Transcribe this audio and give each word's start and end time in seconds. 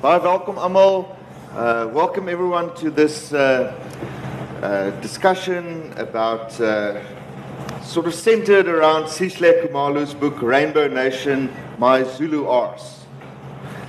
Baie 0.00 0.18
welkom 0.18 0.56
almal. 0.56 1.14
Uh, 1.54 1.86
welcome 1.92 2.30
everyone 2.30 2.74
to 2.74 2.90
this 2.90 3.34
uh, 3.34 3.70
uh, 4.62 4.98
discussion 5.02 5.92
about 5.98 6.58
uh, 6.58 7.02
sort 7.84 8.06
of 8.06 8.14
centered 8.14 8.66
around 8.66 9.04
Sihle 9.04 9.60
Khumalo's 9.60 10.14
book 10.14 10.40
Rainbow 10.40 10.88
Nation: 10.88 11.54
My 11.76 12.02
Zulu 12.02 12.48
Arse. 12.48 13.04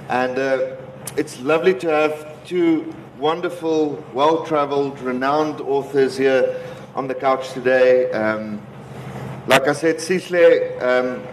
And 0.10 0.38
uh, 0.38 0.76
it's 1.16 1.40
lovely 1.40 1.74
to 1.76 1.88
have 1.88 2.46
two 2.46 2.94
wonderful, 3.18 4.04
well-traveled, 4.14 5.00
renowned 5.00 5.62
authors 5.62 6.18
here 6.18 6.62
on 6.94 7.08
the 7.08 7.16
couch 7.16 7.54
today. 7.54 8.12
Um, 8.12 8.62
like 9.48 9.70
I 9.70 9.72
said, 9.72 9.96
Sihle 9.96 10.76
um, 10.82 11.24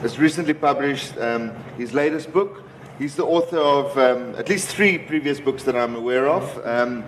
has 0.00 0.18
recently 0.18 0.54
published 0.54 1.16
um, 1.18 1.52
his 1.78 1.94
latest 1.94 2.32
book. 2.32 2.63
He's 2.96 3.16
the 3.16 3.24
author 3.24 3.58
of 3.58 3.98
um, 3.98 4.36
at 4.36 4.48
least 4.48 4.68
three 4.68 4.98
previous 4.98 5.40
books 5.40 5.64
that 5.64 5.74
I'm 5.74 5.96
aware 5.96 6.28
of, 6.28 6.64
um, 6.64 7.02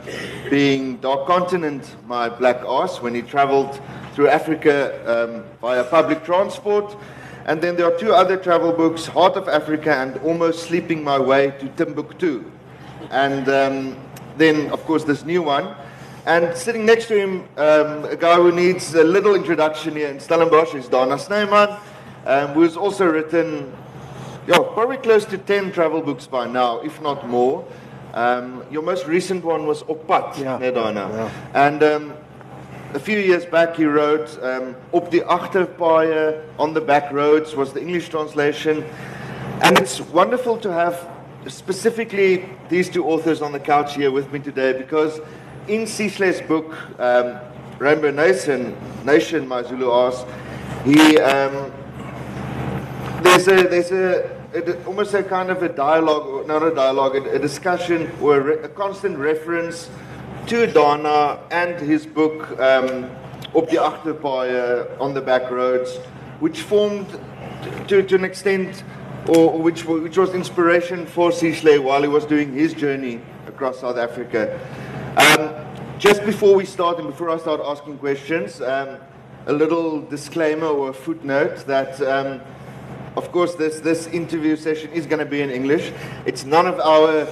being 0.50 0.96
Dark 0.96 1.28
Continent, 1.28 1.94
My 2.08 2.28
Black 2.28 2.64
Arse, 2.64 3.00
when 3.00 3.14
he 3.14 3.22
traveled 3.22 3.80
through 4.12 4.26
Africa 4.26 4.98
um, 5.06 5.44
via 5.60 5.84
public 5.84 6.24
transport. 6.24 6.96
And 7.44 7.62
then 7.62 7.76
there 7.76 7.86
are 7.86 7.96
two 7.96 8.12
other 8.12 8.36
travel 8.36 8.72
books, 8.72 9.06
Heart 9.06 9.36
of 9.36 9.48
Africa 9.48 9.94
and 9.94 10.16
Almost 10.24 10.64
Sleeping 10.64 11.04
My 11.04 11.20
Way 11.20 11.52
to 11.60 11.68
Timbuktu. 11.68 12.50
And 13.10 13.48
um, 13.48 13.96
then, 14.36 14.68
of 14.72 14.82
course, 14.86 15.04
this 15.04 15.24
new 15.24 15.42
one. 15.42 15.72
And 16.26 16.56
sitting 16.56 16.84
next 16.84 17.06
to 17.06 17.16
him, 17.16 17.42
um, 17.56 18.06
a 18.06 18.16
guy 18.16 18.34
who 18.34 18.50
needs 18.50 18.92
a 18.96 19.04
little 19.04 19.36
introduction 19.36 19.94
here 19.94 20.08
in 20.08 20.18
Stellenbosch 20.18 20.74
is 20.74 20.88
Dana 20.88 21.16
Snyman, 21.16 21.78
um, 22.24 22.48
who's 22.48 22.76
also 22.76 23.06
written 23.06 23.72
yeah, 24.46 24.58
probably 24.74 24.96
close 24.98 25.24
to 25.26 25.38
10 25.38 25.72
travel 25.72 26.00
books 26.00 26.26
by 26.26 26.46
now, 26.46 26.80
if 26.80 27.00
not 27.00 27.26
more. 27.28 27.64
Um, 28.14 28.62
your 28.70 28.82
most 28.82 29.06
recent 29.06 29.44
one 29.44 29.66
was 29.66 29.82
Opat, 29.84 30.38
Yeah. 30.38 30.58
né, 30.58 30.72
Dana? 30.72 31.08
Yeah. 31.12 31.30
And 31.66 31.82
um, 31.82 32.12
a 32.94 32.98
few 32.98 33.18
years 33.18 33.44
back, 33.44 33.76
he 33.76 33.84
wrote 33.84 34.38
um, 34.42 34.74
Op 34.92 35.10
die 35.10 35.20
agterpaaie, 35.20 36.40
On 36.58 36.72
the 36.72 36.80
Back 36.80 37.12
Roads, 37.12 37.54
was 37.54 37.72
the 37.72 37.80
English 37.80 38.08
translation. 38.08 38.84
And 39.62 39.78
it's 39.78 40.00
wonderful 40.00 40.56
to 40.58 40.72
have 40.72 41.08
specifically 41.46 42.48
these 42.68 42.88
two 42.88 43.04
authors 43.06 43.42
on 43.42 43.52
the 43.52 43.60
couch 43.60 43.94
here 43.94 44.10
with 44.10 44.32
me 44.32 44.38
today 44.38 44.72
because 44.72 45.20
in 45.68 45.82
Sihle's 45.86 46.40
book, 46.40 46.74
um, 46.98 47.38
Rainbow 47.78 48.10
Nation, 48.10 48.76
Nation, 49.04 49.46
My 49.46 49.62
Zulu 49.62 49.90
Arse, 49.90 50.24
he, 50.84 51.18
um, 51.18 51.70
there's 53.22 53.46
a, 53.48 53.62
there's 53.68 53.92
a, 53.92 54.35
a, 54.56 54.84
almost 54.84 55.14
a 55.14 55.22
kind 55.22 55.50
of 55.50 55.62
a 55.62 55.68
dialogue, 55.68 56.46
not 56.46 56.62
a 56.62 56.74
dialogue, 56.74 57.16
a, 57.16 57.34
a 57.34 57.38
discussion 57.38 58.10
or 58.20 58.36
a, 58.38 58.40
re, 58.40 58.54
a 58.62 58.68
constant 58.68 59.18
reference 59.18 59.90
to 60.46 60.66
Dana 60.66 61.40
and 61.50 61.78
his 61.80 62.06
book, 62.06 62.58
um, 62.60 63.10
Op 63.54 63.68
die 63.70 63.76
agterpaaie, 63.76 65.00
On 65.00 65.14
the 65.14 65.20
Back 65.20 65.50
Roads, 65.50 65.96
which 66.40 66.62
formed 66.62 67.08
to, 67.88 68.02
to 68.02 68.14
an 68.14 68.24
extent, 68.24 68.84
or, 69.28 69.52
or 69.52 69.62
which, 69.62 69.84
which 69.84 70.16
was 70.16 70.34
inspiration 70.34 71.06
for 71.06 71.30
Sihle 71.30 71.82
while 71.82 72.02
he 72.02 72.08
was 72.08 72.24
doing 72.24 72.52
his 72.52 72.74
journey 72.74 73.20
across 73.46 73.80
South 73.80 73.96
Africa. 73.96 74.58
Um, 75.16 75.54
just 75.98 76.24
before 76.24 76.54
we 76.54 76.64
start 76.64 76.98
and 76.98 77.08
before 77.08 77.30
I 77.30 77.38
start 77.38 77.60
asking 77.64 77.98
questions, 77.98 78.60
um, 78.60 78.98
a 79.46 79.52
little 79.52 80.00
disclaimer 80.02 80.66
or 80.66 80.90
a 80.90 80.94
footnote 80.94 81.66
that, 81.66 82.00
um, 82.02 82.40
of 83.16 83.32
course, 83.32 83.54
this, 83.54 83.80
this 83.80 84.06
interview 84.08 84.56
session 84.56 84.92
is 84.92 85.06
going 85.06 85.20
to 85.20 85.26
be 85.26 85.40
in 85.40 85.50
English. 85.50 85.92
It's 86.26 86.44
none 86.44 86.66
of 86.66 86.78
our 86.80 87.26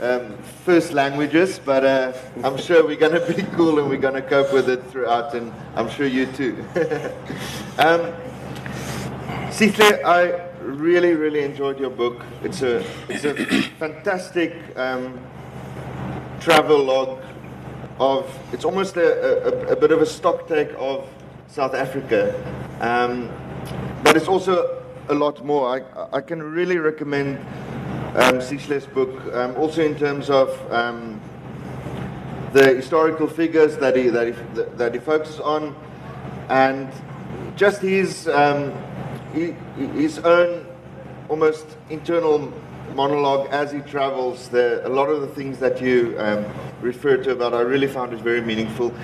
um, 0.00 0.36
first 0.64 0.92
languages, 0.92 1.60
but 1.62 1.84
uh, 1.84 2.12
I'm 2.42 2.56
sure 2.56 2.86
we're 2.86 2.96
going 2.96 3.20
to 3.20 3.34
be 3.34 3.42
cool 3.56 3.78
and 3.78 3.88
we're 3.88 3.98
going 3.98 4.14
to 4.14 4.22
cope 4.22 4.52
with 4.52 4.68
it 4.68 4.82
throughout, 4.90 5.34
and 5.34 5.52
I'm 5.74 5.90
sure 5.90 6.06
you 6.06 6.26
too. 6.26 6.64
um, 7.78 8.12
I 9.58 10.40
really, 10.60 11.14
really 11.14 11.44
enjoyed 11.44 11.78
your 11.78 11.90
book. 11.90 12.22
It's 12.42 12.62
a, 12.62 12.84
it's 13.08 13.24
a 13.24 13.34
fantastic 13.78 14.54
um, 14.76 15.20
travel 16.40 16.82
log 16.82 17.22
of, 17.98 18.38
it's 18.52 18.64
almost 18.64 18.96
a, 18.96 19.68
a, 19.68 19.72
a 19.72 19.76
bit 19.76 19.92
of 19.92 20.02
a 20.02 20.06
stock 20.06 20.48
take 20.48 20.70
of 20.78 21.08
South 21.48 21.74
Africa. 21.74 22.34
Um, 22.80 23.30
but 24.02 24.16
it's 24.16 24.28
also 24.28 24.85
a 25.08 25.14
lot 25.14 25.44
more. 25.44 25.68
I, 25.76 26.16
I 26.16 26.20
can 26.20 26.42
really 26.42 26.78
recommend 26.78 27.38
um, 28.16 28.38
book, 28.94 29.34
um, 29.34 29.56
also 29.56 29.84
in 29.84 29.96
terms 29.96 30.30
of 30.30 30.72
um, 30.72 31.20
the 32.52 32.74
historical 32.74 33.26
figures 33.26 33.76
that 33.76 33.96
he, 33.96 34.08
that 34.08 34.26
he, 34.28 34.34
that 34.76 34.94
he 34.94 35.00
focuses 35.00 35.40
on, 35.40 35.76
and 36.48 36.90
just 37.56 37.82
his, 37.82 38.28
um, 38.28 38.72
his 39.34 40.18
own 40.20 40.66
almost 41.28 41.66
internal 41.90 42.52
monologue 42.94 43.48
as 43.50 43.72
he 43.72 43.80
travels. 43.80 44.48
The, 44.48 44.86
a 44.86 44.88
lot 44.88 45.10
of 45.10 45.20
the 45.20 45.28
things 45.28 45.58
that 45.58 45.82
you 45.82 46.16
um, 46.18 46.46
referred 46.80 47.24
to 47.24 47.32
about, 47.32 47.52
I 47.52 47.60
really 47.60 47.88
found 47.88 48.12
it 48.14 48.20
very 48.20 48.40
meaningful. 48.40 48.94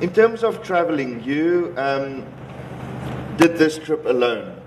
In 0.00 0.12
terms 0.12 0.44
of 0.44 0.62
traveling, 0.62 1.22
you 1.24 1.74
um, 1.76 2.24
did 3.36 3.56
this 3.56 3.78
trip 3.78 4.04
alone. 4.06 4.61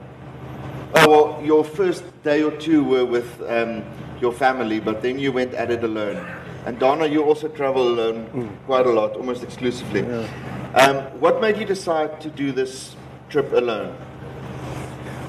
Oh, 0.98 1.10
well, 1.10 1.44
your 1.46 1.64
first 1.64 2.04
day 2.24 2.42
or 2.44 2.52
two 2.52 2.84
were 2.84 3.06
with 3.06 3.42
um, 3.48 3.84
your 4.22 4.32
family, 4.32 4.80
but 4.80 5.02
then 5.02 5.20
you 5.20 5.32
went 5.32 5.54
at 5.54 5.70
it 5.70 5.84
alone. 5.84 6.26
And 6.66 6.80
Dana, 6.80 7.06
you 7.06 7.24
also 7.24 7.48
travel 7.50 7.88
alone 7.88 8.58
quite 8.66 8.86
a 8.88 8.90
lot, 8.92 9.16
almost 9.16 9.44
exclusively. 9.44 10.02
Um, 10.74 10.98
what 11.20 11.42
made 11.42 11.58
you 11.58 11.66
decide 11.66 12.20
to 12.22 12.30
do 12.30 12.52
this 12.52 12.96
trip 13.30 13.52
alone? 13.54 13.96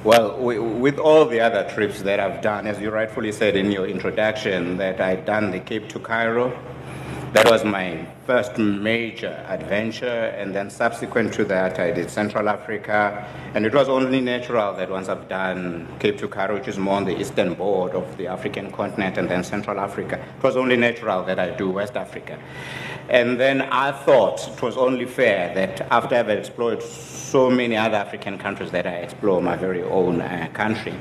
Well, 0.04 0.30
wi- 0.36 0.58
with 0.60 0.98
all 0.98 1.24
the 1.24 1.40
other 1.40 1.68
trips 1.74 2.00
that 2.02 2.20
I've 2.20 2.40
done, 2.40 2.66
as 2.66 2.80
you 2.80 2.90
rightfully 2.90 3.32
said 3.32 3.56
in 3.56 3.72
your 3.72 3.86
introduction, 3.86 4.76
that 4.78 5.00
I'd 5.00 5.24
done 5.24 5.50
the 5.50 5.58
Cape 5.60 5.88
to 5.90 5.98
Cairo. 5.98 6.56
That 7.36 7.50
was 7.50 7.64
my 7.64 8.06
first 8.26 8.56
major 8.56 9.44
adventure, 9.46 10.32
and 10.38 10.54
then 10.54 10.70
subsequent 10.70 11.34
to 11.34 11.44
that, 11.44 11.78
I 11.78 11.90
did 11.90 12.08
Central 12.08 12.48
Africa. 12.48 13.28
And 13.52 13.66
it 13.66 13.74
was 13.74 13.90
only 13.90 14.22
natural 14.22 14.72
that 14.72 14.88
once 14.88 15.10
I've 15.10 15.28
done 15.28 15.86
Cape 15.98 16.16
to 16.20 16.28
Cairo, 16.28 16.54
which 16.54 16.66
is 16.66 16.78
more 16.78 16.94
on 16.94 17.04
the 17.04 17.14
eastern 17.20 17.52
board 17.52 17.92
of 17.92 18.16
the 18.16 18.26
African 18.26 18.72
continent, 18.72 19.18
and 19.18 19.28
then 19.28 19.44
Central 19.44 19.78
Africa, 19.78 20.16
it 20.16 20.42
was 20.42 20.56
only 20.56 20.78
natural 20.78 21.24
that 21.24 21.38
I 21.38 21.50
do 21.50 21.68
West 21.68 21.94
Africa. 21.94 22.38
And 23.10 23.38
then 23.38 23.60
I 23.60 23.92
thought 23.92 24.48
it 24.48 24.62
was 24.62 24.78
only 24.78 25.04
fair 25.04 25.54
that 25.54 25.82
after 25.92 26.16
I've 26.16 26.30
explored 26.30 26.82
so 26.82 27.50
many 27.50 27.76
other 27.76 27.96
African 27.96 28.38
countries 28.38 28.70
that 28.70 28.86
I 28.86 28.96
explore 28.96 29.42
my 29.42 29.56
very 29.56 29.82
own 29.82 30.22
uh, 30.22 30.48
country, 30.54 30.94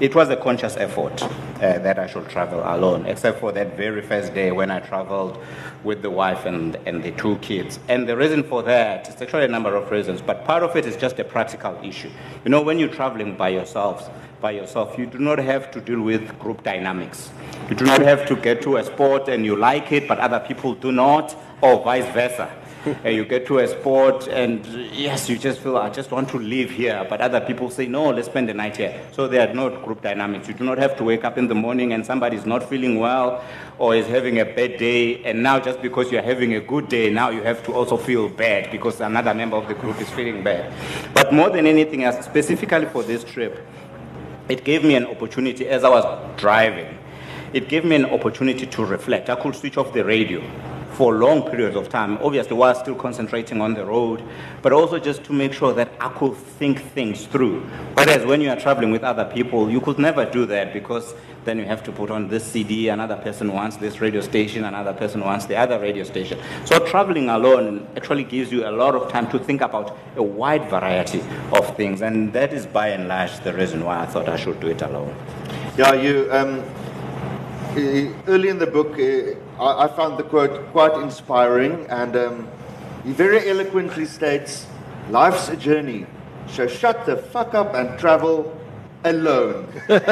it 0.00 0.14
was 0.14 0.28
a 0.28 0.36
conscious 0.36 0.76
effort 0.76 1.20
uh, 1.22 1.78
that 1.78 1.98
I 1.98 2.06
should 2.06 2.28
travel 2.28 2.60
alone, 2.64 3.06
except 3.06 3.40
for 3.40 3.50
that 3.52 3.76
very 3.76 4.02
first 4.02 4.34
day 4.34 4.52
when 4.52 4.70
I 4.70 4.78
traveled 4.80 5.38
with 5.84 6.02
the 6.02 6.10
wife 6.10 6.44
and, 6.44 6.76
and 6.86 7.02
the 7.02 7.10
two 7.12 7.36
kids. 7.38 7.78
And 7.88 8.08
the 8.08 8.16
reason 8.16 8.42
for 8.42 8.62
that 8.64 9.08
is 9.08 9.20
actually 9.20 9.44
a 9.44 9.48
number 9.48 9.74
of 9.74 9.90
reasons, 9.90 10.20
but 10.20 10.44
part 10.44 10.62
of 10.62 10.76
it 10.76 10.86
is 10.86 10.96
just 10.96 11.18
a 11.18 11.24
practical 11.24 11.78
issue. 11.82 12.10
You 12.44 12.50
know, 12.50 12.62
when 12.62 12.78
you're 12.78 12.88
traveling 12.88 13.36
by 13.36 13.50
yourselves, 13.50 14.04
by 14.40 14.52
yourself, 14.52 14.98
you 14.98 15.06
do 15.06 15.18
not 15.18 15.38
have 15.38 15.70
to 15.72 15.80
deal 15.80 16.00
with 16.00 16.38
group 16.38 16.62
dynamics. 16.62 17.30
You 17.68 17.76
do 17.76 17.84
not 17.84 18.00
have 18.02 18.26
to 18.28 18.36
get 18.36 18.62
to 18.62 18.76
a 18.76 18.84
sport 18.84 19.28
and 19.28 19.44
you 19.44 19.56
like 19.56 19.92
it, 19.92 20.06
but 20.06 20.18
other 20.18 20.40
people 20.40 20.74
do 20.74 20.92
not, 20.92 21.36
or 21.60 21.82
vice 21.82 22.10
versa. 22.12 22.50
Uh, 23.04 23.08
you 23.08 23.24
get 23.24 23.46
to 23.46 23.58
a 23.58 23.66
spot, 23.66 24.28
and 24.28 24.64
yes, 24.92 25.28
you 25.28 25.38
just 25.38 25.60
feel 25.60 25.76
I 25.76 25.90
just 25.90 26.10
want 26.10 26.28
to 26.30 26.38
live 26.38 26.70
here, 26.70 27.06
but 27.08 27.20
other 27.20 27.40
people 27.40 27.70
say 27.70 27.86
no, 27.86 28.10
let's 28.10 28.28
spend 28.28 28.48
the 28.48 28.54
night 28.54 28.76
here. 28.76 29.00
So 29.12 29.28
there 29.28 29.48
are 29.48 29.52
not 29.52 29.84
group 29.84 30.02
dynamics. 30.02 30.48
You 30.48 30.54
do 30.54 30.64
not 30.64 30.78
have 30.78 30.96
to 30.98 31.04
wake 31.04 31.24
up 31.24 31.38
in 31.38 31.48
the 31.48 31.54
morning 31.54 31.92
and 31.92 32.04
somebody 32.04 32.36
is 32.36 32.46
not 32.46 32.68
feeling 32.68 32.98
well 32.98 33.42
or 33.78 33.94
is 33.94 34.06
having 34.06 34.40
a 34.40 34.44
bad 34.44 34.78
day, 34.78 35.22
and 35.24 35.42
now 35.42 35.60
just 35.60 35.82
because 35.82 36.10
you're 36.10 36.22
having 36.22 36.54
a 36.54 36.60
good 36.60 36.88
day, 36.88 37.10
now 37.10 37.30
you 37.30 37.42
have 37.42 37.62
to 37.64 37.72
also 37.72 37.96
feel 37.96 38.28
bad 38.28 38.70
because 38.70 39.00
another 39.00 39.34
member 39.34 39.56
of 39.56 39.68
the 39.68 39.74
group 39.74 40.00
is 40.00 40.10
feeling 40.10 40.42
bad. 40.42 40.72
But 41.14 41.32
more 41.32 41.50
than 41.50 41.66
anything 41.66 42.04
else, 42.04 42.24
specifically 42.24 42.86
for 42.86 43.02
this 43.02 43.24
trip, 43.24 43.66
it 44.48 44.64
gave 44.64 44.84
me 44.84 44.94
an 44.94 45.06
opportunity 45.06 45.68
as 45.68 45.84
I 45.84 45.88
was 45.88 46.04
driving. 46.36 46.96
It 47.52 47.68
gave 47.68 47.84
me 47.84 47.96
an 47.96 48.06
opportunity 48.06 48.66
to 48.66 48.84
reflect. 48.84 49.30
I 49.30 49.36
could 49.36 49.54
switch 49.54 49.76
off 49.76 49.92
the 49.92 50.04
radio 50.04 50.42
for 50.98 51.14
long 51.14 51.48
periods 51.48 51.76
of 51.76 51.88
time, 51.88 52.18
obviously 52.20 52.56
while 52.56 52.74
still 52.74 52.96
concentrating 52.96 53.60
on 53.60 53.72
the 53.72 53.84
road, 53.84 54.20
but 54.62 54.72
also 54.72 54.98
just 54.98 55.22
to 55.22 55.32
make 55.32 55.52
sure 55.52 55.72
that 55.72 55.88
I 56.00 56.08
could 56.08 56.34
think 56.34 56.80
things 56.90 57.24
through. 57.26 57.60
Whereas 57.94 58.26
when 58.26 58.40
you 58.40 58.50
are 58.50 58.58
traveling 58.58 58.90
with 58.90 59.04
other 59.04 59.24
people, 59.24 59.70
you 59.70 59.80
could 59.80 60.00
never 60.00 60.24
do 60.24 60.44
that 60.46 60.72
because 60.72 61.14
then 61.44 61.56
you 61.60 61.66
have 61.66 61.84
to 61.84 61.92
put 61.92 62.10
on 62.10 62.26
this 62.26 62.44
CD, 62.44 62.88
another 62.88 63.14
person 63.14 63.52
wants 63.52 63.76
this 63.76 64.00
radio 64.00 64.20
station, 64.20 64.64
another 64.64 64.92
person 64.92 65.20
wants 65.20 65.46
the 65.46 65.54
other 65.54 65.78
radio 65.78 66.02
station. 66.02 66.36
So 66.64 66.84
traveling 66.84 67.28
alone 67.28 67.86
actually 67.96 68.24
gives 68.24 68.50
you 68.50 68.66
a 68.66 68.72
lot 68.72 68.96
of 68.96 69.08
time 69.08 69.30
to 69.30 69.38
think 69.38 69.60
about 69.60 69.96
a 70.16 70.22
wide 70.24 70.68
variety 70.68 71.22
of 71.52 71.76
things, 71.76 72.02
and 72.02 72.32
that 72.32 72.52
is 72.52 72.66
by 72.66 72.88
and 72.88 73.06
large 73.06 73.38
the 73.44 73.52
reason 73.52 73.84
why 73.84 74.00
I 74.00 74.06
thought 74.06 74.28
I 74.28 74.36
should 74.36 74.58
do 74.58 74.66
it 74.66 74.82
alone. 74.82 75.14
Yeah, 75.76 75.92
you. 75.92 76.28
Um, 76.32 76.64
early 78.26 78.48
in 78.48 78.58
the 78.58 78.66
book, 78.66 78.98
uh, 78.98 79.47
I, 79.60 79.84
I 79.84 79.88
found 79.88 80.18
the 80.18 80.22
quote 80.22 80.70
quite 80.72 80.94
inspiring, 81.02 81.86
and 81.90 82.16
um, 82.16 82.48
he 83.04 83.12
very 83.12 83.48
eloquently 83.48 84.06
states, 84.06 84.66
"Life's 85.10 85.48
a 85.48 85.56
journey, 85.56 86.06
so 86.46 86.66
shut 86.66 87.06
the 87.06 87.16
fuck 87.16 87.54
up 87.54 87.74
and 87.74 87.98
travel." 87.98 88.54
Alone. 89.04 89.68
That's 89.86 90.04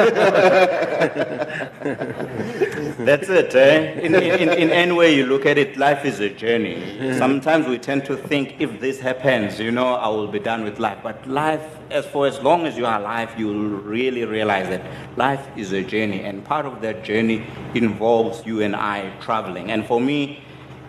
it. 3.27 3.53
Eh? 3.53 3.99
In, 3.99 4.15
in, 4.15 4.49
in 4.49 4.69
any 4.69 4.93
way 4.93 5.13
you 5.13 5.25
look 5.25 5.45
at 5.45 5.57
it, 5.57 5.75
life 5.75 6.05
is 6.05 6.21
a 6.21 6.29
journey. 6.29 7.13
Sometimes 7.17 7.67
we 7.67 7.79
tend 7.79 8.05
to 8.05 8.15
think 8.15 8.55
if 8.59 8.79
this 8.79 8.97
happens, 8.99 9.59
you 9.59 9.71
know, 9.71 9.95
I 9.95 10.07
will 10.07 10.29
be 10.29 10.39
done 10.39 10.63
with 10.63 10.79
life. 10.79 10.99
But 11.03 11.27
life, 11.27 11.65
as 11.91 12.05
for 12.05 12.27
as 12.27 12.39
long 12.39 12.65
as 12.65 12.77
you 12.77 12.85
are 12.85 12.99
alive, 12.99 13.37
you'll 13.37 13.81
really 13.81 14.23
realize 14.23 14.69
that 14.69 14.83
life 15.17 15.45
is 15.57 15.73
a 15.73 15.83
journey. 15.83 16.21
And 16.21 16.45
part 16.45 16.65
of 16.65 16.79
that 16.81 17.03
journey 17.03 17.45
involves 17.75 18.45
you 18.45 18.61
and 18.61 18.73
I 18.73 19.11
traveling. 19.19 19.69
And 19.69 19.85
for 19.85 19.99
me, 19.99 20.39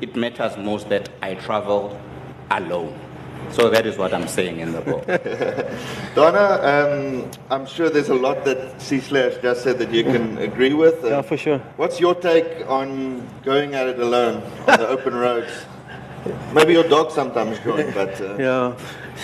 it 0.00 0.14
matters 0.14 0.56
most 0.56 0.88
that 0.90 1.08
I 1.20 1.34
travel 1.34 2.00
alone. 2.50 2.96
So 3.50 3.70
that 3.70 3.86
is 3.86 3.96
what 3.96 4.12
I'm 4.12 4.28
saying 4.28 4.60
in 4.60 4.72
the 4.72 4.80
book. 4.80 5.06
Dana, 6.14 6.60
um, 6.62 7.30
I'm 7.50 7.66
sure 7.66 7.90
there's 7.90 8.10
a 8.10 8.14
lot 8.14 8.44
that 8.44 8.80
C 8.80 9.00
Slash 9.00 9.34
just 9.42 9.62
said 9.62 9.78
that 9.78 9.90
you 9.92 10.04
can 10.04 10.38
agree 10.48 10.74
with. 10.74 11.02
Yeah, 11.04 11.22
for 11.22 11.36
sure. 11.36 11.58
What's 11.76 11.98
your 11.98 12.14
take 12.14 12.68
on 12.68 13.26
going 13.42 13.74
at 13.74 13.86
it 13.88 13.98
alone 13.98 14.42
on 14.68 14.78
the 14.78 14.88
open 14.88 15.14
roads? 15.14 15.50
Maybe 16.52 16.72
your 16.72 16.84
dog 16.84 17.10
sometimes 17.10 17.58
join, 17.60 17.90
but 17.94 18.20
uh, 18.20 18.36
Ja, 18.36 18.72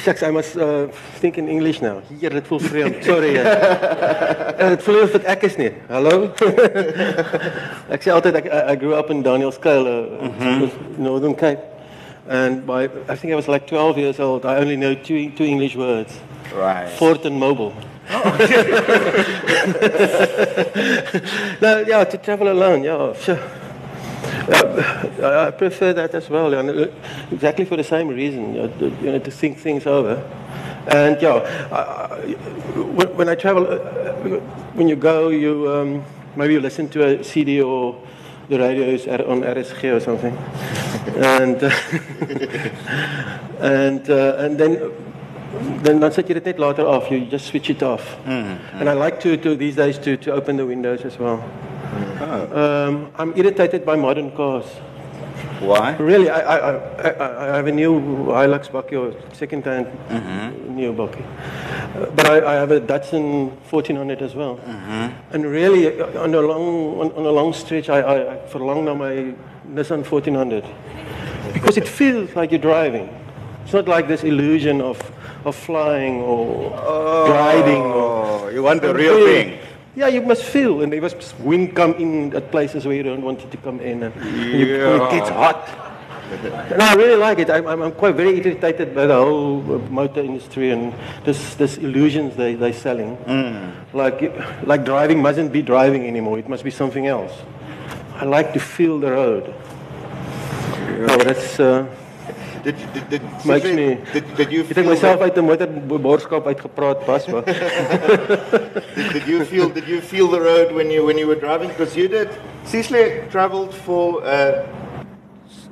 shucks, 0.05 0.23
I 0.23 0.31
must 0.31 0.57
uh, 0.57 0.87
think 1.21 1.39
in 1.39 1.49
English 1.49 1.83
now. 1.83 2.01
Hier, 2.09 2.31
dit 2.31 2.47
voel 2.47 2.61
vreemd. 2.61 3.05
Sorry. 3.05 3.35
Ja. 3.35 3.45
Dit 4.71 4.83
voel 4.83 5.03
of 5.03 5.13
dit 5.13 5.25
ek 5.25 5.43
is 5.43 5.59
nie. 5.61 5.73
Hallo? 5.91 6.31
ek 7.91 8.03
sê 8.03 8.15
altyd 8.15 8.41
I 8.41 8.73
I 8.73 8.77
grew 8.77 8.95
up 8.95 9.11
in 9.11 9.23
Danielskuil, 9.23 9.87
uh, 9.87 10.69
Northern 10.99 11.35
Cape. 11.35 11.74
And 12.29 12.67
by 12.67 12.85
I 13.09 13.17
think 13.17 13.33
I 13.33 13.37
was 13.37 13.49
like 13.49 13.67
12 13.67 13.99
years 13.99 14.21
old, 14.21 14.47
I 14.47 14.57
only 14.57 14.77
know 14.77 14.95
two 14.95 15.31
two 15.31 15.45
English 15.45 15.77
words. 15.77 16.19
Right. 16.55 16.89
Fort 16.91 17.25
and 17.27 17.39
mobile. 17.39 17.75
no, 18.11 18.21
yeah, 21.87 22.05
to 22.05 22.19
travel 22.23 22.49
alone, 22.49 22.85
yeah, 22.85 23.15
sure. 23.15 23.41
Uh, 24.47 25.47
I 25.49 25.51
prefer 25.53 25.95
that 25.95 26.15
as 26.15 26.29
well, 26.29 26.53
and 26.53 26.69
uh, 26.71 26.89
exactly 27.33 27.65
for 27.65 27.77
the 27.77 27.85
same 27.85 28.09
reason, 28.09 28.55
you 28.55 28.63
know, 28.63 28.69
to, 28.69 28.85
you 29.03 29.13
know, 29.13 29.19
to 29.19 29.31
think 29.31 29.59
things 29.59 29.87
over. 29.87 30.23
And 30.89 31.21
yeah, 31.23 31.69
I, 31.73 31.77
I, 31.77 32.19
when, 32.77 33.17
when 33.17 33.29
I 33.31 33.35
travel, 33.37 33.67
uh, 33.67 34.41
when 34.75 34.87
you 34.87 34.97
go, 34.97 35.31
you 35.31 35.73
um, 35.73 36.05
maybe 36.37 36.53
you 36.53 36.61
listen 36.61 36.89
to 36.91 37.21
a 37.21 37.25
CD 37.25 37.63
or 37.63 37.97
the 38.49 38.59
radio 38.59 38.85
is 38.85 39.07
on 39.07 39.43
RSG 39.43 39.97
or 39.97 40.01
something, 40.01 40.37
and 41.17 41.63
uh, 41.63 41.71
and 43.61 44.11
uh, 44.11 44.37
and 44.39 44.59
then 44.59 44.93
then 45.83 46.01
dan 46.01 46.13
sit 46.13 46.29
jy 46.29 46.35
dit 46.35 46.47
net 46.47 46.59
later 46.59 46.87
af. 46.87 47.11
You 47.11 47.27
just 47.27 47.47
switch 47.47 47.71
it 47.71 47.83
off. 47.83 48.17
And 48.27 48.89
I 48.89 48.93
like 48.93 49.21
to, 49.21 49.37
to 49.37 49.57
these 49.57 49.77
days 49.77 49.99
to, 49.99 50.17
to 50.17 50.33
open 50.33 50.57
the 50.57 50.67
windows 50.67 51.05
as 51.05 51.19
well. 51.19 51.43
Um, 52.53 53.11
I'm 53.17 53.37
irritated 53.37 53.85
by 53.85 53.97
modern 53.97 54.31
cars. 54.33 54.65
Why? 55.61 55.97
Really, 55.97 56.29
I, 56.31 56.41
I, 56.41 56.71
I, 56.71 57.53
I 57.53 57.57
have 57.57 57.67
a 57.67 57.73
new 57.73 58.01
Hilux 58.27 58.69
bakkie 58.71 58.97
or 58.99 59.15
second-hand 59.33 59.87
new 60.77 60.93
bakkie. 60.93 61.25
Uh, 61.97 62.11
but 62.17 62.27
I, 62.27 62.53
I 62.53 62.55
have 62.55 62.71
a 62.71 62.81
Datsun 62.81 63.51
1400 63.71 64.23
as 64.23 64.35
well. 64.35 64.59
And 65.33 65.47
really, 65.47 66.01
uh, 66.01 66.23
on 66.23 66.35
a 66.35 66.41
long, 66.41 67.01
on, 67.01 67.13
on 67.13 67.27
a 67.27 67.31
long 67.31 67.53
stretch, 67.53 67.89
I, 67.89 68.01
I, 68.01 68.35
I 68.35 68.37
verlang 68.53 68.85
naar 68.85 68.97
my 68.97 69.35
Nissan 69.75 70.03
1400. 70.05 70.65
Because 71.53 71.77
it 71.77 71.89
feels 71.89 72.35
like 72.37 72.51
you're 72.51 72.61
driving. 72.61 73.09
It's 73.65 73.73
not 73.73 73.89
like 73.89 74.07
this 74.09 74.25
illusion 74.25 74.81
of, 74.81 75.01
of 75.45 75.57
flying 75.57 76.21
or 76.21 76.71
gliding. 77.27 77.83
Or, 77.83 78.15
Oh, 78.45 78.49
you 78.49 78.63
want 78.63 78.83
the 78.83 78.93
real 78.95 79.25
thing. 79.27 79.59
Yeah, 79.97 80.09
you 80.09 80.23
must 80.23 80.43
feel, 80.43 80.83
and 80.83 80.93
there 80.93 81.01
was 81.01 81.15
wind 81.39 81.77
come 81.77 81.95
in 81.95 82.35
at 82.35 82.51
places 82.51 82.85
where 82.85 82.97
you 82.97 83.05
don't 83.05 83.23
want 83.23 83.41
it 83.43 83.51
to 83.53 83.57
come 83.59 83.79
in, 83.81 84.03
and 84.03 84.15
you, 84.53 84.75
it 84.75 85.11
gets 85.11 85.29
hot. 85.29 85.85
And 86.33 86.83
I 86.83 86.95
really 86.95 87.17
like 87.17 87.39
it. 87.39 87.51
I'm, 87.51 87.67
I'm, 87.67 87.93
quite 87.93 88.17
very 88.17 88.39
irritated 88.39 88.95
by 88.95 89.07
the 89.07 89.15
whole 89.15 89.61
uh, 89.61 89.79
motor 89.91 90.21
industry 90.21 90.71
and 90.71 90.93
this, 91.23 91.55
this 91.55 91.77
illusions 91.77 92.35
they, 92.35 92.55
they're 92.55 92.73
selling. 92.73 93.17
Like, 93.93 94.33
like 94.67 94.85
driving 94.85 95.23
mustn't 95.23 95.53
be 95.53 95.63
driving 95.63 96.07
anymore. 96.07 96.39
It 96.39 96.49
must 96.49 96.65
be 96.65 96.71
something 96.71 97.07
else. 97.07 97.33
I 98.15 98.25
like 98.25 98.53
to 98.55 98.59
feel 98.59 98.99
the 98.99 99.13
road. 99.13 99.55
Oh, 101.09 101.19
that's... 101.19 101.61
Uh, 101.61 101.87
did, 102.65 102.77
did, 102.95 103.09
did, 103.11 103.23
Makes 103.45 103.65
me- 103.65 103.99
did, 104.13 104.25
did 104.37 104.51
you 104.53 104.61
ek 104.63 104.69
het 104.69 104.77
feel 104.79 104.89
myself 104.89 105.19
that, 105.21 105.23
uit 105.23 105.37
'n 105.37 105.45
motorboodskap 105.45 106.47
uitgepraat 106.47 107.05
pas 107.05 107.27
maar. 107.27 107.45
did, 108.97 109.13
did 109.13 109.27
you 109.27 109.45
feel 109.45 109.69
did 109.73 109.87
you 109.87 110.01
feel 110.01 110.29
the 110.29 110.41
road 110.41 110.73
when 110.73 110.91
you 110.91 111.05
when 111.05 111.19
you 111.19 111.27
were 111.27 111.41
driving? 111.41 111.69
Because 111.69 111.95
you 111.97 112.09
did. 112.09 112.29
Sihle 112.65 113.29
travelled 113.31 113.75
for 113.75 114.23
uh, 114.25 114.65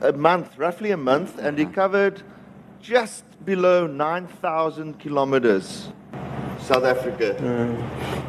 a 0.02 0.12
month, 0.12 0.48
roughly 0.58 0.90
a 0.92 0.96
month, 0.96 1.38
and 1.38 1.58
he 1.58 1.64
covered 1.64 2.22
just 2.82 3.24
below 3.44 3.86
nine 3.86 4.26
thousand 4.40 4.98
kilometers. 4.98 5.88
South 6.60 6.84
Africa. 6.84 7.34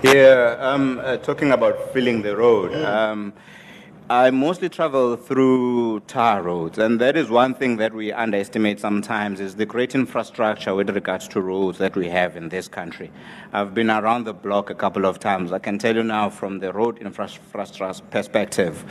Yeah, 0.02 0.58
um, 0.60 1.00
uh, 1.00 1.18
talking 1.18 1.52
about 1.52 1.76
filling 1.94 2.24
the 2.24 2.36
road. 2.36 2.74
Um, 2.74 3.34
I 4.14 4.30
mostly 4.30 4.70
travel 4.70 5.16
through 5.16 6.02
tar 6.02 6.44
roads, 6.44 6.78
and 6.78 7.02
that 7.02 7.18
is 7.18 7.32
one 7.32 7.56
thing 7.56 7.78
that 7.78 7.96
we 7.96 8.12
underestimate 8.12 8.80
sometimes 8.80 9.40
is 9.40 9.56
the 9.56 9.66
great 9.66 9.96
infrastructure 9.96 10.76
with 10.76 10.92
regards 10.92 11.28
to 11.30 11.42
roads 11.42 11.80
that 11.80 11.96
we 11.96 12.10
have 12.10 12.38
in 12.38 12.50
this 12.50 12.68
country. 12.68 13.10
I've 13.54 13.74
been 13.74 13.90
around 13.90 14.26
the 14.26 14.34
block 14.36 14.70
a 14.70 14.76
couple 14.76 15.08
of 15.08 15.18
times. 15.18 15.52
I 15.52 15.58
can 15.58 15.80
tell 15.80 15.96
you 15.96 16.04
now 16.04 16.30
from 16.30 16.60
the 16.60 16.72
road 16.72 17.00
infrastructure 17.00 17.92
perspective. 18.12 18.86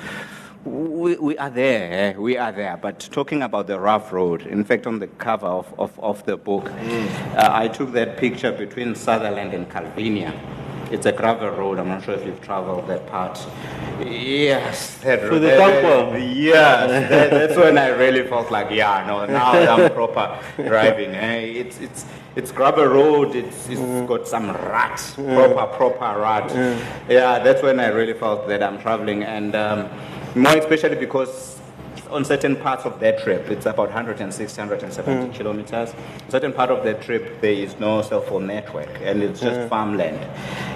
We, 0.65 1.15
we 1.15 1.39
are 1.39 1.51
there, 1.51 1.93
eh? 1.93 2.19
we 2.19 2.37
are 2.37 2.51
there. 2.51 2.77
But 2.77 2.99
talking 3.13 3.43
about 3.43 3.69
the 3.69 3.79
rough 3.79 4.13
road, 4.13 4.43
in 4.45 4.65
fact, 4.65 4.89
on 4.89 4.99
the 4.99 5.07
cover 5.07 5.47
of, 5.47 5.73
of, 5.79 5.97
of 6.01 6.27
the 6.27 6.37
book, 6.37 6.69
uh, 6.69 7.49
I 7.53 7.69
took 7.69 7.93
that 7.93 8.17
picture 8.17 8.51
between 8.51 8.97
Sutherland 8.97 9.55
and 9.55 9.71
Calvinia. 9.71 10.35
It's 10.93 11.07
a 11.07 11.13
gravel 11.13 11.49
road. 11.49 11.79
I'm 11.79 11.89
not 11.89 12.05
sure 12.05 12.13
if 12.13 12.27
you've 12.27 12.43
traveled 12.43 12.87
that 12.87 13.07
part. 13.07 13.39
Yes, 13.99 14.99
that 14.99 15.21
For 15.21 15.31
road. 15.31 15.39
the 15.39 15.47
that-? 15.47 16.21
Yes, 16.21 17.09
that, 17.11 17.31
that's 17.31 17.57
when 17.57 17.79
I 17.79 17.89
really 17.89 18.29
felt 18.29 18.51
like, 18.51 18.71
yeah, 18.71 19.03
no, 19.07 19.25
now 19.25 19.53
I'm 19.53 19.91
proper 19.91 20.39
driving. 20.57 21.15
Eh? 21.15 21.63
It's, 21.63 21.81
it's, 21.81 22.05
it's 22.37 22.53
gravel 22.53 22.85
road. 22.85 23.35
It's, 23.35 23.71
it's 23.71 23.81
got 24.07 24.29
some 24.29 24.51
ruts, 24.51 25.15
proper, 25.15 25.67
proper 25.75 26.21
rut. 26.21 26.51
Yeah, 27.09 27.39
that's 27.39 27.63
when 27.63 27.81
I 27.81 27.87
really 27.87 28.13
felt 28.13 28.47
that 28.49 28.63
I'm 28.63 28.79
traveling, 28.79 29.23
and 29.23 29.55
um, 29.55 29.89
more 30.35 30.59
especially 30.59 30.97
because 30.97 31.52
on 32.13 32.25
certain 32.25 32.57
parts 32.57 32.85
of 32.85 33.01
that 33.01 33.23
trip, 33.23 33.51
it's 33.51 33.67
about 33.67 33.89
160, 33.89 34.61
170 34.61 35.37
kilometers. 35.37 35.95
Certain 36.29 36.53
part 36.53 36.71
of 36.71 36.85
that 36.85 37.03
trip, 37.03 37.41
there 37.41 37.53
is 37.53 37.79
no 37.81 38.03
cell 38.03 38.21
phone 38.21 38.47
network, 38.47 38.91
and 39.03 39.23
it's 39.23 39.41
just 39.41 39.69
farmland. 39.69 40.19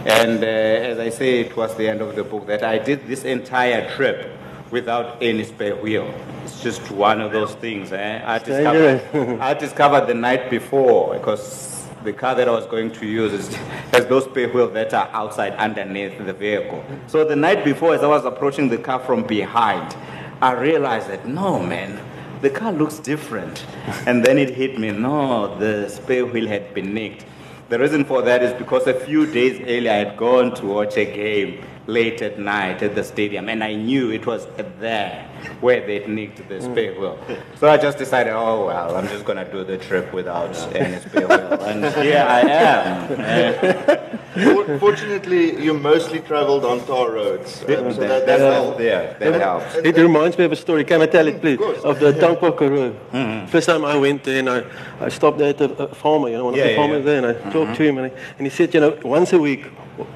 And 0.06 0.42
uh, 0.42 0.46
as 0.46 0.98
I 0.98 1.10
say 1.10 1.48
towards 1.48 1.74
the 1.74 1.88
end 1.88 2.00
of 2.00 2.16
the 2.16 2.24
book, 2.24 2.46
that 2.46 2.62
I 2.62 2.78
did 2.78 3.06
this 3.06 3.24
entire 3.24 3.94
trip 3.94 4.30
without 4.70 5.22
any 5.22 5.44
spare 5.44 5.76
wheel. 5.76 6.12
It's 6.44 6.62
just 6.62 6.90
one 6.90 7.20
of 7.20 7.32
those 7.32 7.54
things. 7.54 7.92
Eh? 7.92 8.22
I, 8.24 8.38
discovered. 8.38 9.40
I 9.40 9.54
discovered 9.54 10.06
the 10.06 10.14
night 10.14 10.50
before 10.50 11.14
because 11.14 11.86
the 12.04 12.12
car 12.12 12.34
that 12.34 12.48
I 12.48 12.52
was 12.52 12.66
going 12.66 12.92
to 12.92 13.06
use 13.06 13.32
is, 13.32 13.54
has 13.92 14.06
those 14.06 14.24
spare 14.24 14.48
wheels 14.48 14.72
that 14.72 14.92
are 14.94 15.08
outside 15.12 15.52
underneath 15.54 16.18
the 16.24 16.32
vehicle. 16.32 16.84
So 17.06 17.24
the 17.24 17.36
night 17.36 17.64
before, 17.64 17.94
as 17.94 18.02
I 18.02 18.06
was 18.06 18.24
approaching 18.24 18.68
the 18.68 18.78
car 18.78 19.00
from 19.00 19.24
behind, 19.24 19.94
I 20.42 20.52
realized 20.52 21.08
that 21.08 21.26
no, 21.26 21.58
man, 21.58 21.98
the 22.42 22.50
car 22.50 22.72
looks 22.72 22.98
different. 22.98 23.64
and 24.06 24.22
then 24.24 24.38
it 24.38 24.50
hit 24.50 24.78
me, 24.78 24.90
no, 24.90 25.56
the 25.58 25.88
spare 25.88 26.26
wheel 26.26 26.46
had 26.46 26.74
been 26.74 26.92
nicked. 26.92 27.24
The 27.70 27.78
reason 27.78 28.04
for 28.04 28.22
that 28.22 28.42
is 28.42 28.52
because 28.52 28.86
a 28.86 28.94
few 28.94 29.26
days 29.26 29.60
earlier 29.60 29.90
I 29.90 29.96
had 29.96 30.16
gone 30.16 30.54
to 30.56 30.66
watch 30.66 30.96
a 30.96 31.04
game 31.04 31.64
late 31.86 32.22
at 32.22 32.38
night 32.38 32.82
at 32.82 32.94
the 32.94 33.04
stadium, 33.04 33.48
and 33.48 33.62
I 33.62 33.74
knew 33.74 34.10
it 34.10 34.26
was 34.26 34.46
there 34.80 35.28
where 35.60 35.86
they'd 35.86 36.08
nicked 36.08 36.48
the 36.48 36.60
spare 36.60 36.98
wheel. 36.98 37.18
So 37.58 37.68
I 37.68 37.76
just 37.76 37.98
decided, 37.98 38.32
oh 38.32 38.66
well, 38.66 38.96
I'm 38.96 39.08
just 39.08 39.24
gonna 39.24 39.50
do 39.50 39.64
the 39.64 39.78
trip 39.78 40.12
without 40.12 40.56
any 40.74 40.98
spare 41.00 41.28
wheel, 41.28 41.62
and 41.62 41.84
here 41.94 42.24
I 42.28 42.40
am. 42.40 44.16
Fortunately, 44.78 45.62
you 45.62 45.72
mostly 45.72 46.20
travelled 46.20 46.64
on 46.64 46.84
tar 46.86 47.10
roads. 47.10 47.62
um, 47.62 47.66
so 47.66 47.74
that, 47.74 47.92
that, 47.94 48.26
that 48.26 48.26
that, 48.26 48.52
helped. 48.52 48.80
yeah, 48.80 49.12
that 49.18 49.40
helps. 49.40 49.74
It 49.76 49.96
reminds 49.96 50.36
me 50.36 50.44
of 50.44 50.52
a 50.52 50.56
story. 50.56 50.84
Can 50.84 51.00
I 51.00 51.06
tell 51.06 51.26
it, 51.26 51.36
mm, 51.36 51.40
please? 51.40 51.58
course. 51.58 51.82
Of 51.82 52.00
the 52.00 52.12
Tankwa 52.12 52.56
Karoo. 52.56 52.92
Mm-hmm. 53.12 53.46
First 53.46 53.68
time 53.68 53.84
I 53.84 53.96
went 53.96 54.24
there 54.24 54.40
and 54.40 54.50
I, 54.50 54.64
I 55.00 55.08
stopped 55.08 55.38
there 55.38 55.50
at 55.50 55.60
a, 55.60 55.84
a 55.84 55.94
farmer, 55.94 56.28
you 56.28 56.36
know, 56.36 56.44
one 56.46 56.54
Yeah, 56.54 56.60
of 56.60 56.66
the 56.66 56.70
yeah, 56.72 56.76
farmers 56.76 56.98
yeah. 56.98 57.04
there, 57.04 57.18
and 57.18 57.26
I 57.26 57.32
talked 57.50 57.54
mm-hmm. 57.54 57.74
to 57.74 57.82
him, 57.82 57.98
and, 57.98 58.12
I, 58.12 58.18
and 58.38 58.46
he 58.46 58.50
said, 58.50 58.74
you 58.74 58.80
know, 58.80 58.98
once 59.04 59.32
a 59.32 59.38
week, 59.38 59.66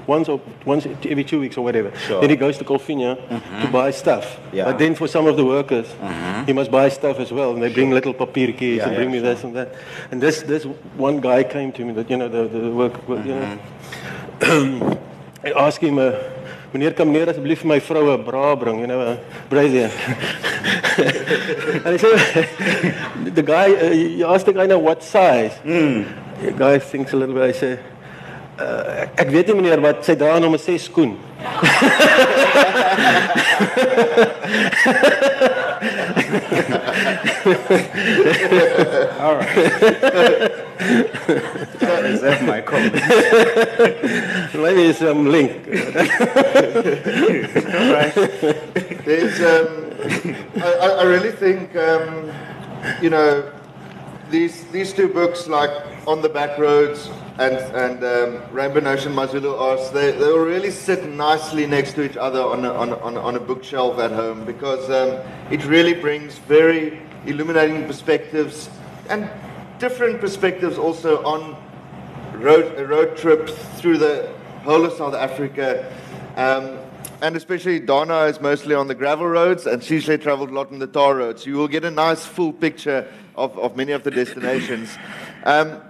once 0.07 0.29
or 0.29 0.41
once 0.65 0.87
every 0.87 1.25
two 1.25 1.41
weeks 1.41 1.57
or 1.57 1.65
whatever. 1.65 1.95
Sure. 1.97 2.21
Then 2.21 2.31
he 2.31 2.37
goes 2.37 2.59
to 2.59 2.65
Calvinia 2.65 3.17
to 3.17 3.23
mm-hmm. 3.23 3.73
buy 3.73 3.91
stuff. 3.91 4.39
Yeah. 4.53 4.65
But 4.65 4.79
then 4.79 4.95
for 4.95 5.09
some 5.09 5.27
of 5.27 5.37
the 5.37 5.45
workers, 5.45 5.87
mm-hmm. 5.87 6.45
he 6.45 6.53
must 6.53 6.71
buy 6.71 6.89
stuff 6.89 7.19
as 7.19 7.33
well, 7.33 7.53
and 7.53 7.63
they 7.63 7.73
bring 7.73 7.91
little 7.91 8.15
papiertjies 8.15 8.77
Yeah, 8.77 8.87
and 8.89 8.97
bring 8.97 9.11
me 9.11 9.19
this 9.19 9.45
and 9.45 9.55
that. 9.57 9.75
And 10.11 10.21
this 10.21 10.43
this 10.43 10.65
one 10.97 11.21
guy 11.21 11.43
came 11.45 11.73
to 11.73 11.85
me 11.85 11.93
that 11.95 12.11
you 12.11 12.17
know 12.17 12.29
the 12.29 12.49
the 12.49 12.71
work, 12.71 13.09
work 13.09 13.25
you 13.25 13.35
know. 13.35 13.59
Mm-hmm. 14.41 14.93
I 15.45 15.53
asked 15.53 15.81
him. 15.81 15.99
Uh, 15.99 16.13
Meneer 16.73 16.95
kan 16.95 17.09
meneer 17.11 17.27
asseblief 17.27 17.65
my 17.65 17.81
vrou 17.81 18.15
'n 18.15 18.23
bra 18.23 18.55
bring, 18.55 18.79
you 18.79 18.87
know, 18.87 19.19
brazier. 19.51 19.91
and 21.85 21.93
he 21.95 21.99
said, 21.99 23.35
the 23.35 23.43
guy, 23.43 23.75
uh, 23.75 23.91
you 23.91 24.25
asked 24.25 24.47
the 24.47 24.53
guy 24.53 24.67
now 24.67 24.79
what 24.79 25.03
size. 25.03 25.59
Mm. 25.65 26.07
The 26.41 26.53
guy 26.53 26.79
thinks 26.79 27.13
a 27.13 27.17
little 27.17 27.35
bit. 27.35 27.43
I 27.43 27.53
say, 27.53 27.81
uh, 28.61 29.07
ek 29.23 29.31
weet 29.35 29.47
nie 29.51 29.57
meneer 29.61 29.81
wat 29.85 30.05
sy 30.07 30.15
dra 30.21 30.39
nommer 30.43 30.61
6 30.61 30.89
skoen. 30.91 31.17
All 38.01 39.37
right. 39.37 39.57
Is 42.09 42.21
that 42.23 42.43
my 42.47 42.61
comment? 42.63 42.95
Maybe 44.55 44.93
some 44.95 45.27
link. 45.31 45.65
There's, 49.05 49.41
um, 49.41 49.91
I, 50.57 50.73
I- 50.81 50.97
I 51.01 51.03
really 51.05 51.33
think, 51.33 51.77
um, 51.77 52.33
you 53.03 53.11
know, 53.11 53.51
these 54.31 54.65
these 54.73 54.93
two 54.95 55.09
books, 55.09 55.47
like 55.49 55.71
On 56.07 56.23
the 56.23 56.29
Back 56.29 56.57
Roads 56.59 57.11
and 57.39 57.57
and 57.75 58.05
um, 58.05 58.43
Rainbow 58.53 58.81
My 59.11 59.27
Zulu 59.27 59.55
Arse, 59.55 59.91
they 59.91 60.13
they 60.13 60.27
will 60.27 60.45
really 60.45 60.71
sit 60.71 61.05
nicely 61.09 61.67
next 61.67 61.95
to 61.95 62.03
each 62.03 62.17
other 62.17 62.41
on 62.41 62.65
a, 62.65 62.73
on 62.73 62.91
a, 62.91 63.21
on 63.21 63.37
a, 63.37 63.41
bookshelf 63.41 63.99
at 63.99 64.11
home 64.11 64.45
because 64.45 64.91
um, 64.91 65.21
it 65.51 65.65
really 65.65 65.95
brings 65.95 66.39
very 66.39 67.01
illuminating 67.27 67.87
perspectives 67.87 68.69
and 69.09 69.31
different 69.79 70.21
perspectives 70.21 70.79
also 70.79 71.23
on 71.25 71.57
road 72.35 72.79
a 72.79 72.87
road 72.87 73.17
trip 73.17 73.49
through 73.77 73.99
the 73.99 74.33
whole 74.65 74.85
of 74.85 74.93
South 74.93 75.15
Africa. 75.15 75.93
Um, 76.37 76.79
and 77.23 77.37
especially 77.37 77.81
Dana 77.81 78.25
is 78.25 78.41
mostly 78.41 78.75
on 78.75 78.87
the 78.89 78.95
gravel 78.95 79.27
roads, 79.27 79.67
and 79.67 79.83
Sihle 79.83 80.21
traveled 80.21 80.51
a 80.51 80.55
lot 80.55 80.73
on 80.73 80.79
the 80.79 80.87
tar 80.87 81.17
roads. 81.17 81.45
You 81.45 81.55
will 81.55 81.69
get 81.69 81.85
a 81.85 81.91
nice 81.91 82.25
full 82.25 82.53
picture 82.53 83.07
of, 83.37 83.59
of 83.59 83.77
many 83.77 83.93
of 83.93 84.05
the 84.05 84.11
destinations. 84.11 84.97
Um, 85.45 85.83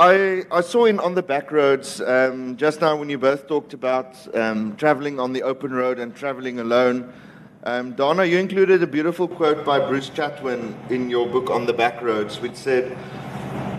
I, 0.00 0.44
I 0.52 0.60
saw 0.60 0.84
in 0.84 1.00
On 1.00 1.16
the 1.16 1.24
Back 1.24 1.50
Roads 1.50 2.00
um, 2.00 2.56
just 2.56 2.80
now 2.80 2.94
when 2.94 3.10
you 3.10 3.18
both 3.18 3.48
talked 3.48 3.74
about 3.74 4.14
um, 4.32 4.76
traveling 4.76 5.18
on 5.18 5.32
the 5.32 5.42
open 5.42 5.72
road 5.72 5.98
and 5.98 6.14
traveling 6.14 6.60
alone. 6.60 7.12
Um, 7.64 7.94
Dana, 7.94 8.24
you 8.24 8.38
included 8.38 8.80
a 8.80 8.86
beautiful 8.86 9.26
quote 9.26 9.64
by 9.64 9.80
Bruce 9.80 10.08
Chatwin 10.08 10.76
in 10.88 11.10
your 11.10 11.26
book 11.26 11.50
On 11.50 11.66
the 11.66 11.72
Back 11.72 12.00
Roads, 12.00 12.38
which 12.38 12.54
said, 12.54 12.96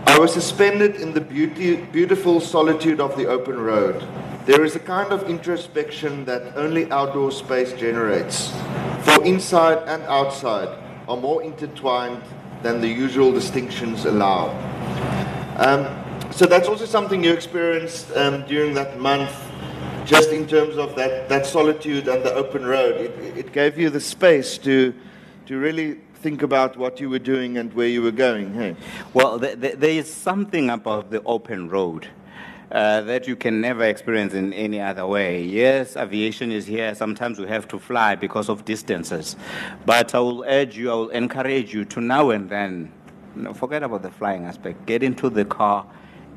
I 0.06 0.18
was 0.18 0.30
suspended 0.30 0.96
in 0.96 1.14
the 1.14 1.22
beauty, 1.22 1.76
beautiful 1.76 2.38
solitude 2.38 3.00
of 3.00 3.16
the 3.16 3.26
open 3.26 3.58
road. 3.58 4.06
There 4.44 4.62
is 4.62 4.76
a 4.76 4.80
kind 4.80 5.14
of 5.14 5.22
introspection 5.22 6.26
that 6.26 6.54
only 6.54 6.92
outdoor 6.92 7.32
space 7.32 7.72
generates. 7.72 8.52
For 9.04 9.24
inside 9.24 9.88
and 9.88 10.02
outside 10.02 10.68
are 11.08 11.16
more 11.16 11.42
intertwined 11.42 12.22
than 12.62 12.82
the 12.82 12.88
usual 12.88 13.32
distinctions 13.32 14.04
allow. 14.04 14.50
Um, 15.56 16.09
so 16.30 16.46
that's 16.46 16.68
also 16.68 16.86
something 16.86 17.24
you 17.24 17.32
experienced 17.32 18.10
um, 18.16 18.46
during 18.46 18.74
that 18.74 18.98
month, 18.98 19.30
just 20.04 20.30
in 20.30 20.46
terms 20.46 20.76
of 20.76 20.96
that, 20.96 21.28
that 21.28 21.46
solitude 21.46 22.08
and 22.08 22.24
the 22.24 22.32
open 22.34 22.64
road. 22.64 22.96
It, 23.00 23.36
it 23.36 23.52
gave 23.52 23.76
you 23.78 23.90
the 23.90 24.00
space 24.00 24.56
to, 24.58 24.94
to 25.46 25.58
really 25.58 25.98
think 26.14 26.42
about 26.42 26.76
what 26.76 27.00
you 27.00 27.10
were 27.10 27.18
doing 27.18 27.58
and 27.58 27.72
where 27.74 27.88
you 27.88 28.02
were 28.02 28.10
going. 28.10 28.54
Hey? 28.54 28.76
Well, 29.12 29.40
th- 29.40 29.60
th- 29.60 29.76
there 29.76 29.90
is 29.90 30.12
something 30.12 30.70
about 30.70 31.10
the 31.10 31.22
open 31.24 31.68
road 31.68 32.08
uh, 32.70 33.00
that 33.02 33.26
you 33.26 33.34
can 33.34 33.60
never 33.60 33.84
experience 33.84 34.32
in 34.32 34.52
any 34.52 34.80
other 34.80 35.06
way. 35.06 35.42
Yes, 35.42 35.96
aviation 35.96 36.52
is 36.52 36.66
here. 36.66 36.94
Sometimes 36.94 37.38
we 37.38 37.48
have 37.48 37.66
to 37.68 37.78
fly 37.78 38.14
because 38.14 38.48
of 38.48 38.64
distances. 38.64 39.34
But 39.84 40.14
I 40.14 40.20
will 40.20 40.44
urge 40.46 40.76
you, 40.76 40.90
I 40.90 40.94
will 40.94 41.08
encourage 41.08 41.74
you 41.74 41.84
to 41.86 42.00
now 42.00 42.30
and 42.30 42.48
then, 42.48 42.92
you 43.34 43.42
know, 43.42 43.54
forget 43.54 43.82
about 43.82 44.02
the 44.02 44.10
flying 44.10 44.44
aspect, 44.44 44.86
get 44.86 45.02
into 45.02 45.28
the 45.30 45.44
car 45.44 45.86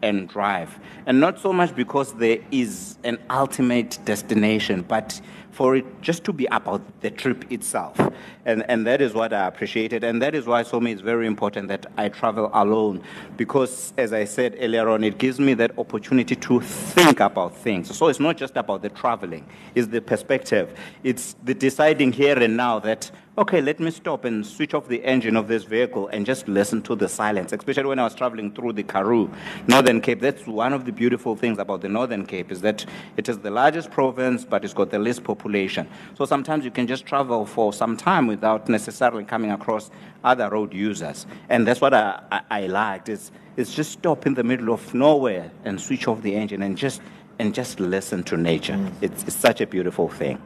and 0.03 0.27
drive. 0.29 0.79
And 1.07 1.19
not 1.19 1.39
so 1.39 1.51
much 1.51 1.74
because 1.75 2.13
there 2.13 2.38
is 2.51 2.98
an 3.03 3.17
ultimate 3.29 3.98
destination, 4.05 4.83
but 4.83 5.19
for 5.50 5.75
it 5.75 5.86
just 6.01 6.24
to 6.25 6.33
be 6.33 6.45
about 6.48 6.81
the 7.01 7.12
trip 7.12 7.50
itself. 7.51 7.98
And, 8.45 8.65
and 8.67 8.86
that 8.88 9.01
is 9.01 9.13
what 9.13 9.31
I 9.31 9.48
appreciated. 9.48 10.03
And 10.03 10.22
that 10.22 10.36
is 10.36 10.45
why, 10.45 10.63
for 10.63 10.81
me, 10.81 10.91
it's 10.91 11.01
very 11.01 11.27
important 11.27 11.67
that 11.69 11.86
I 11.95 12.10
travel 12.10 12.50
alone. 12.53 13.01
Because, 13.38 13.93
as 13.98 14.13
I 14.13 14.25
said 14.25 14.57
earlier 14.60 14.89
on, 14.89 15.03
it 15.03 15.19
gives 15.19 15.39
me 15.39 15.53
that 15.55 15.77
opportunity 15.77 16.36
to 16.36 16.60
think 16.60 17.19
about 17.19 17.55
things. 17.55 17.95
So 17.95 18.07
it's 18.07 18.19
not 18.19 18.36
just 18.36 18.57
about 18.57 18.81
the 18.81 18.89
traveling, 18.89 19.48
it's 19.75 19.88
the 19.88 20.01
perspective. 20.01 20.75
It's 21.03 21.36
the 21.43 21.53
deciding 21.53 22.13
here 22.13 22.38
and 22.38 22.57
now 22.57 22.79
that, 22.79 23.12
okay, 23.36 23.62
let 23.62 23.80
me 23.80 23.90
stop 23.90 24.25
and 24.25 24.46
switch 24.46 24.75
off 24.75 24.88
the 24.88 25.04
engine 25.04 25.36
of 25.36 25.48
this 25.48 25.63
vehicle 25.63 26.08
and 26.10 26.24
just 26.25 26.48
listen 26.48 26.84
to 26.84 26.96
the 26.96 27.10
silence, 27.10 27.52
especially 27.52 27.86
when 27.86 27.98
I 27.98 28.04
was 28.04 28.13
traveling 28.13 28.52
through 28.54 28.74
the 28.74 28.84
Karoo, 28.84 29.32
Northern 29.68 30.02
Cape. 30.02 30.20
That's 30.20 30.46
one 30.46 30.72
of 30.72 30.86
the 30.86 30.92
beautiful 30.92 31.36
things 31.36 31.58
about 31.58 31.82
the 31.82 31.90
Northern 31.90 32.28
Cape 32.28 32.52
is 32.52 32.62
that 32.62 32.86
it 33.18 33.28
is 33.28 33.40
the 33.40 33.50
largest 33.50 33.90
province, 33.90 34.46
but 34.46 34.63
it's 34.63 34.74
got 34.74 34.92
the 34.92 35.00
least 35.00 35.24
population. 35.24 35.88
So 36.13 36.25
sometimes 36.25 36.63
you 36.63 36.70
can 36.70 36.86
just 36.86 37.06
travel 37.08 37.46
for 37.48 37.74
some 37.74 37.98
time 37.98 38.28
without 38.28 38.70
necessarily 38.70 39.24
coming 39.24 39.50
across 39.50 39.90
other 40.24 40.50
road 40.50 40.72
users. 40.72 41.25
And 41.50 41.68
that's 41.68 41.82
what 41.82 41.96
I, 41.96 42.22
I, 42.32 42.42
I 42.52 42.68
liked 42.68 43.10
is, 43.10 43.32
is 43.58 43.74
just 43.74 43.92
stop 43.94 44.28
in 44.28 44.36
the 44.36 44.44
middle 44.44 44.72
of 44.72 44.94
nowhere 44.94 45.50
and 45.66 45.82
switch 45.82 46.08
off 46.08 46.22
the 46.22 46.36
engine 46.36 46.62
and 46.62 46.78
just, 46.78 47.02
and 47.40 47.56
just 47.56 47.80
listen 47.80 48.24
to 48.25 48.38
nature. 48.38 48.74
Mm. 48.74 48.94
It's, 49.02 49.24
it's 49.24 49.36
such 49.36 49.60
a 49.60 49.66
beautiful 49.66 50.08
thing. 50.08 50.40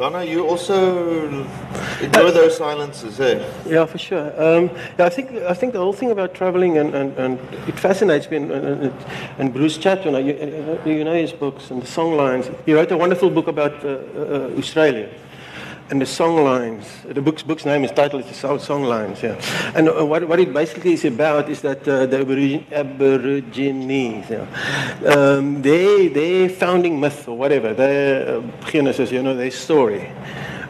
Dana, 0.00 0.24
you 0.24 0.46
also 0.48 1.28
enjoy 2.00 2.30
those 2.30 2.56
silences, 2.56 3.20
eh? 3.20 3.46
Yeah, 3.66 3.84
for 3.84 3.98
sure. 3.98 4.32
Um, 4.42 4.70
yeah, 4.98 5.04
I 5.04 5.10
think 5.10 5.30
I 5.32 5.52
think 5.52 5.74
the 5.74 5.78
whole 5.78 5.92
thing 5.92 6.10
about 6.10 6.32
traveling 6.32 6.78
and, 6.78 6.94
and, 6.94 7.12
and 7.18 7.38
it 7.68 7.78
fascinates 7.78 8.30
me. 8.30 8.38
And, 8.38 8.50
and, 8.50 8.92
and 9.38 9.52
Bruce 9.52 9.76
Chatwin, 9.76 10.14
uh, 10.14 10.18
you, 10.18 10.32
uh, 10.32 10.88
you 10.88 11.04
know 11.04 11.12
his 11.12 11.34
books 11.34 11.70
and 11.70 11.82
the 11.82 11.86
song 11.86 12.16
lines. 12.16 12.48
He 12.64 12.72
wrote 12.72 12.90
a 12.90 12.96
wonderful 12.96 13.28
book 13.28 13.46
about 13.46 13.84
uh, 13.84 13.88
uh, 13.88 14.50
Australia. 14.56 15.10
And 15.90 16.00
the 16.00 16.06
song 16.06 16.44
lines, 16.44 16.86
the 17.04 17.20
book's, 17.20 17.42
book's 17.42 17.64
name 17.64 17.82
is 17.82 17.90
titled 17.90 18.22
the 18.22 18.58
Song 18.58 18.84
Lines, 18.84 19.24
yeah. 19.24 19.34
And 19.74 19.88
uh, 19.88 20.06
what, 20.06 20.26
what 20.28 20.38
it 20.38 20.54
basically 20.54 20.92
is 20.92 21.04
about 21.04 21.48
is 21.48 21.62
that 21.62 21.86
uh, 21.88 22.06
the 22.06 22.20
Aborigine, 22.20 22.64
Aborigines, 22.70 24.30
yeah, 24.30 24.46
um, 25.12 25.60
they, 25.62 26.06
their 26.06 26.48
founding 26.48 27.00
myth 27.00 27.26
or 27.26 27.36
whatever, 27.36 27.74
their 27.74 28.38
uh, 28.38 28.42
genesis, 28.70 29.10
you 29.10 29.20
know, 29.20 29.34
their 29.34 29.50
story, 29.50 30.12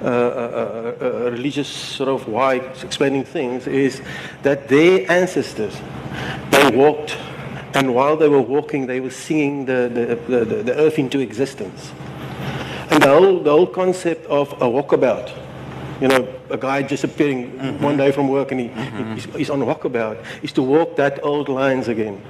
uh, 0.02 0.06
uh, 0.06 0.08
uh, 0.08 1.04
uh, 1.04 1.30
religious 1.30 1.68
sort 1.68 2.08
of 2.08 2.26
why 2.26 2.54
explaining 2.54 3.22
things 3.22 3.66
is 3.66 4.00
that 4.42 4.68
their 4.68 5.04
ancestors, 5.12 5.78
they 6.48 6.70
walked, 6.70 7.18
and 7.74 7.94
while 7.94 8.16
they 8.16 8.28
were 8.30 8.40
walking, 8.40 8.86
they 8.86 9.00
were 9.00 9.10
singing 9.10 9.66
the, 9.66 10.16
the, 10.26 10.44
the, 10.44 10.62
the 10.62 10.74
earth 10.76 10.98
into 10.98 11.20
existence. 11.20 11.92
And 12.90 13.02
the 13.02 13.08
whole, 13.08 13.40
the 13.40 13.50
whole 13.50 13.66
concept 13.66 14.26
of 14.26 14.52
a 14.54 14.66
walkabout, 14.66 15.32
you 16.00 16.08
know, 16.08 16.26
a 16.50 16.56
guy 16.56 16.82
disappearing 16.82 17.52
mm-hmm. 17.52 17.84
one 17.84 17.96
day 17.96 18.10
from 18.10 18.28
work 18.28 18.50
and 18.50 18.60
he, 18.60 18.68
mm-hmm. 18.68 19.14
he's, 19.14 19.24
he's 19.36 19.50
on 19.50 19.60
walkabout, 19.60 20.24
is 20.42 20.52
to 20.52 20.62
walk 20.62 20.96
that 20.96 21.22
old 21.22 21.48
lines 21.48 21.88
again. 21.88 22.20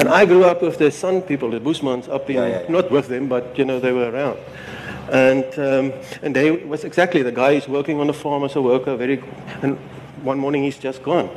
And 0.00 0.08
I 0.08 0.26
grew 0.26 0.44
up 0.44 0.62
with 0.62 0.78
the 0.78 0.90
San 0.90 1.22
people, 1.22 1.50
the 1.50 1.60
Bushmans, 1.60 2.08
up 2.08 2.28
in, 2.30 2.36
Yeah, 2.36 2.46
yeah, 2.46 2.60
yeah. 2.62 2.68
not 2.68 2.90
with 2.90 3.08
them, 3.08 3.28
but, 3.28 3.58
you 3.58 3.64
know, 3.64 3.80
they 3.80 3.92
were 3.92 4.10
around. 4.10 4.38
And, 5.10 5.44
um, 5.58 5.92
and 6.22 6.36
they 6.36 6.50
was 6.50 6.84
exactly, 6.84 7.22
the 7.22 7.32
guy 7.32 7.52
is 7.52 7.66
working 7.66 7.98
on 7.98 8.06
the 8.06 8.12
farm 8.12 8.44
as 8.44 8.54
a 8.54 8.62
worker, 8.62 8.94
very, 8.96 9.22
and 9.62 9.76
one 10.22 10.38
morning 10.38 10.62
he's 10.62 10.78
just 10.78 11.02
gone. 11.02 11.30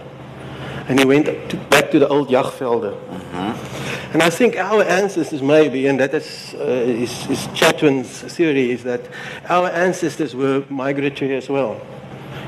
And 0.90 1.00
he 1.00 1.06
went 1.06 1.26
to, 1.26 1.58
back 1.70 1.90
to 1.92 2.00
the 2.00 2.08
old 2.08 2.28
Jagvelde. 2.30 2.94
Mm-hmm. 2.94 4.01
And 4.14 4.22
I 4.22 4.30
think 4.30 4.58
our 4.58 4.84
ancestors 4.84 5.42
maybe, 5.42 5.88
and 5.88 5.98
that 6.02 6.14
is, 6.14 6.54
uh, 6.60 6.64
is, 6.64 7.30
is 7.30 7.48
Chatwin's 7.54 8.22
theory, 8.22 8.72
is 8.72 8.84
that 8.84 9.02
our 9.48 9.70
ancestors 9.70 10.36
were 10.36 10.66
migratory 10.70 11.36
as 11.38 11.48
well. 11.48 11.80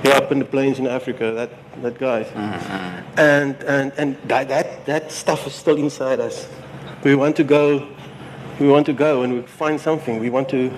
You're 0.03 0.15
up 0.15 0.33
in 0.33 0.39
the 0.39 0.45
plains 0.45 0.79
in 0.79 0.87
Africa, 0.87 1.31
that, 1.31 1.81
that 1.81 1.97
guy. 1.97 2.23
And, 3.15 3.55
and, 3.63 3.93
and 3.97 4.17
that, 4.27 4.49
that, 4.49 4.85
that 4.85 5.11
stuff 5.13 5.47
is 5.47 5.53
still 5.53 5.77
inside 5.77 6.19
us. 6.19 6.49
We 7.05 7.15
want 7.15 7.37
to 7.37 7.45
go, 7.45 7.87
we 8.59 8.67
want 8.67 8.85
to 8.87 8.93
go 8.93 9.23
and 9.23 9.33
we 9.33 9.41
find 9.43 9.79
something. 9.79 10.19
We 10.19 10.29
want 10.29 10.49
to 10.49 10.69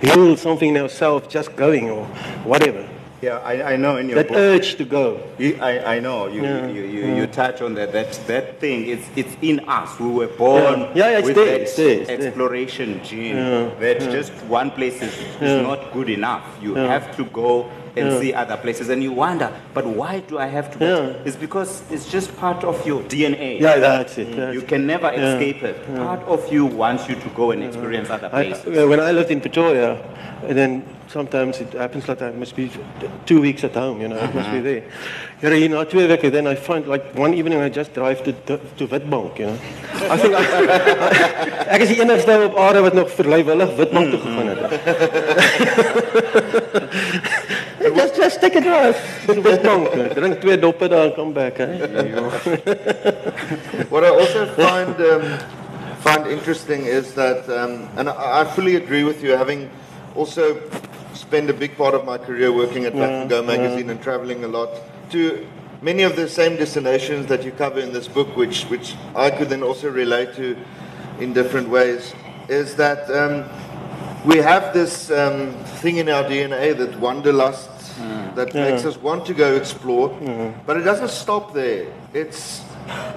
heal 0.00 0.38
something 0.38 0.70
in 0.70 0.78
ourselves 0.78 1.28
just 1.28 1.54
going 1.54 1.90
or 1.90 2.06
whatever. 2.44 2.88
Yeah, 3.24 3.38
I, 3.38 3.72
I 3.72 3.76
know 3.76 3.96
in 3.96 4.08
your 4.10 4.16
that 4.16 4.28
book. 4.28 4.36
urge 4.36 4.74
to 4.76 4.84
go. 4.84 5.04
You, 5.38 5.56
I, 5.60 5.96
I 5.96 6.00
know 6.00 6.26
you, 6.28 6.42
Yeah, 6.42 6.66
you, 6.68 6.82
you, 6.84 7.02
you 7.16 7.26
touch 7.26 7.62
on 7.62 7.72
that. 7.74 7.92
That 7.92 8.12
that 8.26 8.60
thing. 8.60 8.78
It's 8.94 9.06
it's 9.16 9.34
in 9.40 9.56
us. 9.78 9.98
We 9.98 10.10
were 10.20 10.32
born 10.44 10.80
Yeah. 10.94 11.10
Yeah, 11.12 11.20
with 11.26 11.34
there, 11.36 11.46
that 11.46 11.60
it's 11.62 11.76
there, 11.76 12.00
it's 12.00 12.08
there. 12.08 12.20
exploration 12.28 13.00
gene. 13.02 13.36
Yeah, 13.36 13.70
That 13.84 14.00
just 14.16 14.32
one 14.60 14.70
place 14.78 15.00
is, 15.00 15.14
is 15.40 15.62
not 15.68 15.80
good 15.96 16.10
enough. 16.10 16.44
You 16.62 16.74
have 16.74 17.16
to 17.16 17.24
go 17.42 17.52
and 17.96 18.06
Yeah. 18.10 18.20
see 18.20 18.30
other 18.42 18.56
places, 18.64 18.88
and 18.92 19.00
you 19.06 19.12
wonder, 19.12 19.48
but 19.72 19.84
why 19.86 20.14
do 20.30 20.34
I 20.46 20.48
have 20.56 20.66
to? 20.72 20.78
go? 20.78 20.86
Yeah. 20.86 21.26
It's 21.26 21.36
because 21.46 21.70
it's 21.94 22.06
just 22.16 22.36
part 22.36 22.64
of 22.64 22.76
your 22.90 23.00
DNA. 23.12 23.60
Yeah, 23.60 23.78
that's 23.78 24.18
it. 24.18 24.34
That's 24.36 24.52
You 24.56 24.62
can 24.72 24.82
never 24.94 25.08
Yeah. 25.12 25.26
escape 25.28 25.62
it. 25.70 25.76
Part 25.96 26.22
of 26.34 26.40
you 26.52 26.66
wants 26.66 27.08
you 27.08 27.14
to 27.24 27.28
go 27.40 27.52
and 27.52 27.62
experience 27.62 28.10
other 28.10 28.28
places. 28.28 28.66
uh, 28.66 28.88
when 28.90 29.00
I 29.00 29.12
lived 29.18 29.30
in 29.30 29.40
Pretoria, 29.40 29.90
and 30.48 30.58
then 30.60 30.72
sometimes 31.14 31.60
it 31.60 31.72
happens 31.72 32.08
like 32.08 32.20
I 32.20 32.32
must 32.32 32.56
be 32.56 32.70
two 33.24 33.40
weeks 33.40 33.62
at 33.62 33.74
home, 33.74 34.00
you 34.02 34.08
know, 34.08 34.18
I 34.18 34.30
must 34.32 34.50
be 34.50 34.60
there. 34.60 34.82
Here, 35.40 35.54
hier 35.54 35.68
na 35.70 35.84
twee 35.84 36.06
weke, 36.10 36.28
then 36.36 36.46
I 36.52 36.56
find 36.56 36.88
like 36.94 37.04
one 37.24 37.34
evening 37.40 37.60
I 37.66 37.68
just 37.68 37.94
drive 37.94 38.24
to, 38.24 38.32
to, 38.48 38.58
to 38.78 38.88
Witbank, 38.88 39.38
you 39.38 39.46
know. 39.46 39.58
I 40.14 40.16
think 40.18 40.34
I, 40.34 40.42
ek 41.76 41.84
is 41.86 41.92
die 41.92 42.00
enigste 42.02 42.34
op 42.48 42.58
aarde 42.64 42.82
wat 42.86 42.98
nog 42.98 43.12
verlywillig 43.18 43.76
Witbank 43.78 44.10
toe 44.10 44.20
gegaan 44.24 44.48
het. 44.50 44.60
just, 48.00 48.18
just 48.22 48.42
take 48.46 48.58
a 48.58 48.64
drive 48.66 48.98
to 49.30 49.38
Witbank, 49.46 49.94
drink 50.18 50.42
twee 50.42 50.58
doppe 50.66 50.90
daar 50.96 51.12
en 51.12 51.14
come 51.20 51.32
back, 51.38 51.62
hè. 51.62 51.68
What 53.94 54.02
I 54.02 54.10
also 54.10 54.40
find 54.58 54.98
um, 55.12 55.22
find 56.02 56.26
interesting 56.26 56.90
is 56.98 57.14
that, 57.14 57.48
um, 57.48 57.86
and 57.94 58.10
I, 58.10 58.42
I 58.42 58.44
fully 58.58 58.74
agree 58.82 59.04
with 59.04 59.22
you, 59.22 59.38
having 59.38 59.70
also 60.16 60.58
spent 61.34 61.50
a 61.50 61.52
big 61.52 61.76
part 61.76 61.94
of 61.94 62.04
my 62.04 62.16
career 62.16 62.52
working 62.52 62.84
at 62.84 62.92
and 62.92 63.28
Go 63.28 63.42
magazine 63.42 63.90
and 63.90 64.00
traveling 64.00 64.44
a 64.44 64.46
lot 64.46 64.70
to 65.10 65.44
many 65.82 66.04
of 66.04 66.14
the 66.14 66.28
same 66.28 66.54
destinations 66.56 67.26
that 67.26 67.42
you 67.44 67.50
cover 67.50 67.80
in 67.80 67.92
this 67.92 68.06
book, 68.06 68.36
which 68.36 68.62
which 68.70 68.94
I 69.16 69.30
could 69.30 69.48
then 69.48 69.64
also 69.64 69.90
relate 69.90 70.34
to 70.36 70.56
in 71.18 71.32
different 71.32 71.68
ways, 71.68 72.14
is 72.48 72.76
that. 72.76 73.10
Um, 73.10 73.44
we 74.24 74.38
have 74.38 74.72
this 74.72 75.10
um, 75.10 75.52
thing 75.82 75.98
in 75.98 76.08
our 76.08 76.24
DNA 76.24 76.74
that 76.78 76.98
wanderlust 76.98 77.68
that 78.36 78.54
makes 78.54 78.86
us 78.86 78.96
want 79.02 79.26
to 79.26 79.34
go 79.34 79.54
explore, 79.54 80.08
but 80.66 80.78
it 80.78 80.84
doesn't 80.84 81.10
stop 81.10 81.52
there. 81.52 81.84
It's 82.14 82.62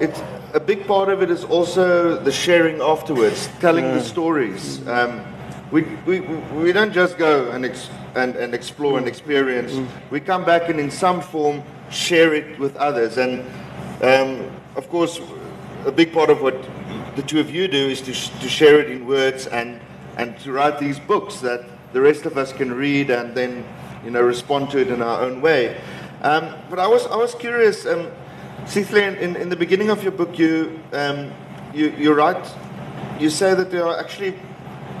it's 0.00 0.20
a 0.52 0.60
big 0.60 0.86
part 0.86 1.08
of 1.08 1.22
it 1.22 1.30
is 1.30 1.44
also 1.44 2.18
the 2.22 2.32
sharing 2.32 2.82
afterwards, 2.82 3.48
telling 3.60 3.84
the 3.84 4.02
stories. 4.02 4.86
Um, 4.86 5.22
we, 5.70 5.82
we, 6.06 6.20
we 6.20 6.72
don't 6.72 6.92
just 6.92 7.18
go 7.18 7.50
and, 7.50 7.64
ex- 7.64 7.90
and, 8.14 8.36
and 8.36 8.54
explore 8.54 8.98
and 8.98 9.06
experience. 9.06 9.72
We 10.10 10.20
come 10.20 10.44
back 10.44 10.68
and 10.68 10.80
in 10.80 10.90
some 10.90 11.20
form 11.20 11.62
share 11.90 12.34
it 12.34 12.58
with 12.58 12.76
others. 12.76 13.18
And 13.18 13.40
um, 14.02 14.50
of 14.76 14.88
course, 14.88 15.20
a 15.84 15.92
big 15.92 16.12
part 16.12 16.30
of 16.30 16.40
what 16.42 16.56
the 17.16 17.22
two 17.22 17.40
of 17.40 17.50
you 17.50 17.68
do 17.68 17.88
is 17.88 18.00
to, 18.02 18.14
sh- 18.14 18.30
to 18.40 18.48
share 18.48 18.80
it 18.80 18.90
in 18.90 19.06
words 19.06 19.46
and, 19.46 19.80
and 20.16 20.38
to 20.40 20.52
write 20.52 20.78
these 20.78 20.98
books 20.98 21.40
that 21.40 21.64
the 21.92 22.00
rest 22.00 22.26
of 22.26 22.36
us 22.36 22.52
can 22.52 22.72
read 22.72 23.10
and 23.10 23.34
then 23.34 23.64
you 24.04 24.10
know 24.10 24.20
respond 24.22 24.70
to 24.70 24.78
it 24.78 24.88
in 24.88 25.02
our 25.02 25.22
own 25.22 25.40
way. 25.40 25.80
Um, 26.22 26.54
but 26.68 26.78
I 26.78 26.86
was 26.86 27.06
I 27.06 27.16
was 27.16 27.34
curious, 27.34 27.86
um, 27.86 28.10
in, 28.76 29.36
in 29.36 29.48
the 29.48 29.56
beginning 29.56 29.90
of 29.90 30.02
your 30.02 30.12
book, 30.12 30.38
you 30.38 30.80
um, 30.92 31.32
you 31.72 31.90
you 31.98 32.12
write 32.12 32.44
you 33.18 33.30
say 33.30 33.54
that 33.54 33.70
there 33.70 33.86
are 33.86 33.98
actually 33.98 34.34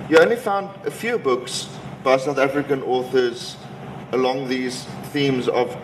you 0.08 0.18
only 0.18 0.36
found 0.36 0.70
a 0.86 0.90
few 0.90 1.18
books 1.18 1.68
by 2.02 2.16
South 2.16 2.38
African 2.38 2.82
authors 2.82 3.56
along 4.12 4.48
these 4.48 4.84
themes 5.12 5.48
of 5.48 5.76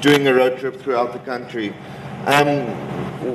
doing 0.00 0.26
a 0.28 0.34
road 0.34 0.58
trip 0.58 0.80
throughout 0.80 1.12
the 1.12 1.18
country. 1.18 1.74
Um, 2.26 2.66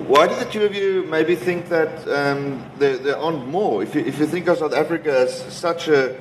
why 0.07 0.27
do 0.27 0.36
the 0.36 0.45
two 0.45 0.63
of 0.63 0.74
you 0.74 1.03
maybe 1.03 1.36
think 1.36 1.67
that 1.69 2.07
um, 2.07 2.63
there, 2.77 2.98
there 2.98 3.17
aren't 3.17 3.48
more? 3.50 3.84
If 3.84 3.93
you, 3.93 4.01
if 4.01 4.17
you 4.17 4.25
think 4.25 4.48
of 4.48 4.57
South 4.57 4.74
Africa 4.74 5.12
as 5.12 5.53
such 5.53 5.89
a 5.89 6.19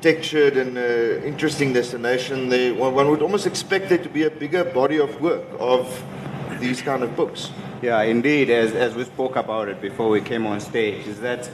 textured 0.00 0.56
and 0.56 0.78
uh, 0.78 1.26
interesting 1.26 1.72
destination, 1.72 2.48
they, 2.48 2.72
one, 2.72 2.94
one 2.94 3.10
would 3.10 3.22
almost 3.22 3.46
expect 3.46 3.90
there 3.90 3.98
to 3.98 4.08
be 4.08 4.24
a 4.24 4.30
bigger 4.30 4.64
body 4.64 4.98
of 4.98 5.20
work 5.20 5.44
of 5.58 6.02
these 6.58 6.80
kind 6.80 7.02
of 7.02 7.14
books. 7.14 7.50
Yeah, 7.82 8.00
indeed, 8.02 8.48
as, 8.48 8.72
as 8.72 8.94
we 8.94 9.04
spoke 9.04 9.36
about 9.36 9.68
it 9.68 9.82
before 9.82 10.08
we 10.08 10.22
came 10.22 10.46
on 10.46 10.60
stage, 10.60 11.06
is 11.06 11.20
that 11.20 11.50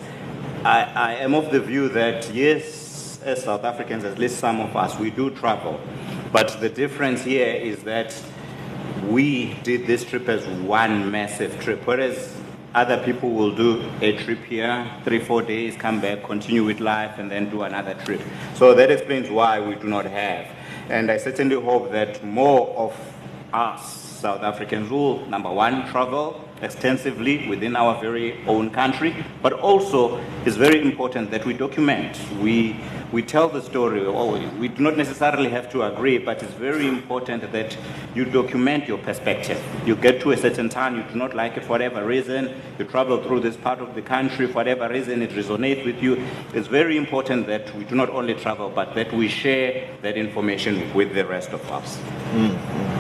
I, 0.64 0.82
I 0.94 1.14
am 1.14 1.34
of 1.34 1.50
the 1.50 1.58
view 1.58 1.88
that, 1.88 2.32
yes, 2.32 3.20
as 3.24 3.42
South 3.42 3.64
Africans, 3.64 4.04
at 4.04 4.16
least 4.16 4.38
some 4.38 4.60
of 4.60 4.76
us, 4.76 4.96
we 4.96 5.10
do 5.10 5.30
travel. 5.30 5.80
But 6.30 6.60
the 6.60 6.68
difference 6.68 7.24
here 7.24 7.52
is 7.52 7.82
that 7.82 8.14
we 9.08 9.54
did 9.64 9.88
this 9.88 10.04
trip 10.04 10.28
as 10.28 10.46
one 10.60 11.10
massive 11.10 11.58
trip, 11.60 11.84
whereas 11.84 12.36
other 12.76 13.02
people 13.02 13.32
will 13.32 13.52
do 13.56 13.90
a 14.00 14.16
trip 14.18 14.38
here, 14.44 14.88
three, 15.02 15.18
four 15.18 15.42
days, 15.42 15.74
come 15.74 16.00
back, 16.00 16.22
continue 16.22 16.64
with 16.64 16.78
life, 16.78 17.18
and 17.18 17.28
then 17.28 17.50
do 17.50 17.62
another 17.62 17.94
trip. 18.04 18.20
So 18.54 18.72
that 18.72 18.88
explains 18.88 19.28
why 19.30 19.58
we 19.58 19.74
do 19.74 19.88
not 19.88 20.04
have. 20.04 20.46
And 20.88 21.10
I 21.10 21.16
certainly 21.16 21.60
hope 21.60 21.90
that 21.90 22.24
more 22.24 22.68
of 22.76 22.96
us 23.52 23.82
South 24.20 24.42
Africans 24.42 24.90
will, 24.90 25.26
number 25.26 25.50
one, 25.50 25.88
travel 25.90 26.48
extensively 26.62 27.48
within 27.48 27.76
our 27.76 28.00
very 28.00 28.42
own 28.46 28.70
country, 28.70 29.14
but 29.42 29.52
also 29.52 30.18
it's 30.46 30.56
very 30.56 30.80
important 30.80 31.30
that 31.30 31.44
we 31.44 31.52
document. 31.52 32.18
We, 32.40 32.80
we 33.12 33.22
tell 33.22 33.48
the 33.48 33.60
story. 33.60 34.04
Or 34.04 34.32
we 34.58 34.68
do 34.68 34.82
not 34.82 34.96
necessarily 34.96 35.50
have 35.50 35.70
to 35.72 35.82
agree, 35.82 36.18
but 36.18 36.42
it's 36.42 36.54
very 36.54 36.86
important 36.86 37.50
that 37.52 37.76
you 38.14 38.24
document 38.24 38.88
your 38.88 38.98
perspective. 38.98 39.62
You 39.84 39.96
get 39.96 40.20
to 40.22 40.30
a 40.30 40.36
certain 40.36 40.68
town, 40.68 40.96
you 40.96 41.02
do 41.02 41.16
not 41.16 41.34
like 41.34 41.56
it 41.56 41.64
for 41.64 41.70
whatever 41.70 42.04
reason, 42.06 42.54
you 42.78 42.84
travel 42.84 43.22
through 43.22 43.40
this 43.40 43.56
part 43.56 43.80
of 43.80 43.94
the 43.94 44.02
country 44.02 44.46
for 44.46 44.54
whatever 44.54 44.88
reason, 44.88 45.22
it 45.22 45.30
resonates 45.30 45.84
with 45.84 46.02
you. 46.02 46.24
It's 46.54 46.68
very 46.68 46.96
important 46.96 47.46
that 47.48 47.74
we 47.74 47.84
do 47.84 47.94
not 47.94 48.10
only 48.10 48.34
travel, 48.34 48.70
but 48.70 48.94
that 48.94 49.12
we 49.12 49.28
share 49.28 49.88
that 50.02 50.16
information 50.16 50.92
with 50.94 51.14
the 51.14 51.26
rest 51.26 51.50
of 51.50 51.70
us. 51.70 51.98
Mm, 52.32 52.56
mm. 52.56 52.91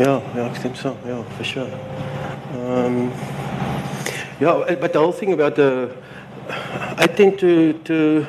Ja, 0.00 0.14
ja, 0.34 0.46
ek 0.48 0.56
stem 0.56 0.74
saam. 0.80 0.96
Ja, 1.04 1.18
for 1.36 1.44
sure. 1.44 1.68
Um, 2.56 3.10
yeah, 4.40 4.74
but 4.80 4.94
the 4.94 4.98
whole 4.98 5.12
thing 5.12 5.34
about 5.34 5.56
the, 5.56 5.90
I 6.96 7.06
tend 7.06 7.38
to 7.40 7.74
to 7.84 8.26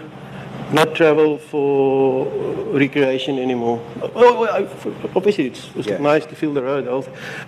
not 0.74 0.96
travel 0.96 1.38
for 1.38 2.28
recreation 2.74 3.40
anymore. 3.40 3.80
I, 4.04 4.68
obviously 5.16 5.48
it's, 5.48 5.70
it's 5.76 5.88
Yeah. 5.88 5.98
nice 6.02 6.26
to 6.26 6.36
feel 6.36 6.54
the 6.54 6.62
road, 6.62 6.88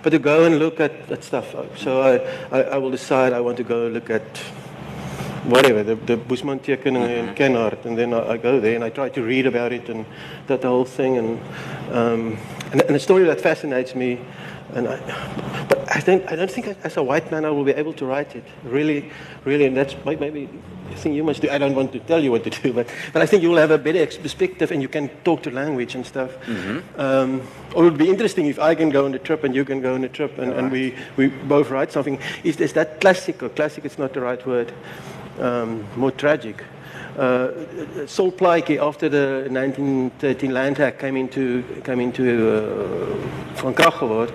but 0.02 0.10
to 0.10 0.18
go 0.18 0.44
and 0.44 0.58
look 0.58 0.80
at, 0.80 0.92
at 1.10 1.22
stuff. 1.24 1.54
So 1.76 2.00
I, 2.00 2.20
I, 2.50 2.62
I 2.62 2.78
will 2.78 2.90
decide 2.90 3.32
I 3.34 3.40
want 3.40 3.56
to 3.58 3.62
go 3.64 3.88
look 3.88 4.08
at 4.10 4.38
whatever 5.44 5.82
the, 5.82 5.96
the 6.06 6.16
Bushman 6.16 6.60
tekeningen 6.60 7.10
in 7.10 7.34
Kenhardt, 7.34 7.84
and 7.84 7.96
then 7.98 8.14
I, 8.14 8.32
I 8.32 8.36
go 8.38 8.60
there 8.60 8.74
and 8.74 8.84
I 8.84 8.90
try 8.90 9.10
to 9.10 9.22
read 9.22 9.46
about 9.46 9.72
it 9.72 9.88
and 9.90 10.06
that 10.46 10.62
whole 10.64 10.86
thing, 10.86 11.18
and 11.18 11.38
um, 11.92 12.38
and, 12.72 12.80
and 12.82 12.96
a 12.96 13.00
story 13.00 13.24
that 13.24 13.40
fascinates 13.40 13.94
me, 13.94 14.20
and 14.74 14.88
I, 14.88 15.66
but 15.68 15.96
I 15.96 16.00
don't 16.00 16.30
I 16.32 16.36
don't 16.36 16.50
think 16.50 16.66
as 16.84 16.96
a 16.96 17.02
white 17.02 17.30
man 17.30 17.44
I 17.44 17.50
will 17.50 17.64
be 17.64 17.72
able 17.72 17.92
to 17.94 18.06
write 18.06 18.34
it 18.36 18.44
really, 18.64 19.10
really, 19.44 19.66
and 19.66 19.76
that's 19.76 19.94
maybe 20.04 20.48
the 20.90 20.96
thing 20.96 21.14
you 21.14 21.24
must 21.24 21.42
do. 21.42 21.50
I 21.50 21.58
don't 21.58 21.74
want 21.74 21.92
to 21.92 22.00
tell 22.00 22.22
you 22.22 22.30
what 22.30 22.44
to 22.44 22.50
do, 22.50 22.72
but 22.72 22.88
but 23.12 23.22
I 23.22 23.26
think 23.26 23.42
you 23.42 23.50
will 23.50 23.58
have 23.58 23.70
a 23.70 23.78
better 23.78 24.06
perspective 24.20 24.70
and 24.72 24.82
you 24.82 24.88
can 24.88 25.08
talk 25.24 25.42
to 25.42 25.50
language 25.50 25.94
and 25.94 26.04
stuff. 26.06 26.30
Um, 26.98 27.42
or 27.74 27.86
it 27.86 27.90
would 27.90 27.98
be 27.98 28.08
interesting 28.08 28.46
if 28.46 28.58
I 28.58 28.74
can 28.74 28.90
go 28.90 29.04
on 29.04 29.14
a 29.14 29.18
trip 29.18 29.44
and 29.44 29.54
you 29.54 29.64
can 29.64 29.80
go 29.80 29.94
on 29.94 30.04
a 30.04 30.08
trip 30.08 30.38
and, 30.38 30.52
and 30.52 30.70
we, 30.70 30.94
we 31.16 31.26
both 31.28 31.70
write 31.70 31.90
something. 31.92 32.18
Is, 32.44 32.60
is 32.60 32.72
that 32.74 33.00
classic 33.00 33.42
or 33.42 33.48
classic? 33.48 33.84
It's 33.84 33.98
not 33.98 34.12
the 34.12 34.20
right 34.20 34.46
word 34.46 34.72
um, 35.40 35.84
more 35.96 36.10
tragic. 36.10 36.62
Uh, 37.16 38.06
Sol 38.06 38.32
Plaatje, 38.32 38.78
after 38.80 39.08
the 39.08 39.46
1913 39.50 40.52
Land 40.52 40.80
Act 40.80 40.98
came 40.98 41.16
into 41.16 41.62
came 41.84 42.00
into 42.00 42.22
uh, 42.24 43.62
van 43.62 43.72
kracht 43.74 43.98
geword, 43.98 44.30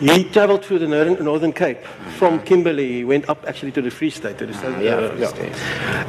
he 0.00 0.24
travelled 0.24 0.64
through 0.64 0.78
the 0.78 0.86
northern, 0.86 1.24
northern 1.24 1.52
Cape 1.52 1.84
from 2.18 2.40
Kimberley. 2.40 2.92
He 2.92 3.04
went 3.04 3.28
up 3.28 3.44
actually 3.46 3.72
to 3.72 3.82
the 3.82 3.90
Free 3.90 4.10
State. 4.10 4.36
To 4.38 4.46
the 4.46 4.54
southern, 4.54 4.82
yeah, 4.82 4.94
uh, 4.94 5.10
Free 5.10 5.26
State. 5.26 5.52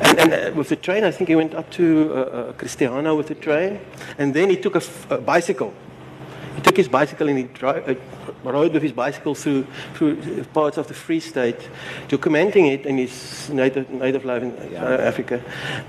And, 0.01 0.19
and 0.19 0.33
uh, 0.33 0.57
with 0.57 0.69
the 0.69 0.75
train, 0.75 1.03
I 1.03 1.11
think 1.11 1.29
he 1.29 1.35
went 1.35 1.53
up 1.55 1.69
to 1.71 2.11
uh, 2.13 2.15
uh, 2.15 2.53
Christiana 2.53 3.15
with 3.15 3.27
the 3.27 3.35
train, 3.35 3.79
and 4.17 4.33
then 4.33 4.49
he 4.49 4.57
took 4.57 4.75
a, 4.75 4.83
f- 4.83 5.11
a 5.11 5.17
bicycle. 5.19 5.73
He 6.55 6.61
took 6.61 6.77
his 6.77 6.87
bicycle 6.87 7.29
and 7.29 7.37
he 7.37 7.43
dri- 7.45 7.83
uh, 7.87 7.95
rode 8.43 8.73
with 8.73 8.83
his 8.83 8.91
bicycle 8.91 9.35
through, 9.35 9.65
through 9.93 10.43
parts 10.53 10.77
of 10.77 10.87
the 10.87 10.93
Free 10.93 11.19
State, 11.19 11.69
documenting 12.07 12.71
it 12.71 12.85
in 12.85 12.97
his 12.97 13.49
native, 13.49 13.89
native 13.89 14.25
life 14.25 14.43
in 14.43 14.51
South 14.73 14.99
Africa, 14.99 15.41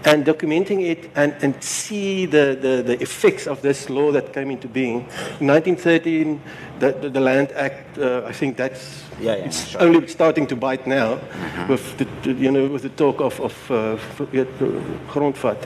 and 0.05 0.25
documenting 0.25 0.83
it 0.83 1.11
and, 1.15 1.35
and 1.43 1.63
see 1.63 2.27
the, 2.27 2.57
the, 2.61 2.83
the 2.83 3.03
effects 3.03 3.47
of 3.47 3.61
this 3.63 3.91
law 3.91 4.13
that 4.13 4.33
came 4.33 4.51
into 4.51 4.69
being. 4.69 5.07
In 5.41 5.49
1913, 5.49 6.41
the, 6.79 6.93
the, 6.93 7.09
the 7.11 7.21
Land 7.21 7.53
Act, 7.53 7.99
uh, 7.99 8.23
I 8.27 8.33
think 8.33 8.57
that's 8.57 9.03
Yeah, 9.21 9.37
yeah, 9.37 9.45
it's 9.45 9.69
sure. 9.69 9.83
only 9.83 10.07
starting 10.09 10.47
to 10.49 10.57
bite 10.57 10.87
now, 10.87 11.19
with 11.69 11.97
the, 11.99 12.33
you 12.33 12.51
know 12.51 12.67
with 12.67 12.83
the 12.83 12.89
talk 12.89 13.21
of, 13.21 13.41
of 13.41 13.71
uh, 13.71 13.97
ja, 14.33 14.45
grondvat. 15.13 15.59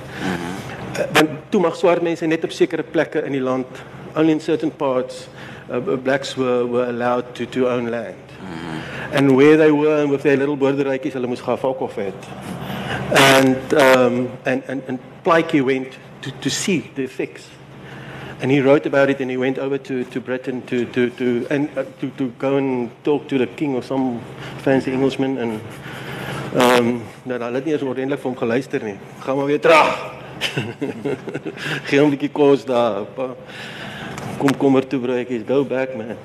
want 1.15 1.31
toe 1.51 1.61
mag 1.61 1.75
swart 1.77 2.03
mense 2.03 2.27
net 2.27 2.45
op 2.45 2.53
sekere 2.53 2.83
plekke 2.83 3.23
in 3.25 3.33
die 3.33 3.41
land, 3.41 3.67
only 4.17 4.33
in 4.33 4.41
certain 4.41 4.71
parts, 4.71 5.29
uh, 5.71 5.81
blacks 5.81 6.37
were 6.37 6.67
were 6.67 6.89
allowed 6.89 7.35
to 7.35 7.47
to 7.47 7.69
own 7.69 7.91
land. 7.91 8.17
And 9.13 9.37
where 9.37 9.57
they 9.57 9.71
were 9.71 10.03
and 10.03 10.11
with 10.11 10.23
their 10.23 10.37
little 10.37 10.57
boerderytjies, 10.57 11.13
hulle 11.15 11.29
moes 11.31 11.41
gaan 11.41 11.59
fok 11.59 11.81
of 11.81 11.95
het. 11.95 12.27
And 13.15 13.75
um 13.75 14.31
and 14.45 14.63
and 14.69 14.83
and 14.89 14.99
Plaatje 15.25 15.63
went 15.63 15.99
to 16.23 16.31
to 16.41 16.51
see 16.51 16.91
the 16.95 17.05
effects. 17.05 17.49
And 18.41 18.51
he 18.51 18.61
wrote 18.61 18.85
about 18.85 19.09
it 19.09 19.21
and 19.21 19.31
he 19.31 19.37
went 19.37 19.59
over 19.59 19.79
to 19.79 20.05
to 20.05 20.21
Britain 20.21 20.63
to 20.67 20.85
to 20.87 21.09
to 21.11 21.47
and 21.51 21.71
uh, 21.79 21.85
to 22.01 22.11
to 22.19 22.29
go 22.39 22.57
and 22.57 22.91
talk 23.05 23.29
to 23.29 23.39
the 23.39 23.47
king 23.47 23.75
or 23.75 23.83
some 23.83 24.21
fancy 24.59 24.93
Englishman 24.93 25.39
and 25.39 25.61
um 26.57 27.03
nou 27.25 27.39
hulle 27.39 27.55
het 27.55 27.65
nie 27.65 27.75
eens 27.79 27.83
ordentlik 27.87 28.21
vir 28.21 28.31
hom 28.31 28.39
geluister 28.43 28.85
nie. 28.85 28.99
Gaan 29.25 29.37
maar 29.37 29.47
weer 29.47 29.61
terug. 29.61 29.97
Geen 31.89 32.05
'n 32.05 32.11
bietjie 32.11 32.33
kos 32.33 32.65
daar. 32.65 33.05
Pa. 33.15 33.35
Kom 34.39 34.55
kommer 34.55 34.81
toe 34.81 34.99
broodjies. 34.99 35.47
Go 35.47 35.65
back 35.65 35.97
man. 35.97 36.17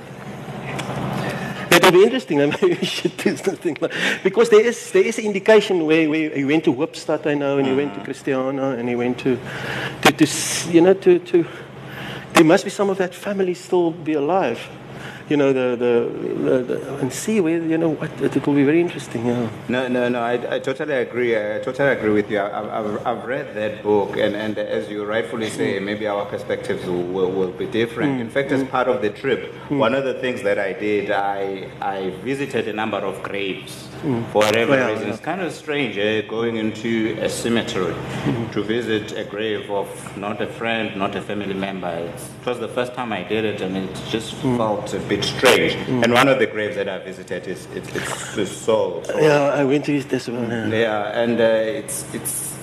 It 1.71 1.83
would 1.83 1.93
be 1.93 2.03
interesting. 2.03 2.41
I 2.41 2.45
mean, 2.45 2.77
we 2.81 2.85
should 2.85 3.15
do 3.17 3.35
something 3.37 3.77
because 4.23 4.49
there 4.49 4.65
is 4.65 4.91
there 4.91 5.05
is 5.05 5.17
an 5.17 5.25
indication 5.25 5.85
where, 5.85 6.09
where 6.09 6.29
he 6.29 6.43
went 6.43 6.63
to 6.65 6.73
Hoopstad, 6.73 7.25
I 7.25 7.33
know, 7.35 7.57
and 7.57 7.67
he 7.67 7.73
went 7.73 7.93
to 7.95 8.01
Christiana, 8.01 8.71
and 8.71 8.89
he 8.89 8.95
went 8.95 9.19
to 9.19 9.37
to, 10.01 10.11
to 10.11 10.25
you 10.71 10.81
know 10.81 10.93
to 10.93 11.19
to. 11.19 11.45
There 12.33 12.45
must 12.45 12.63
be 12.63 12.69
some 12.71 12.89
of 12.89 12.97
that 12.97 13.15
family 13.15 13.53
still 13.53 13.91
be 13.91 14.13
alive 14.13 14.59
you 15.31 15.37
know, 15.37 15.53
the, 15.53 15.67
the, 15.85 16.63
the, 16.69 16.97
and 16.99 17.11
see 17.11 17.39
where, 17.39 17.61
you 17.73 17.77
know, 17.77 17.91
what, 17.99 18.11
it 18.21 18.45
will 18.45 18.53
be 18.53 18.65
very 18.65 18.81
interesting. 18.81 19.25
Yeah. 19.25 19.49
No, 19.69 19.87
no, 19.87 20.09
no, 20.09 20.19
I, 20.21 20.55
I 20.55 20.59
totally 20.59 20.93
agree. 20.93 21.37
I 21.37 21.59
totally 21.59 21.93
agree 21.97 22.11
with 22.11 22.29
you. 22.29 22.41
I've, 22.41 22.69
I've, 22.77 23.07
I've 23.07 23.23
read 23.25 23.55
that 23.55 23.81
book, 23.81 24.17
and, 24.17 24.35
and 24.35 24.57
as 24.57 24.89
you 24.89 25.05
rightfully 25.05 25.49
say, 25.49 25.79
mm. 25.79 25.83
maybe 25.83 26.05
our 26.05 26.25
perspectives 26.25 26.85
will, 26.85 27.03
will, 27.03 27.31
will 27.31 27.51
be 27.51 27.65
different. 27.65 28.17
Mm. 28.17 28.21
In 28.25 28.29
fact, 28.29 28.51
as 28.51 28.61
mm. 28.61 28.69
part 28.69 28.89
of 28.89 29.01
the 29.01 29.09
trip, 29.09 29.53
mm. 29.69 29.77
one 29.77 29.95
of 29.95 30.03
the 30.03 30.15
things 30.15 30.43
that 30.43 30.59
I 30.59 30.73
did, 30.73 31.11
I, 31.11 31.69
I 31.79 32.09
visited 32.25 32.67
a 32.67 32.73
number 32.73 32.97
of 32.97 33.23
graves 33.23 33.87
mm. 34.03 34.25
for 34.31 34.39
whatever 34.39 34.75
yeah, 34.75 34.87
reason. 34.87 35.07
Yeah. 35.07 35.13
It's 35.13 35.21
kind 35.21 35.41
of 35.41 35.51
strange 35.53 35.97
eh, 35.97 36.21
going 36.21 36.57
into 36.57 37.17
a 37.21 37.29
cemetery 37.29 37.93
mm. 37.93 38.51
to 38.53 38.63
visit 38.63 39.17
a 39.17 39.23
grave 39.23 39.69
of 39.69 39.87
not 40.17 40.41
a 40.41 40.47
friend, 40.47 40.95
not 40.97 41.15
a 41.15 41.21
family 41.21 41.53
member. 41.53 41.87
it 41.87 42.45
was 42.45 42.59
the 42.59 42.67
first 42.67 42.93
time 42.93 43.13
I 43.13 43.23
did 43.23 43.45
it, 43.45 43.61
and 43.61 43.77
it 43.77 44.01
just 44.09 44.33
felt 44.35 44.93
a 44.93 44.99
bit 44.99 45.23
strange. 45.23 45.73
Mm. 45.73 46.03
And 46.03 46.13
one 46.13 46.27
of 46.27 46.39
the 46.39 46.47
graves 46.47 46.75
that 46.75 46.89
I 46.89 46.99
visited 46.99 47.47
is 47.47 47.67
it's, 47.73 47.95
it's, 47.95 48.37
it's 48.37 48.51
Saul. 48.51 49.03
Yeah, 49.15 49.53
I 49.53 49.63
went 49.63 49.85
to 49.85 49.91
his 49.91 50.05
this 50.05 50.27
one. 50.27 50.49
Yeah, 50.49 50.67
yeah 50.67 51.21
and 51.21 51.39
uh, 51.39 51.43
it's 51.43 52.05
it's 52.13 52.57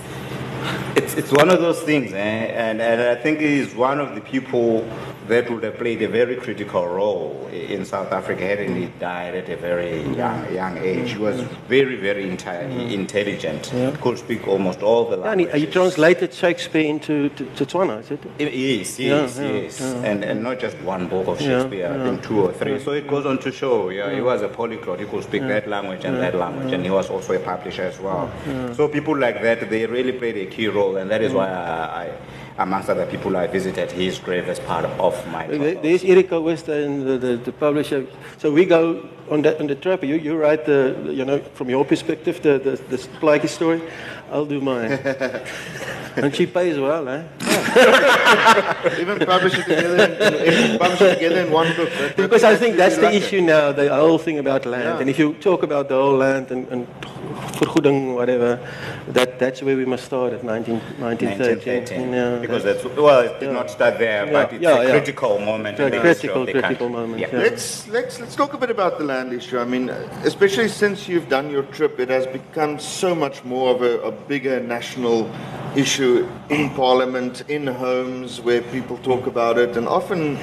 it's 0.95 1.13
it's 1.15 1.31
one 1.31 1.49
of 1.49 1.59
those 1.59 1.81
things, 1.81 2.11
eh? 2.13 2.17
and 2.17 2.81
and 2.81 3.01
I 3.01 3.15
think 3.15 3.39
he's 3.39 3.73
one 3.75 3.99
of 3.99 4.15
the 4.15 4.21
people 4.21 4.87
that 5.29 5.49
would 5.49 5.63
have 5.63 5.77
played 5.77 6.01
a 6.01 6.07
very 6.07 6.35
critical 6.35 6.87
role 6.87 7.47
in 7.51 7.85
South 7.85 8.11
Africa 8.11 8.43
had 8.43 8.59
he 8.59 8.87
died 8.99 9.35
at 9.35 9.49
a 9.49 9.55
very 9.55 10.01
young, 10.15 10.53
young 10.53 10.77
age. 10.77 11.11
He 11.11 11.17
was 11.17 11.39
very, 11.67 11.95
very 11.95 12.25
inti- 12.25 12.91
intelligent, 12.91 13.71
yeah. 13.73 13.95
could 14.01 14.17
speak 14.17 14.47
almost 14.47 14.81
all 14.81 15.05
the 15.05 15.17
languages. 15.17 15.53
And 15.53 15.61
he, 15.61 15.67
he 15.67 15.71
translated 15.71 16.33
Shakespeare 16.33 16.83
into 16.83 17.29
to, 17.29 17.45
to 17.45 17.65
Tswana, 17.65 18.01
is 18.01 18.11
it? 18.11 18.21
Yes, 18.39 18.99
yes, 18.99 19.37
yeah, 19.37 19.51
yes. 19.51 19.79
Yeah, 19.79 20.09
and, 20.09 20.23
and 20.23 20.43
not 20.43 20.59
just 20.59 20.77
one 20.81 21.07
book 21.07 21.27
of 21.27 21.39
Shakespeare, 21.39 21.87
I 21.87 22.03
think 22.03 22.23
two 22.23 22.41
or 22.41 22.53
three. 22.53 22.79
So 22.79 22.91
it 22.91 23.07
goes 23.07 23.25
on 23.25 23.39
to 23.39 23.51
show, 23.51 23.89
yeah, 23.89 24.13
he 24.13 24.21
was 24.21 24.41
a 24.41 24.49
polyglot. 24.49 24.99
He 24.99 25.05
could 25.05 25.23
speak 25.23 25.43
that 25.43 25.67
language 25.67 26.05
and 26.05 26.17
that 26.17 26.35
language, 26.35 26.73
and 26.73 26.83
he 26.83 26.91
was 26.91 27.09
also 27.09 27.33
a 27.33 27.39
publisher 27.39 27.83
as 27.83 27.99
well. 27.99 28.31
So 28.73 28.87
people 28.87 29.17
like 29.17 29.41
that, 29.41 29.69
they 29.69 29.85
really 29.85 30.13
played 30.13 30.37
a 30.37 30.45
key 30.47 30.67
role, 30.67 30.97
and 30.97 31.09
that 31.11 31.21
is 31.21 31.31
mm. 31.31 31.35
why 31.35 31.49
I, 31.49 32.03
I 32.03 32.11
amongst 32.59 32.89
other 32.89 33.05
people 33.05 33.35
I 33.37 33.47
visited 33.47 33.91
his 33.91 34.19
grave 34.19 34.47
as 34.49 34.59
part 34.59 34.85
of 34.85 35.13
my. 35.27 35.47
There's 35.47 36.03
Erika 36.03 36.39
Wester, 36.39 36.81
the, 36.81 37.17
the, 37.17 37.37
the, 37.37 37.51
publisher. 37.51 38.05
So 38.37 38.51
we 38.51 38.65
go 38.65 39.07
on 39.31 39.41
the, 39.41 39.57
on 39.59 39.67
the 39.67 39.75
trip. 39.75 40.03
You, 40.03 40.15
you 40.15 40.35
write 40.35 40.65
the, 40.65 41.09
you 41.09 41.25
know, 41.25 41.39
from 41.53 41.69
your 41.69 41.85
perspective, 41.85 42.41
the, 42.41 42.59
the, 42.59 42.71
the 42.89 42.97
Plaatje 43.21 43.47
story. 43.47 43.81
I'll 44.31 44.45
do 44.45 44.61
mine. 44.61 44.91
and 46.15 46.35
she 46.35 46.45
pays 46.45 46.77
well, 46.77 47.07
eh? 47.07 47.23
Even 48.99 49.19
publish 49.19 49.57
it 49.57 49.63
together, 49.63 50.03
in, 50.03 50.79
publish 50.79 51.01
it 51.01 51.13
together 51.15 51.41
in 51.41 51.51
one 51.51 51.75
book. 51.75 51.89
That, 51.89 52.17
because 52.17 52.43
I 52.43 52.55
think 52.55 52.77
that's 52.77 52.97
the 52.97 53.13
issue 53.13 53.41
now, 53.41 53.71
the 53.71 53.93
whole 53.93 54.17
thing 54.17 54.39
about 54.39 54.65
land. 54.65 54.83
Yeah. 54.83 54.99
And 54.99 55.09
if 55.09 55.19
you 55.19 55.33
talk 55.35 55.63
about 55.63 55.89
the 55.89 55.95
whole 55.95 56.17
land 56.17 56.51
and, 56.51 56.67
and 56.69 56.87
vergoeding, 57.59 58.15
whatever, 58.15 58.59
that, 59.09 59.39
that's 59.39 59.61
where 59.61 59.75
we 59.75 59.85
must 59.85 60.05
start 60.05 60.33
at 60.33 60.43
19, 60.43 60.79
1913. 60.99 62.13
Yeah, 62.13 62.39
because 62.39 62.63
that's, 62.63 62.83
well, 62.85 63.21
it 63.21 63.39
did 63.39 63.47
yeah. 63.47 63.51
not 63.51 63.69
start 63.69 63.99
there, 63.99 64.25
yeah. 64.25 64.31
but 64.31 64.53
it's 64.53 64.63
yeah, 64.63 64.81
a 64.81 64.89
critical 64.89 65.39
moment 65.39 65.79
in 65.79 65.91
the 65.91 65.99
critical, 65.99 66.41
of 66.41 66.47
the 66.47 66.53
critical 66.53 66.89
moment. 66.89 67.21
Yeah. 67.21 67.29
Let's, 67.31 67.87
let's, 67.87 68.19
let's 68.19 68.35
talk 68.35 68.53
a 68.53 68.57
bit 68.57 68.69
about 68.71 68.97
the 68.97 69.05
land 69.05 69.33
issue. 69.33 69.59
I 69.59 69.65
mean, 69.65 69.89
especially 70.23 70.69
since 70.69 71.07
you've 71.07 71.29
done 71.29 71.49
your 71.49 71.63
trip, 71.63 71.99
it 71.99 72.09
has 72.09 72.25
become 72.27 72.79
so 72.79 73.13
much 73.13 73.43
more 73.43 73.75
of 73.75 73.81
a, 73.81 73.99
a 74.07 74.11
bigger 74.27 74.59
national 74.59 75.29
issue 75.75 76.27
in 76.49 76.69
Parliament, 76.71 77.43
in 77.47 77.67
homes, 77.67 78.41
where 78.41 78.61
people 78.61 78.97
talk 78.99 79.27
about 79.27 79.57
it 79.57 79.77
and 79.77 79.87
often 79.87 80.37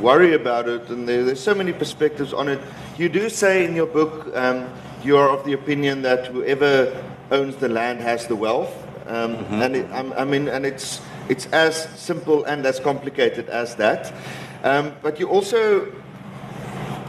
worry 0.00 0.34
about 0.34 0.68
it, 0.68 0.88
and 0.90 1.08
there, 1.08 1.24
there's 1.24 1.42
so 1.42 1.54
many 1.54 1.72
perspectives 1.72 2.32
on 2.32 2.48
it. 2.48 2.60
You 2.98 3.08
do 3.08 3.28
say 3.28 3.64
in 3.64 3.74
your 3.74 3.86
book, 3.86 4.34
um, 4.36 4.68
you 5.02 5.16
are 5.16 5.28
of 5.28 5.44
the 5.44 5.52
opinion 5.52 6.02
that 6.02 6.26
whoever 6.26 7.02
owns 7.30 7.56
the 7.56 7.68
land 7.68 8.00
has 8.00 8.26
the 8.26 8.36
wealth, 8.36 8.72
um, 9.06 9.36
mm-hmm. 9.36 9.62
and 9.62 9.76
it, 9.76 9.90
I, 9.90 10.22
I, 10.22 10.24
mean, 10.24 10.48
and 10.48 10.66
it's 10.66 11.00
it's 11.28 11.46
as 11.46 11.88
simple 11.98 12.44
and 12.44 12.64
as 12.66 12.80
complicated 12.80 13.48
as 13.48 13.74
that. 13.76 14.12
Um, 14.62 14.94
but 15.02 15.20
you 15.20 15.28
also 15.28 15.92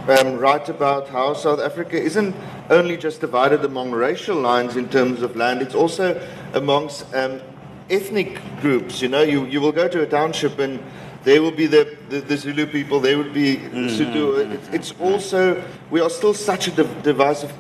um, 0.09 0.37
write 0.37 0.69
about 0.69 1.09
how 1.09 1.33
South 1.33 1.59
Africa 1.59 2.01
isn't 2.01 2.35
only 2.69 2.97
just 2.97 3.21
divided 3.21 3.63
among 3.65 3.91
racial 3.91 4.37
lines 4.37 4.75
in 4.75 4.89
terms 4.89 5.21
of 5.21 5.35
land; 5.35 5.61
it's 5.61 5.75
also 5.75 6.19
amongst 6.53 7.13
um, 7.13 7.41
ethnic 7.89 8.39
groups. 8.61 9.01
You 9.01 9.09
know, 9.09 9.21
you, 9.21 9.45
you 9.45 9.61
will 9.61 9.71
go 9.71 9.87
to 9.87 10.01
a 10.01 10.07
township 10.07 10.59
and 10.59 10.79
there 11.23 11.41
will 11.41 11.51
be 11.51 11.67
the, 11.67 11.97
the, 12.09 12.21
the 12.21 12.37
Zulu 12.37 12.65
people, 12.67 12.99
there 13.01 13.17
would 13.17 13.33
be 13.33 13.57
mm-hmm. 13.57 13.87
Sutu. 13.87 14.49
It's, 14.53 14.69
it's, 14.69 15.01
also, 15.01 15.61
we 15.89 15.99
are 15.99 16.09
still 16.09 16.33
such 16.33 16.67
a 16.67 16.71
div- 16.71 17.03
divisive 17.03 17.53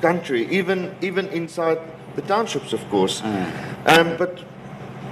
country, 0.00 0.48
even, 0.50 0.94
even 1.02 1.28
inside 1.28 1.78
the 2.16 2.22
townships, 2.22 2.72
of 2.72 2.88
course. 2.88 3.20
Mm. 3.20 3.98
Um, 3.98 4.16
but 4.16 4.42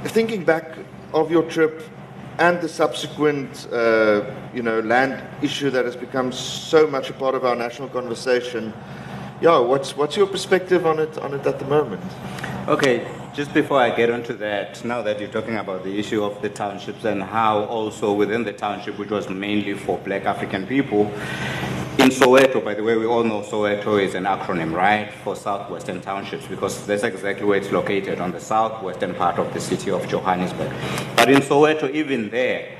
thinking 0.04 0.44
back 0.44 0.78
of 1.12 1.30
your 1.30 1.42
trip 1.42 1.82
and 2.38 2.60
the 2.60 2.68
subsequent, 2.68 3.66
uh, 3.72 4.24
you 4.54 4.62
know, 4.62 4.80
land 4.80 5.22
issue 5.42 5.70
that 5.70 5.84
has 5.84 5.96
become 5.96 6.30
so 6.32 6.86
much 6.86 7.10
a 7.10 7.12
part 7.12 7.34
of 7.34 7.44
our 7.44 7.56
national 7.56 7.88
conversation, 7.88 8.72
yeah, 9.40 9.58
what's, 9.58 9.96
what's 9.96 10.16
your 10.16 10.26
perspective 10.26 10.86
on 10.86 10.98
it, 10.98 11.16
on 11.18 11.34
it 11.34 11.46
at 11.46 11.58
the 11.58 11.64
moment? 11.64 12.02
Okay, 12.68 13.06
just 13.34 13.54
before 13.54 13.80
I 13.80 13.90
get 13.90 14.10
onto 14.10 14.36
that, 14.38 14.84
now 14.84 15.02
that 15.02 15.20
you're 15.20 15.30
talking 15.30 15.56
about 15.56 15.84
the 15.84 15.98
issue 15.98 16.22
of 16.24 16.40
the 16.42 16.48
townships 16.48 17.04
and 17.04 17.22
how 17.22 17.64
also 17.64 18.12
within 18.12 18.44
the 18.44 18.52
township, 18.52 18.98
which 18.98 19.10
was 19.10 19.28
mainly 19.28 19.74
for 19.74 19.98
black 19.98 20.24
African 20.24 20.66
people, 20.66 21.10
in 21.98 22.10
Soweto, 22.10 22.64
by 22.64 22.74
the 22.74 22.82
way, 22.82 22.96
we 22.96 23.06
all 23.06 23.24
know 23.24 23.42
Soweto 23.42 24.00
is 24.00 24.14
an 24.14 24.22
acronym, 24.22 24.72
right, 24.72 25.12
for 25.24 25.34
Southwestern 25.34 26.00
Townships, 26.00 26.46
because 26.46 26.86
that's 26.86 27.02
exactly 27.02 27.44
where 27.44 27.58
it's 27.58 27.72
located, 27.72 28.20
on 28.20 28.30
the 28.30 28.38
southwestern 28.38 29.16
part 29.16 29.36
of 29.40 29.52
the 29.52 29.60
city 29.60 29.90
of 29.90 30.06
Johannesburg. 30.06 30.72
But 31.16 31.28
in 31.28 31.40
Soweto, 31.40 31.92
even 31.92 32.30
there, 32.30 32.76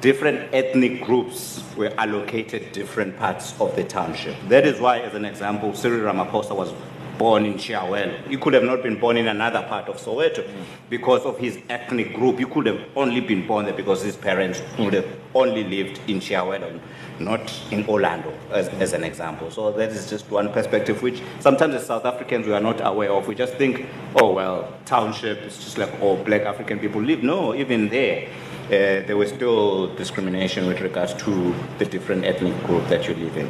different 0.00 0.52
ethnic 0.52 1.04
groups 1.04 1.62
were 1.76 1.92
allocated 1.96 2.72
different 2.72 3.16
parts 3.18 3.54
of 3.60 3.74
the 3.76 3.84
township. 3.84 4.36
That 4.48 4.66
is 4.66 4.80
why, 4.80 4.98
as 4.98 5.14
an 5.14 5.24
example, 5.24 5.72
Cyril 5.72 6.12
Ramaphosa 6.12 6.56
was 6.56 6.72
born 7.18 7.46
in 7.46 7.54
Chiawelo. 7.54 8.28
He 8.28 8.36
could 8.36 8.54
have 8.54 8.64
not 8.64 8.82
been 8.82 8.98
born 8.98 9.16
in 9.16 9.28
another 9.28 9.62
part 9.62 9.88
of 9.88 9.98
Soweto 9.98 10.44
because 10.90 11.22
of 11.22 11.38
his 11.38 11.60
ethnic 11.68 12.12
group. 12.14 12.38
He 12.40 12.44
could 12.44 12.66
have 12.66 12.80
only 12.96 13.20
been 13.20 13.46
born 13.46 13.66
there 13.66 13.74
because 13.74 14.02
his 14.02 14.16
parents 14.16 14.60
would 14.78 14.94
have 14.94 15.06
only 15.34 15.62
lived 15.62 16.00
in 16.08 16.18
Chiawelo, 16.18 16.80
not 17.18 17.52
in 17.70 17.86
Orlando, 17.86 18.32
as, 18.50 18.68
as 18.68 18.92
an 18.92 19.04
example. 19.04 19.50
So 19.50 19.72
that 19.72 19.90
is 19.90 20.10
just 20.10 20.30
one 20.30 20.52
perspective 20.52 21.02
which 21.02 21.22
sometimes 21.40 21.74
as 21.74 21.86
South 21.86 22.04
Africans 22.04 22.46
we 22.46 22.52
are 22.52 22.60
not 22.60 22.80
aware 22.84 23.12
of. 23.12 23.28
We 23.28 23.34
just 23.34 23.54
think, 23.54 23.86
oh, 24.16 24.32
well, 24.32 24.72
township 24.84 25.42
is 25.42 25.56
just 25.58 25.78
like 25.78 26.00
all 26.00 26.16
black 26.16 26.42
African 26.42 26.78
people 26.78 27.00
live. 27.00 27.22
No, 27.22 27.54
even 27.54 27.88
there 27.88 28.28
uh, 28.64 29.04
there 29.06 29.16
was 29.16 29.28
still 29.28 29.94
discrimination 29.94 30.66
with 30.66 30.80
regards 30.80 31.12
to 31.12 31.54
the 31.78 31.84
different 31.84 32.24
ethnic 32.24 32.58
group 32.64 32.86
that 32.88 33.06
you 33.06 33.14
live 33.14 33.36
in. 33.36 33.46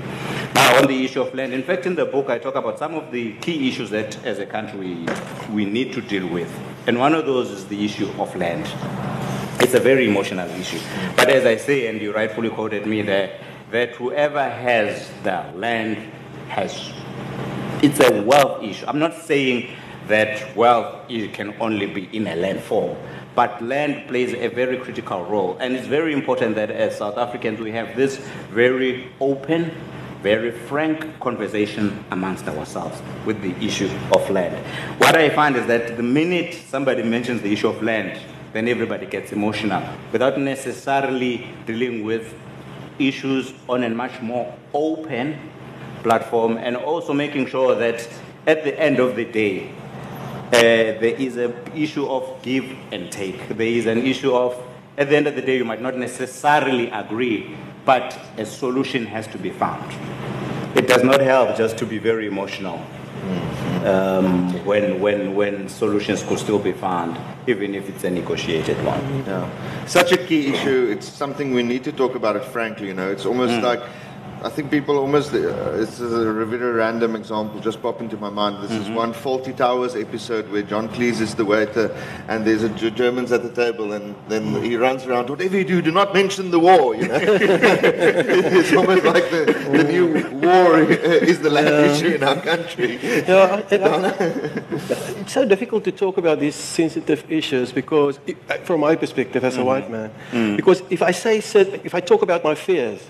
Now, 0.55 0.79
on 0.79 0.88
the 0.88 1.05
issue 1.05 1.22
of 1.22 1.33
land, 1.35 1.53
in 1.53 1.62
fact, 1.62 1.87
in 1.87 1.94
the 1.94 2.05
book, 2.05 2.29
I 2.31 2.38
talk 2.38 2.57
about 2.57 2.81
some 2.81 2.94
of 2.94 3.12
the 3.12 3.35
key 3.35 3.68
issues 3.68 3.90
that, 3.90 4.24
as 4.24 4.40
a 4.40 4.46
country, 4.46 4.79
we, 4.81 5.07
we 5.53 5.64
need 5.66 5.92
to 5.92 6.00
deal 6.00 6.27
with. 6.27 6.53
And 6.88 6.98
one 6.98 7.14
of 7.14 7.27
those 7.27 7.50
is 7.50 7.64
the 7.66 7.85
issue 7.85 8.11
of 8.18 8.35
land. 8.35 8.66
It's 9.61 9.74
a 9.74 9.81
very 9.81 10.09
emotional 10.09 10.50
issue. 10.50 10.81
But 11.14 11.31
as 11.31 11.46
I 11.46 11.57
say, 11.57 11.87
and 11.87 12.00
you 12.03 12.12
rightfully 12.12 12.50
quoted 12.50 12.85
me 12.85 13.03
there, 13.03 13.38
that 13.74 13.90
whoever 13.96 14.48
has 14.48 15.10
the 15.24 15.44
land 15.56 15.96
has, 16.48 16.92
it's 17.82 17.98
a 17.98 18.22
wealth 18.22 18.62
issue. 18.62 18.87
I'm 18.87 19.00
not 19.00 19.20
saying 19.22 19.74
that 20.06 20.54
wealth 20.54 21.08
can 21.32 21.54
only 21.60 21.87
be 21.87 22.08
in 22.16 22.28
a 22.28 22.37
land 22.37 22.60
form 22.60 22.96
but 23.34 23.60
land 23.60 24.06
plays 24.06 24.32
a 24.32 24.46
very 24.46 24.78
critical 24.78 25.24
role. 25.24 25.56
And 25.58 25.74
it's 25.74 25.88
very 25.88 26.12
important 26.12 26.54
that 26.54 26.70
as 26.70 26.98
South 26.98 27.18
Africans 27.18 27.58
we 27.58 27.72
have 27.72 27.96
this 27.96 28.18
very 28.52 29.08
open, 29.20 29.72
very 30.22 30.52
frank 30.52 31.18
conversation 31.20 32.04
amongst 32.12 32.46
ourselves 32.46 33.02
with 33.26 33.42
the 33.42 33.54
issue 33.64 33.90
of 34.12 34.30
land. 34.30 34.54
What 35.00 35.16
I 35.16 35.30
find 35.30 35.56
is 35.56 35.66
that 35.66 35.96
the 35.96 36.02
minute 36.02 36.54
somebody 36.54 37.02
mentions 37.02 37.42
the 37.42 37.52
issue 37.52 37.68
of 37.68 37.82
land, 37.82 38.20
then 38.52 38.68
everybody 38.68 39.06
gets 39.06 39.32
emotional 39.32 39.82
without 40.12 40.38
necessarily 40.38 41.48
dealing 41.66 42.04
with 42.04 42.34
issues 42.98 43.52
on 43.68 43.83
a 43.83 43.90
much 43.90 44.20
more 44.20 44.54
open 44.72 45.38
platform 46.02 46.57
and 46.59 46.76
also 46.76 47.12
making 47.12 47.46
sure 47.46 47.74
that 47.74 48.09
at 48.46 48.64
the 48.64 48.78
end 48.78 48.98
of 49.00 49.16
the 49.16 49.24
day, 49.24 49.70
uh, 50.48 50.50
there 50.52 51.16
is 51.18 51.37
an 51.37 51.54
issue 51.74 52.07
of 52.07 52.40
give 52.42 52.64
and 52.92 53.11
take. 53.11 53.48
There 53.48 53.66
is 53.66 53.87
an 53.87 53.98
issue 53.98 54.35
of, 54.35 54.57
at 54.98 55.09
the 55.09 55.16
end 55.16 55.26
of 55.26 55.35
the 55.35 55.42
day, 55.42 55.57
you 55.57 55.64
might 55.64 55.80
not 55.80 55.96
necessarily 55.96 56.90
agree, 56.90 57.57
but 57.85 58.18
a 58.37 58.44
solution 58.44 59.07
has 59.07 59.26
to 59.28 59.38
be 59.38 59.50
found. 59.50 59.90
It 60.76 60.87
does 60.87 61.02
not 61.02 61.20
help 61.20 61.57
just 61.57 61.78
to 61.78 61.87
be 61.87 61.98
very 61.98 62.26
emotional 62.26 62.85
um, 63.85 64.64
when, 64.64 65.01
when, 65.01 65.35
when 65.35 65.68
solutions 65.68 66.23
could 66.23 66.38
still 66.38 66.59
be 66.59 66.73
found, 66.73 67.18
even 67.47 67.75
if 67.75 67.88
it's 67.88 68.05
a 68.05 68.11
negotiated 68.11 68.77
one. 68.85 69.25
Yeah. 69.27 69.87
Such 69.87 70.12
a 70.12 70.16
key 70.16 70.49
issue. 70.49 70.88
It's 70.90 71.09
something 71.09 71.53
we 71.53 71.62
need 71.62 71.85
to 71.85 71.92
talk 71.92 72.14
about 72.14 72.37
it 72.37 72.44
frankly. 72.44 72.88
You 72.88 72.94
know, 72.94 73.11
it's 73.11 73.27
almost 73.27 73.62
like 73.62 73.83
I 74.44 74.50
think 74.50 74.70
people 74.70 74.98
almost, 74.98 75.33
uh, 75.33 75.80
it's 75.80 76.00
a 76.00 76.44
very 76.44 76.72
random 76.72 77.16
example 77.16 77.61
just 77.61 77.80
pop 77.80 78.02
into 78.02 78.18
my 78.18 78.28
mind. 78.28 78.62
This 78.62 78.72
is 78.72 78.87
mm-hmm. 78.88 78.94
one 78.94 79.14
Fawlty 79.14 79.57
Towers 79.57 79.96
episode 79.96 80.50
where 80.52 80.61
John 80.61 80.90
Cleese 80.90 81.22
is 81.22 81.35
the 81.35 81.46
waiter 81.46 81.96
and 82.28 82.44
there's 82.46 82.62
a 82.62 82.68
Germans 82.68 83.33
at 83.33 83.42
the 83.42 83.48
table 83.48 83.94
and 83.94 84.14
then 84.28 84.44
he 84.62 84.72
mm-hmm. 84.72 84.83
runs 84.83 85.07
around, 85.07 85.30
whatever 85.30 85.57
you 85.57 85.64
do, 85.64 85.80
do 85.80 85.90
not 85.90 86.12
mention 86.12 86.50
the 86.50 86.59
war, 86.61 86.94
you 86.94 87.09
know. 87.09 87.14
it's 87.18 88.74
almost 88.74 89.04
like 89.04 89.30
the, 89.30 89.46
the 89.72 89.85
new 89.85 90.09
war 90.46 90.78
is 91.30 91.40
the 91.40 91.48
land 91.48 91.90
issue 91.90 92.09
in 92.09 92.22
our 92.22 92.37
country. 92.37 92.98
Yeah, 93.02 93.62
it's 93.70 95.33
so 95.33 95.46
difficult 95.46 95.85
to 95.85 95.92
talk 95.92 96.18
about 96.18 96.38
these 96.38 96.54
sensitive 96.54 97.24
issues 97.33 97.72
because, 97.72 98.20
from 98.64 98.80
my 98.80 98.94
perspective 98.94 99.42
as 99.42 99.54
a 99.54 99.61
mm-hmm. 99.61 99.66
white 99.66 99.90
man, 99.90 100.11
mm. 100.33 100.57
because 100.57 100.83
if 100.90 101.00
I 101.00 101.12
say, 101.12 101.38
if 101.38 101.94
I 101.94 102.00
talk 102.00 102.20
about 102.20 102.44
my 102.44 102.54
fears, 102.54 103.00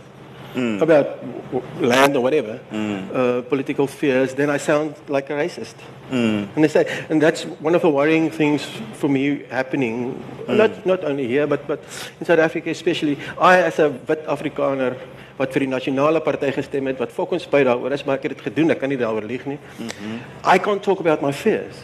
Mm. 0.54 0.80
about 0.80 1.20
w- 1.20 1.42
w- 1.50 1.86
land 1.86 2.16
or 2.16 2.22
whatever, 2.22 2.60
mm. 2.70 3.10
uh, 3.12 3.42
political 3.42 3.86
fears, 3.86 4.34
then 4.34 4.50
I 4.50 4.58
sound 4.58 4.94
like 5.08 5.28
a 5.30 5.34
racist. 5.34 5.74
Mm. 6.10 6.48
And 6.54 6.64
they 6.64 6.68
say, 6.68 6.86
and 7.08 7.20
that's 7.20 7.42
one 7.60 7.74
of 7.74 7.82
the 7.82 7.90
worrying 7.90 8.30
things 8.30 8.62
for 8.92 9.08
me 9.08 9.42
happening, 9.50 10.22
not, 10.46 10.86
not 10.86 11.02
only 11.02 11.26
here, 11.26 11.46
but, 11.46 11.66
but 11.66 11.80
in 12.20 12.26
South 12.26 12.38
Africa 12.38 12.70
especially. 12.70 13.18
I, 13.38 13.62
as 13.62 13.78
a 13.80 13.90
wit 13.90 14.24
Afrikaner, 14.26 14.96
wat 15.38 15.54
vir 15.54 15.64
die 15.64 15.70
nasionale 15.70 16.22
party 16.22 16.52
gestem 16.54 16.86
het 16.90 17.00
wat 17.02 17.12
fokkens 17.14 17.48
spyt 17.48 17.66
daaroor 17.66 17.94
is 17.96 18.04
maar 18.06 18.20
ek 18.20 18.28
het 18.28 18.36
dit 18.36 18.44
gedoen 18.48 18.70
ek 18.74 18.80
kan 18.82 18.92
nie 18.92 19.00
daaroor 19.00 19.26
lieg 19.26 19.46
nie. 19.50 19.58
Mm-hmm. 19.78 20.22
I 20.46 20.58
can't 20.62 20.82
talk 20.82 21.02
about 21.02 21.22
my 21.22 21.32
fears 21.32 21.82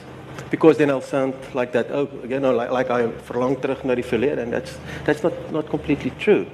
because 0.50 0.78
then 0.78 0.90
I'll 0.90 1.02
sound 1.02 1.34
like 1.54 1.72
that 1.72 1.90
oh 1.90 2.06
you 2.28 2.38
know 2.38 2.54
like, 2.54 2.70
like 2.70 2.90
I 2.90 3.10
verlang 3.26 3.58
terug 3.60 3.82
na 3.84 3.98
die 3.98 4.06
verlede 4.06 4.42
and 4.42 4.54
that's 4.54 4.78
that's 5.04 5.22
not 5.26 5.34
not 5.50 5.70
completely 5.70 6.14
true. 6.22 6.46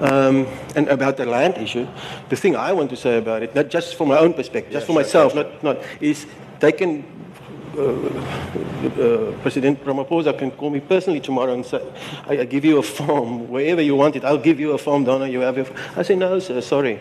Um, 0.00 0.46
and 0.74 0.88
about 0.88 1.18
the 1.18 1.26
land 1.26 1.58
issue, 1.58 1.86
the 2.30 2.36
thing 2.36 2.56
I 2.56 2.72
want 2.72 2.88
to 2.90 2.96
say 2.96 3.18
about 3.18 3.42
it, 3.42 3.54
not 3.54 3.68
just 3.68 3.96
from 3.96 4.08
my 4.08 4.18
own 4.18 4.32
perspective, 4.32 4.72
just 4.72 4.86
for 4.86 4.94
myself, 4.94 5.34
not, 5.34 5.62
not, 5.62 5.76
is 6.00 6.26
they 6.58 6.72
can, 6.72 7.04
uh, 7.76 7.82
uh, 7.82 9.32
President 9.42 9.84
Ramaphosa 9.84 10.36
can 10.38 10.52
call 10.52 10.70
me 10.70 10.80
personally 10.80 11.20
tomorrow 11.20 11.52
and 11.52 11.66
say, 11.66 11.82
I, 12.26 12.40
I 12.40 12.44
give 12.46 12.64
you 12.64 12.78
a 12.78 12.82
farm, 12.82 13.50
wherever 13.50 13.82
you 13.82 13.94
want 13.94 14.16
it, 14.16 14.24
I'll 14.24 14.38
give 14.38 14.58
you 14.58 14.72
a 14.72 14.78
farm, 14.78 15.04
Dana, 15.04 15.28
you 15.28 15.40
have 15.40 15.58
your 15.58 15.66
I 15.94 16.02
say, 16.02 16.16
no, 16.16 16.38
sir, 16.38 16.62
sorry, 16.62 16.98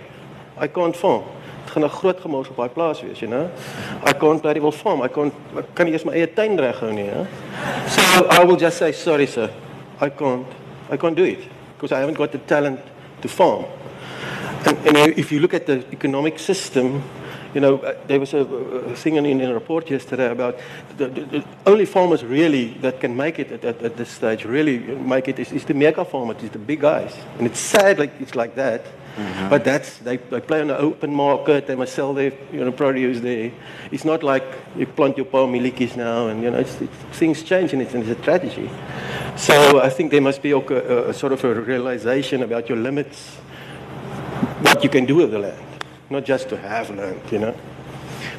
I 0.58 0.68
can't 0.68 0.96
farm. 0.96 1.24
Dit 1.70 1.76
gaan 1.76 1.84
'n 1.84 1.90
groot 1.90 2.20
gemors 2.20 2.50
op 2.50 2.56
daai 2.56 2.70
plaas 2.70 3.02
wees, 3.02 3.20
you 3.20 3.28
know. 3.30 3.48
I 4.04 4.14
can't 4.14 4.42
bloody 4.42 4.60
well 4.60 4.72
farm. 4.72 5.04
I 5.04 5.08
can't 5.08 5.34
ek 5.56 5.76
kan 5.76 5.86
nie 5.86 5.94
eens 5.94 6.04
my 6.04 6.14
eie 6.14 6.26
tuin 6.26 6.58
reghou 6.58 6.92
nie, 6.92 7.06
hè. 7.06 7.28
So 7.88 8.26
I 8.26 8.44
will 8.44 8.58
just 8.58 8.78
say 8.78 8.92
sorry, 8.92 9.28
sir. 9.28 9.52
I 10.02 10.10
can't. 10.10 10.48
I 10.90 10.98
can't 10.98 11.16
do 11.16 11.24
it 11.24 11.59
because 11.80 11.94
I 11.94 12.00
haven't 12.02 12.18
got 12.18 12.34
the 12.34 12.40
talent 12.40 12.82
to 13.22 13.30
farm. 13.30 13.64
And, 14.66 14.78
and 14.86 14.98
if 15.18 15.32
you 15.32 15.40
look 15.40 15.54
at 15.54 15.66
the 15.66 15.86
economic 15.94 16.38
system, 16.38 17.02
you 17.54 17.62
know, 17.62 17.78
uh, 17.78 17.96
there 18.06 18.20
was 18.20 18.34
a, 18.34 18.44
thing 18.96 19.16
in, 19.16 19.26
in 19.26 19.42
a 19.42 19.54
report 19.54 19.90
yesterday 19.90 20.30
about 20.30 20.58
the, 20.98 21.08
the, 21.08 21.22
the 21.22 21.46
only 21.66 21.86
farmers 21.86 22.24
really 22.26 22.74
that 22.82 23.00
can 23.00 23.16
make 23.16 23.40
it 23.40 23.50
at, 23.54 23.64
at, 23.64 23.82
at 23.82 23.96
this 23.96 24.10
stage, 24.10 24.44
really 24.44 24.80
make 24.80 25.30
it, 25.30 25.40
is, 25.40 25.54
is 25.54 25.64
the 25.64 25.74
mega 25.74 26.04
farmers, 26.04 26.44
is 26.44 26.50
the 26.50 26.60
big 26.60 26.82
guys. 26.82 27.16
And 27.38 27.48
it's 27.48 27.60
sad 27.60 27.98
like 27.98 28.12
it's 28.20 28.36
like 28.36 28.56
that. 28.56 28.86
Mm-hmm. 29.20 29.50
But 29.50 29.66
that's 29.66 29.98
they, 29.98 30.18
they 30.18 30.40
play 30.40 30.62
on 30.62 30.70
an 30.70 30.78
open 30.78 31.14
market. 31.14 31.68
They 31.68 31.76
must 31.76 31.94
sell 31.94 32.14
their 32.14 32.32
you 32.54 32.64
know 32.64 32.72
produce 32.72 33.20
there. 33.20 33.52
It's 33.92 34.06
not 34.06 34.24
like 34.24 34.46
you 34.78 34.86
plant 34.86 35.18
your 35.18 35.26
palm 35.26 35.52
milikis 35.52 35.98
now, 35.98 36.28
and 36.28 36.42
you 36.42 36.50
know 36.50 36.60
it's, 36.60 36.80
it's, 36.80 36.96
things 37.18 37.44
change, 37.44 37.74
and 37.74 37.82
it's, 37.82 37.94
and 37.94 38.08
it's 38.08 38.18
a 38.18 38.24
tragedy. 38.24 38.70
So 39.36 39.82
I 39.82 39.90
think 39.90 40.12
there 40.12 40.22
must 40.22 40.42
be 40.42 40.52
a, 40.52 40.58
a, 40.58 41.10
a 41.10 41.14
sort 41.14 41.34
of 41.34 41.44
a 41.44 41.54
realization 41.54 42.44
about 42.44 42.70
your 42.70 42.78
limits, 42.78 43.36
what 44.62 44.84
you 44.84 44.90
can 44.90 45.06
do 45.06 45.16
with 45.16 45.32
the 45.32 45.40
land, 45.40 45.66
not 46.10 46.24
just 46.24 46.48
to 46.50 46.58
have 46.58 46.90
land, 46.90 47.22
you 47.32 47.40
know. 47.40 47.56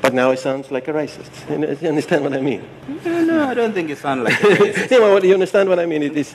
But 0.01 0.15
now 0.15 0.31
it 0.31 0.39
sounds 0.39 0.71
like 0.71 0.89
a 0.89 0.93
racist. 0.93 1.51
You 1.51 1.59
know, 1.59 1.71
you 1.71 1.89
understand 1.89 2.25
what 2.25 2.33
I 2.33 2.41
mean? 2.41 2.67
No, 3.05 3.25
no, 3.25 3.49
I 3.49 3.55
don't 3.55 3.75
think 3.75 3.91
you 3.91 3.97
sound 3.97 4.25
like 4.25 4.43
a 4.43 4.47
racist. 4.47 5.25
you 5.25 5.35
understand 5.35 5.69
what 5.69 5.79
I 5.79 5.85
mean? 5.85 6.03
It 6.03 6.17
is. 6.17 6.35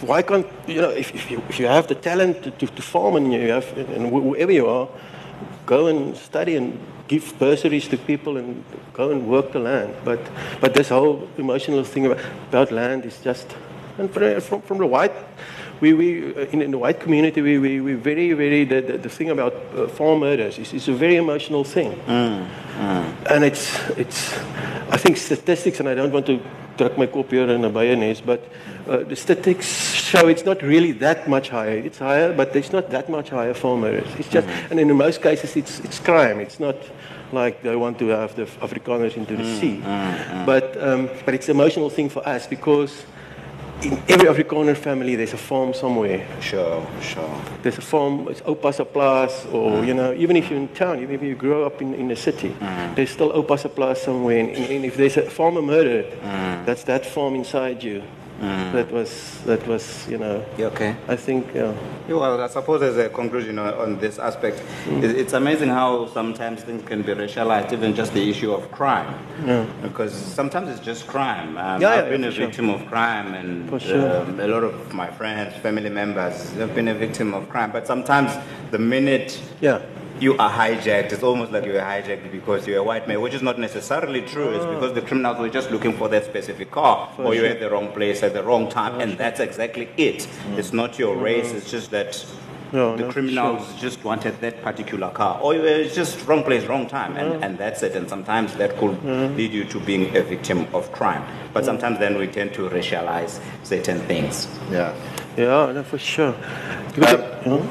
Why 0.00 0.22
can't 0.22 0.46
you 0.66 0.80
know 0.80 0.90
if, 0.90 1.14
if 1.14 1.30
you 1.30 1.42
if 1.48 1.60
you 1.60 1.66
have 1.66 1.86
the 1.86 1.94
talent 1.94 2.42
to, 2.42 2.50
to, 2.50 2.66
to 2.66 2.82
farm 2.82 3.16
and 3.16 3.32
you 3.32 3.48
have 3.50 3.66
and 3.78 4.08
wh- 4.10 4.26
wherever 4.26 4.52
you 4.52 4.68
are, 4.68 4.88
go 5.66 5.86
and 5.86 6.16
study 6.16 6.56
and 6.56 6.78
give 7.08 7.38
bursaries 7.38 7.88
to 7.88 7.96
people 7.96 8.36
and 8.36 8.64
go 8.92 9.10
and 9.10 9.26
work 9.28 9.52
the 9.52 9.58
land. 9.60 9.94
But 10.04 10.20
but 10.60 10.74
this 10.74 10.88
whole 10.88 11.28
emotional 11.38 11.84
thing 11.84 12.06
about, 12.06 12.20
about 12.48 12.72
land 12.72 13.04
is 13.04 13.18
just 13.18 13.46
and 13.98 14.10
from 14.12 14.62
from 14.62 14.78
the 14.78 14.86
white. 14.86 15.14
We, 15.80 15.92
we 15.94 16.34
uh, 16.36 16.46
in, 16.52 16.62
in 16.62 16.70
the 16.70 16.78
white 16.78 17.00
community 17.00 17.40
we, 17.40 17.58
we, 17.58 17.80
we 17.80 17.94
very 17.94 18.32
very 18.34 18.64
the, 18.64 18.80
the, 18.82 18.98
the 18.98 19.08
thing 19.08 19.30
about 19.30 19.54
uh, 19.76 19.88
farm 19.88 20.20
murders 20.20 20.58
is, 20.58 20.72
is 20.74 20.88
a 20.88 20.92
very 20.92 21.16
emotional 21.16 21.64
thing. 21.64 21.92
And 23.30 23.44
it's 23.44 23.70
it's 23.96 24.32
I 24.90 24.96
think 24.96 25.16
statistics 25.16 25.80
and 25.80 25.88
I 25.88 25.94
don't 25.94 26.12
want 26.12 26.26
to 26.26 26.40
druk 26.76 26.96
my 26.98 27.06
kop 27.06 27.30
hier 27.30 27.48
in 27.50 27.64
'n 27.64 27.72
baie 27.72 27.96
nes 27.96 28.20
but 28.20 28.40
uh, 28.88 29.04
the 29.08 29.16
statistics 29.16 29.92
show 29.94 30.28
it's 30.28 30.44
not 30.44 30.62
really 30.62 30.92
that 30.92 31.28
much 31.28 31.48
higher. 31.50 31.78
It's 31.78 31.98
higher 31.98 32.32
but 32.32 32.54
it's 32.56 32.72
not 32.72 32.90
that 32.90 33.08
much 33.08 33.30
higher 33.30 33.54
for 33.54 33.76
murders. 33.76 34.08
It's 34.18 34.28
just 34.28 34.48
and 34.70 34.80
in 34.80 34.88
most 34.96 35.22
cases 35.22 35.56
it's 35.56 35.80
it's 35.80 35.98
crime. 35.98 36.40
It's 36.40 36.58
not 36.60 36.76
like 37.32 37.62
they 37.62 37.76
want 37.76 37.98
to 37.98 38.08
have 38.08 38.34
the 38.34 38.46
Afrikaners 38.60 39.16
into 39.16 39.36
the 39.36 39.44
sea. 39.44 39.80
but 40.46 40.76
um, 40.82 41.08
but 41.24 41.34
it's 41.34 41.48
an 41.48 41.56
emotional 41.56 41.90
thing 41.90 42.08
for 42.10 42.26
us 42.26 42.46
because 42.46 42.92
in 43.82 43.92
every 44.08 44.28
Afrikaner 44.28 44.76
family 44.76 45.16
there's 45.16 45.32
a 45.32 45.38
farm 45.38 45.72
somewhere 45.72 46.26
Sure, 46.40 46.86
sure. 47.00 47.42
there's 47.62 47.78
a 47.78 47.82
farm, 47.82 48.28
it's 48.28 48.42
Opa's 48.46 48.76
Plaas, 48.76 49.46
or, 49.52 49.70
mm. 49.72 49.86
you 49.86 49.94
know, 49.94 50.12
even 50.14 50.36
if 50.36 50.50
you're 50.50 50.58
in 50.58 50.68
town, 50.68 51.00
even 51.00 51.14
if 51.14 51.22
you 51.22 51.34
grow 51.34 51.64
up 51.64 51.80
in, 51.80 51.94
in 51.94 52.08
the 52.08 52.16
city, 52.16 52.50
mm. 52.50 52.94
there's 52.94 53.10
still 53.10 53.32
Opa's 53.32 53.62
Plaas 53.62 53.98
somewhere. 53.98 54.40
And, 54.40 54.50
and 54.50 54.84
if 54.84 54.96
there's 54.96 55.16
a 55.16 55.30
farmer 55.30 55.62
murdered, 55.62 56.06
mm. 56.06 56.66
that's 56.66 56.84
that 56.84 57.06
farm 57.06 57.34
inside 57.34 57.82
you. 57.82 58.02
That 58.40 58.90
was, 58.90 59.38
that 59.44 59.66
was, 59.66 60.08
you 60.08 60.16
know, 60.16 60.42
You 60.56 60.66
okay? 60.66 60.96
I 61.08 61.16
think, 61.16 61.48
yeah. 61.54 61.74
Yeah, 62.08 62.14
well, 62.14 62.40
I 62.40 62.46
suppose 62.46 62.80
as 62.82 62.96
a 62.96 63.08
conclusion 63.10 63.58
on, 63.58 63.74
on 63.74 63.98
this 63.98 64.18
aspect, 64.18 64.62
it- 65.02 65.16
it's 65.16 65.34
amazing 65.34 65.68
how 65.68 66.06
sometimes 66.06 66.62
things 66.62 66.82
can 66.86 67.02
be 67.02 67.12
racialized, 67.12 67.72
even 67.72 67.94
just 67.94 68.14
the 68.14 68.30
issue 68.30 68.52
of 68.52 68.70
crime. 68.72 69.12
Yeah. 69.44 69.66
Because 69.82 70.14
sometimes 70.14 70.70
it's 70.70 70.80
just 70.80 71.06
crime. 71.06 71.58
Um, 71.58 71.80
Yeah, 71.82 71.90
I've 71.90 72.04
yeah, 72.04 72.10
been 72.10 72.22
for 72.22 72.28
a 72.28 72.32
sure. 72.32 72.46
victim 72.46 72.70
of 72.70 72.86
crime, 72.86 73.34
and 73.34 73.68
For 73.68 73.78
sure. 73.78 74.22
um, 74.22 74.40
a 74.40 74.46
lot 74.48 74.64
of 74.64 74.94
my 74.94 75.08
friends, 75.10 75.54
family 75.56 75.90
members 75.90 76.50
have 76.54 76.74
been 76.74 76.88
a 76.88 76.94
victim 76.94 77.34
of 77.34 77.48
crime. 77.50 77.70
But 77.72 77.86
sometimes 77.86 78.32
the 78.70 78.78
minute 78.78 79.38
Yeah. 79.60 79.80
You 80.20 80.36
are 80.36 80.50
hijacked, 80.50 81.12
it's 81.12 81.22
almost 81.22 81.52
like 81.52 81.64
you 81.64 81.72
were 81.72 81.78
hijacked 81.78 82.30
because 82.30 82.66
you're 82.66 82.78
a 82.78 82.82
white 82.82 83.08
man, 83.08 83.20
which 83.20 83.34
is 83.34 83.42
not 83.42 83.58
necessarily 83.58 84.22
true. 84.22 84.50
It's 84.50 84.66
because 84.66 84.92
the 84.92 85.02
criminals 85.02 85.38
were 85.38 85.48
just 85.48 85.70
looking 85.70 85.94
for 85.94 86.08
that 86.08 86.24
specific 86.24 86.70
car, 86.70 87.10
or 87.18 87.34
you're 87.34 87.44
sure. 87.44 87.52
at 87.52 87.60
the 87.60 87.70
wrong 87.70 87.92
place 87.92 88.22
at 88.22 88.34
the 88.34 88.42
wrong 88.42 88.68
time, 88.68 89.00
and 89.00 89.16
that's 89.16 89.40
exactly 89.40 89.88
it. 89.96 90.28
It's 90.56 90.72
not 90.72 90.98
your 90.98 91.16
race, 91.16 91.52
it's 91.52 91.70
just 91.70 91.90
that 91.92 92.24
No, 92.72 92.96
the 92.96 93.02
no, 93.04 93.10
criminals 93.10 93.74
just 93.80 94.04
wanted 94.04 94.40
that 94.42 94.62
particular 94.62 95.10
car, 95.10 95.40
or 95.42 95.54
you 95.54 95.62
were 95.62 95.84
just 95.84 96.24
wrong 96.28 96.44
place, 96.44 96.66
wrong 96.66 96.86
time, 96.86 97.16
and, 97.16 97.42
and 97.42 97.58
that's 97.58 97.82
it. 97.82 97.96
And 97.96 98.08
sometimes 98.08 98.54
that 98.56 98.76
could 98.76 99.02
lead 99.36 99.52
you 99.52 99.64
to 99.64 99.80
being 99.80 100.16
a 100.16 100.22
victim 100.22 100.66
of 100.72 100.92
crime. 100.92 101.24
But 101.52 101.64
sometimes 101.64 101.98
then 101.98 102.16
we 102.16 102.28
tend 102.28 102.54
to 102.54 102.68
racialize 102.68 103.40
certain 103.64 103.98
things. 104.00 104.46
Yeah. 104.70 104.94
Yeah, 105.36 105.72
no, 105.72 105.82
for 105.82 105.98
sure. 105.98 106.34
Um, 107.46 107.68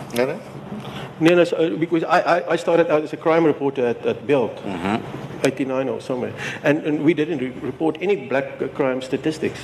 so, 1.20 1.58
uh, 1.58 1.78
because 1.78 2.04
I, 2.04 2.20
I, 2.20 2.52
I 2.52 2.56
started 2.56 2.90
out 2.90 3.04
as 3.04 3.14
a 3.14 3.18
crime 3.18 3.46
reporter 3.46 3.86
at, 3.86 4.06
at 4.06 4.26
Beeld, 4.26 4.52
89 5.44 5.90
or 5.90 6.02
somewhere. 6.02 6.34
And, 6.64 6.84
and 6.86 7.04
we 7.04 7.14
didn't 7.14 7.40
re- 7.40 7.54
report 7.62 7.98
any 8.02 8.28
black 8.28 8.62
uh, 8.62 8.68
crime 8.70 9.02
statistics. 9.02 9.60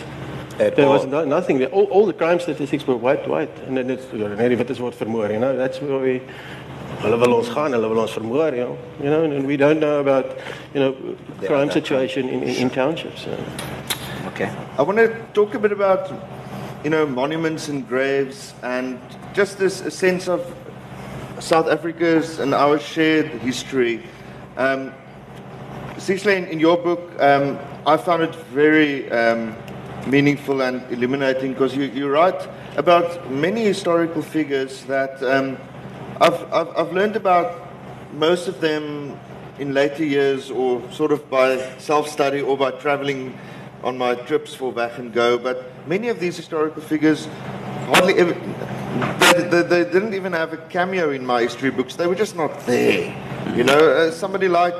At 0.60 0.76
there 0.76 0.86
all. 0.86 0.94
was 0.94 1.06
no, 1.06 1.26
nothing 1.26 1.60
there. 1.60 1.68
All, 1.70 1.86
all 1.86 2.06
the 2.06 2.14
crime 2.14 2.40
statistics 2.40 2.88
were 2.88 2.96
white, 2.96 3.28
white. 3.28 3.52
En 3.68 3.76
dan 3.76 3.90
is 3.90 4.06
net 4.14 4.58
wat 4.58 4.70
is 4.70 4.80
word 4.80 4.96
vermoor, 4.96 5.30
you 5.30 5.40
know. 5.40 5.56
That's 5.56 5.82
where 5.82 6.00
we 6.00 6.22
hulle 7.02 7.20
wil 7.20 7.34
ons 7.36 7.50
gaan, 7.50 7.74
hulle 7.74 7.90
wil 7.90 8.00
ons 8.00 8.14
vermoor, 8.14 8.56
you 8.56 8.64
know. 8.64 8.78
You 9.04 9.10
know, 9.10 9.24
and 9.24 9.46
we 9.46 9.58
don't 9.58 9.80
know 9.80 10.00
about, 10.00 10.26
you 10.74 10.80
know, 10.80 10.96
The 11.42 11.48
crime 11.48 11.72
situation 11.72 12.30
in, 12.30 12.44
in, 12.44 12.56
in 12.56 12.70
townships. 12.70 13.28
Okay. 14.28 14.50
I 14.78 14.82
want 14.82 14.98
to 14.98 15.10
talk 15.34 15.56
a 15.56 15.60
bit 15.60 15.74
about, 15.74 16.12
you 16.84 16.90
know, 16.90 17.06
monuments 17.06 17.68
and 17.68 17.88
graves 17.88 18.54
and 18.64 19.00
just 19.34 19.58
this 19.58 19.82
a 19.82 19.92
sense 19.92 20.30
of 20.30 20.42
South 21.40 21.68
Africa's 21.68 22.40
and 22.40 22.54
our 22.54 22.80
shared 22.80 23.28
history. 23.42 24.04
Um, 24.58 24.94
in, 26.08 26.60
your 26.60 26.78
book, 26.78 27.12
um, 27.22 27.60
I 27.86 27.98
found 27.98 28.24
it 28.24 28.36
very 28.54 29.10
um, 29.12 29.56
meaningful 30.08 30.62
and 30.62 30.82
illuminating 30.92 31.54
because 31.54 31.76
you, 31.76 31.84
you 31.86 32.10
write 32.10 32.48
about 32.78 33.32
many 33.32 33.64
historical 33.64 34.22
figures 34.22 34.84
that 34.84 35.22
um, 35.24 35.58
I've, 36.22 36.54
I've, 36.54 36.78
I've 36.78 36.94
learned 36.94 37.16
about 37.16 37.62
most 38.14 38.48
of 38.48 38.62
them 38.62 39.20
in 39.60 39.74
later 39.74 40.04
years 40.04 40.52
or 40.52 40.82
sort 40.92 41.12
of 41.12 41.30
by 41.30 41.58
self-study 41.78 42.42
or 42.42 42.58
by 42.58 42.72
traveling 42.72 43.38
on 43.84 43.98
my 43.98 44.16
trips 44.16 44.54
for 44.54 44.72
back 44.72 44.98
and 44.98 45.14
go. 45.14 45.38
But 45.38 45.72
many 45.88 46.10
of 46.10 46.20
these 46.20 46.36
historical 46.36 46.82
figures 46.82 47.28
hardly 47.88 48.16
ever, 48.16 48.34
they, 49.20 49.44
they, 49.50 49.62
they 49.62 49.84
didn't 49.84 50.14
even 50.14 50.34
have 50.34 50.54
a 50.54 50.58
cameo 50.58 51.12
in 51.12 51.26
my 51.26 51.42
history 51.42 51.72
books. 51.72 51.96
They 51.96 52.08
were 52.08 52.16
just 52.16 52.36
not 52.36 52.66
there. 52.66 53.14
You 53.56 53.64
know, 53.64 53.90
uh, 53.90 54.12
somebody 54.12 54.48
like 54.48 54.76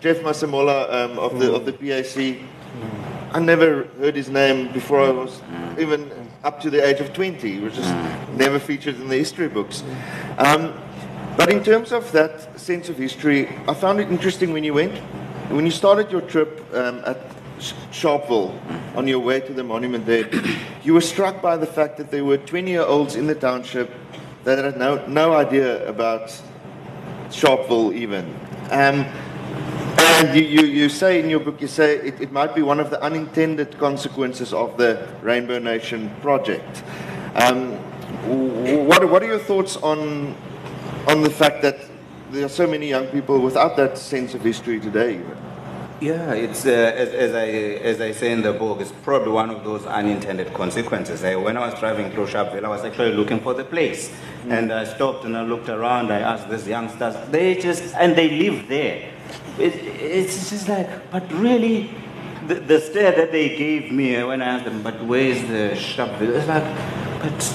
Jeff 0.00 0.18
Masemola 0.18 0.92
um, 0.92 1.18
of, 1.18 1.38
the, 1.38 1.52
of 1.52 1.64
the 1.66 1.72
PAC, 1.72 2.42
I 3.34 3.40
never 3.40 3.84
heard 3.98 4.14
his 4.14 4.28
name 4.28 4.72
before 4.72 5.00
I 5.00 5.10
was 5.10 5.42
even 5.78 6.10
up 6.44 6.60
to 6.60 6.70
the 6.70 6.86
age 6.86 7.00
of 7.00 7.12
20. 7.12 7.52
He 7.52 7.60
was 7.60 7.74
just 7.74 7.92
never 8.32 8.58
featured 8.58 8.96
in 8.96 9.08
the 9.08 9.16
history 9.16 9.48
books. 9.48 9.82
Um, 10.38 10.72
but 11.36 11.50
in 11.50 11.62
terms 11.62 11.92
of 11.92 12.10
that 12.12 12.58
sense 12.58 12.88
of 12.88 12.96
history, 12.96 13.48
I 13.68 13.74
found 13.74 14.00
it 14.00 14.08
interesting 14.10 14.52
when 14.52 14.64
you 14.64 14.74
went, 14.74 14.96
when 15.50 15.64
you 15.64 15.70
started 15.72 16.10
your 16.10 16.22
trip 16.22 16.64
um, 16.72 17.02
at 17.04 17.18
Sharpeville 17.58 18.58
on 18.96 19.06
your 19.08 19.20
way 19.20 19.40
to 19.40 19.52
the 19.52 19.64
monument 19.64 20.06
there, 20.06 20.28
you 20.82 20.94
were 20.94 21.00
struck 21.00 21.40
by 21.40 21.56
the 21.56 21.66
fact 21.66 21.96
that 21.98 22.10
there 22.10 22.24
were 22.24 22.38
20 22.38 22.70
year 22.70 22.82
olds 22.82 23.16
in 23.16 23.26
the 23.26 23.34
township 23.34 23.90
that 24.44 24.62
had 24.62 24.78
no, 24.78 25.04
no 25.06 25.34
idea 25.34 25.86
about 25.88 26.40
Sharpeville 27.30 27.94
even. 27.94 28.24
Um, 28.70 29.06
and 29.98 30.34
you, 30.34 30.42
you, 30.42 30.66
you 30.66 30.88
say 30.88 31.20
in 31.20 31.28
your 31.28 31.40
book, 31.40 31.60
you 31.60 31.66
say 31.66 31.96
it, 31.96 32.20
it 32.20 32.32
might 32.32 32.54
be 32.54 32.62
one 32.62 32.80
of 32.80 32.90
the 32.90 33.02
unintended 33.02 33.76
consequences 33.78 34.52
of 34.52 34.76
the 34.76 35.08
Rainbow 35.22 35.58
Nation 35.58 36.14
project. 36.20 36.84
Um, 37.34 37.72
what, 38.86 39.08
what 39.08 39.22
are 39.22 39.26
your 39.26 39.38
thoughts 39.38 39.76
on, 39.76 40.34
on 41.06 41.22
the 41.22 41.30
fact 41.30 41.62
that 41.62 41.78
there 42.30 42.44
are 42.44 42.50
so 42.50 42.66
many 42.66 42.88
young 42.88 43.06
people 43.08 43.40
without 43.40 43.76
that 43.76 43.98
sense 43.98 44.34
of 44.34 44.42
history 44.42 44.80
today? 44.80 45.14
Even? 45.14 45.45
Yeah, 45.98 46.34
it's 46.34 46.66
uh, 46.66 46.68
as, 46.68 47.08
as 47.14 47.34
I 47.34 47.46
as 47.46 48.00
I 48.02 48.12
say 48.12 48.30
in 48.30 48.42
the 48.42 48.52
book, 48.52 48.82
it's 48.82 48.92
probably 49.02 49.30
one 49.32 49.48
of 49.48 49.64
those 49.64 49.86
unintended 49.86 50.52
consequences. 50.52 51.24
I, 51.24 51.36
when 51.36 51.56
I 51.56 51.60
was 51.60 51.80
driving 51.80 52.10
through 52.10 52.26
Sharpeville, 52.26 52.64
I 52.64 52.68
was 52.68 52.84
actually 52.84 53.14
looking 53.14 53.40
for 53.40 53.54
the 53.54 53.64
place, 53.64 54.12
and 54.50 54.70
I 54.70 54.84
stopped 54.84 55.24
and 55.24 55.34
I 55.34 55.42
looked 55.42 55.70
around. 55.70 56.12
I 56.12 56.20
asked 56.20 56.50
these 56.50 56.68
youngsters, 56.68 57.16
they 57.30 57.54
just 57.54 57.94
and 57.94 58.14
they 58.14 58.28
live 58.28 58.68
there. 58.68 59.10
It, 59.58 59.74
it's 59.74 60.50
just 60.50 60.68
like, 60.68 61.10
but 61.10 61.32
really, 61.32 61.90
the, 62.46 62.56
the 62.56 62.78
stare 62.78 63.12
that 63.12 63.32
they 63.32 63.56
gave 63.56 63.90
me 63.90 64.22
when 64.22 64.42
I 64.42 64.56
asked 64.56 64.66
them, 64.66 64.82
but 64.82 65.02
where's 65.02 65.40
the 65.48 65.80
Sharpeville? 65.80 66.36
It's 66.36 66.46
like, 66.46 67.05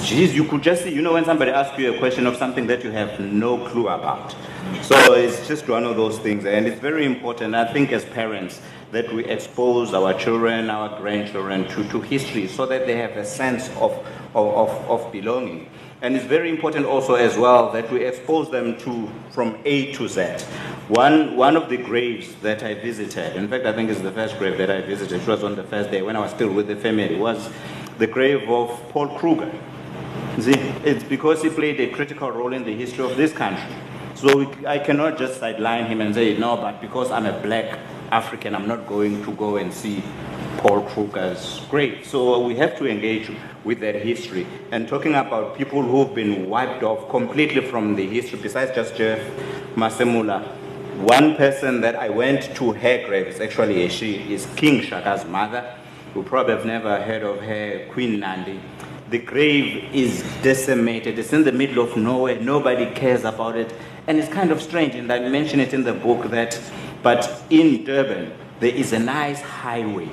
geez, 0.04 0.34
you 0.34 0.44
could 0.44 0.62
just 0.62 0.84
see, 0.84 0.92
you 0.92 1.02
know, 1.02 1.14
when 1.14 1.24
somebody 1.24 1.50
asks 1.50 1.78
you 1.78 1.94
a 1.94 1.98
question 1.98 2.26
of 2.26 2.36
something 2.36 2.66
that 2.66 2.84
you 2.84 2.90
have 2.90 3.18
no 3.20 3.58
clue 3.68 3.88
about. 3.88 4.34
So 4.82 5.14
it's 5.14 5.46
just 5.46 5.68
one 5.68 5.84
of 5.84 5.96
those 5.96 6.18
things, 6.18 6.44
and 6.44 6.66
it's 6.66 6.80
very 6.80 7.04
important, 7.04 7.54
I 7.54 7.72
think, 7.72 7.92
as 7.92 8.04
parents, 8.04 8.60
that 8.90 9.12
we 9.12 9.24
expose 9.24 9.94
our 9.94 10.12
children, 10.14 10.68
our 10.68 10.98
grandchildren 11.00 11.66
to, 11.68 11.88
to 11.88 12.00
history 12.00 12.46
so 12.46 12.66
that 12.66 12.86
they 12.86 12.96
have 12.96 13.12
a 13.12 13.24
sense 13.24 13.68
of, 13.70 13.92
of, 14.34 14.46
of, 14.54 14.90
of 14.90 15.12
belonging. 15.12 15.70
And 16.02 16.16
it's 16.16 16.26
very 16.26 16.50
important 16.50 16.84
also 16.84 17.14
as 17.14 17.38
well 17.38 17.70
that 17.72 17.90
we 17.90 18.04
expose 18.04 18.50
them 18.50 18.76
to 18.80 19.08
from 19.30 19.58
A 19.64 19.92
to 19.92 20.08
Z. 20.08 20.44
One, 20.88 21.36
one 21.36 21.56
of 21.56 21.70
the 21.70 21.76
graves 21.76 22.34
that 22.42 22.62
I 22.62 22.74
visited, 22.74 23.36
in 23.36 23.48
fact, 23.48 23.64
I 23.66 23.72
think 23.72 23.88
it's 23.88 24.00
the 24.00 24.12
first 24.12 24.36
grave 24.36 24.58
that 24.58 24.70
I 24.70 24.80
visited, 24.80 25.22
it 25.22 25.26
was 25.26 25.44
on 25.44 25.54
the 25.54 25.62
first 25.62 25.90
day 25.90 26.02
when 26.02 26.16
I 26.16 26.18
was 26.18 26.32
still 26.32 26.52
with 26.52 26.66
the 26.66 26.76
family, 26.76 27.14
was 27.14 27.48
the 27.98 28.06
grave 28.06 28.48
of 28.48 28.68
Paul 28.90 29.18
Kruger. 29.18 29.52
See, 30.38 30.52
it's 30.84 31.04
because 31.04 31.42
he 31.42 31.50
played 31.50 31.80
a 31.80 31.88
critical 31.88 32.30
role 32.30 32.52
in 32.52 32.64
the 32.64 32.74
history 32.74 33.04
of 33.04 33.16
this 33.16 33.32
country. 33.32 33.74
So 34.14 34.36
we, 34.38 34.66
I 34.66 34.78
cannot 34.78 35.18
just 35.18 35.40
sideline 35.40 35.86
him 35.86 36.00
and 36.00 36.14
say, 36.14 36.36
no, 36.38 36.56
but 36.56 36.80
because 36.80 37.10
I'm 37.10 37.26
a 37.26 37.38
black 37.40 37.78
African, 38.10 38.54
I'm 38.54 38.66
not 38.68 38.86
going 38.86 39.24
to 39.24 39.32
go 39.32 39.56
and 39.56 39.72
see 39.72 40.02
Paul 40.58 40.82
Kruger's 40.82 41.60
grave. 41.68 42.06
So 42.06 42.38
we 42.40 42.56
have 42.56 42.76
to 42.78 42.86
engage 42.86 43.30
with 43.64 43.80
that 43.80 43.96
history. 43.96 44.46
And 44.70 44.88
talking 44.88 45.14
about 45.14 45.56
people 45.56 45.82
who've 45.82 46.14
been 46.14 46.48
wiped 46.48 46.82
off 46.82 47.08
completely 47.10 47.60
from 47.62 47.96
the 47.96 48.06
history, 48.06 48.38
besides 48.40 48.74
just 48.74 48.96
Jeff 48.96 49.20
Masemola, 49.74 50.46
one 50.98 51.36
person 51.36 51.80
that 51.80 51.96
I 51.96 52.08
went 52.08 52.54
to 52.56 52.72
her 52.72 53.06
grave 53.06 53.26
is 53.26 53.40
actually 53.40 53.84
a 53.84 53.88
she, 53.88 54.32
is 54.32 54.46
King 54.56 54.82
Shaka's 54.82 55.24
mother. 55.24 55.78
You 56.14 56.22
probably 56.22 56.54
have 56.54 56.66
never 56.66 57.00
heard 57.00 57.22
of 57.22 57.40
her, 57.40 57.86
Queen 57.90 58.20
Nandi. 58.20 58.60
The 59.08 59.18
grave 59.18 59.94
is 59.94 60.22
decimated. 60.42 61.18
It's 61.18 61.32
in 61.32 61.44
the 61.44 61.52
middle 61.52 61.82
of 61.82 61.96
nowhere. 61.96 62.38
Nobody 62.38 62.86
cares 62.94 63.24
about 63.24 63.56
it. 63.56 63.72
And 64.06 64.18
it's 64.18 64.28
kind 64.28 64.50
of 64.50 64.60
strange, 64.60 64.94
and 64.94 65.10
I 65.10 65.20
mention 65.28 65.58
it 65.58 65.72
in 65.72 65.84
the 65.84 65.94
book 65.94 66.30
that, 66.30 66.60
but 67.02 67.42
in 67.48 67.84
Durban, 67.84 68.32
there 68.60 68.74
is 68.74 68.92
a 68.92 68.98
nice 68.98 69.40
highway, 69.40 70.10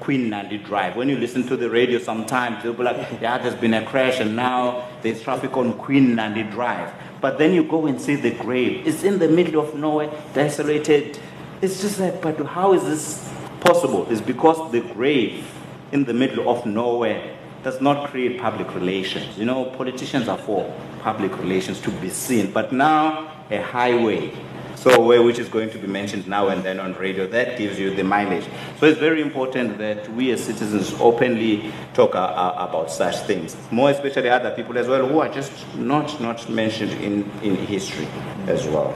Queen 0.00 0.30
Nandi 0.30 0.56
Drive. 0.56 0.96
When 0.96 1.10
you 1.10 1.18
listen 1.18 1.46
to 1.48 1.56
the 1.56 1.68
radio 1.68 1.98
sometimes, 1.98 2.62
they'll 2.62 2.72
be 2.72 2.84
like, 2.84 3.20
yeah, 3.20 3.36
there's 3.36 3.54
been 3.54 3.74
a 3.74 3.84
crash, 3.84 4.20
and 4.20 4.34
now 4.34 4.88
there's 5.02 5.20
traffic 5.22 5.54
on 5.56 5.74
Queen 5.74 6.14
Nandi 6.14 6.44
Drive. 6.44 6.94
But 7.20 7.36
then 7.36 7.52
you 7.52 7.64
go 7.64 7.86
and 7.86 8.00
see 8.00 8.14
the 8.14 8.30
grave. 8.30 8.86
It's 8.86 9.02
in 9.02 9.18
the 9.18 9.28
middle 9.28 9.60
of 9.60 9.74
nowhere, 9.74 10.10
desolated. 10.32 11.18
It's 11.60 11.82
just 11.82 12.00
like, 12.00 12.22
but 12.22 12.38
how 12.46 12.72
is 12.72 12.84
this 12.84 13.31
possible? 13.62 14.06
is 14.10 14.20
because 14.20 14.70
the 14.72 14.80
grave 14.80 15.46
in 15.92 16.04
the 16.04 16.14
middle 16.14 16.48
of 16.48 16.66
nowhere 16.66 17.36
does 17.62 17.80
not 17.80 18.10
create 18.10 18.40
public 18.40 18.74
relations. 18.74 19.38
You 19.38 19.44
know, 19.44 19.66
politicians 19.66 20.28
are 20.28 20.38
for 20.38 20.72
public 21.00 21.36
relations 21.38 21.80
to 21.82 21.90
be 21.90 22.10
seen, 22.10 22.50
but 22.50 22.72
now 22.72 23.30
a 23.50 23.62
highway, 23.62 24.32
so 24.74 25.00
where 25.00 25.22
which 25.22 25.38
is 25.38 25.48
going 25.48 25.70
to 25.70 25.78
be 25.78 25.86
mentioned 25.86 26.26
now 26.26 26.48
and 26.48 26.62
then 26.64 26.80
on 26.80 26.94
radio, 26.94 27.26
that 27.28 27.56
gives 27.56 27.78
you 27.78 27.94
the 27.94 28.02
mileage. 28.02 28.46
So 28.78 28.86
it's 28.86 28.98
very 28.98 29.22
important 29.22 29.78
that 29.78 30.08
we 30.12 30.32
as 30.32 30.42
citizens 30.42 30.92
openly 31.00 31.72
talk 31.94 32.14
uh, 32.14 32.18
uh, 32.18 32.66
about 32.68 32.90
such 32.90 33.16
things, 33.26 33.56
more 33.70 33.90
especially 33.90 34.28
other 34.28 34.50
people 34.50 34.76
as 34.78 34.88
well 34.88 35.06
who 35.06 35.20
are 35.20 35.28
just 35.28 35.52
not 35.76 36.20
not 36.20 36.48
mentioned 36.48 36.92
in, 36.92 37.30
in 37.42 37.54
history 37.56 38.08
as 38.46 38.66
well. 38.66 38.92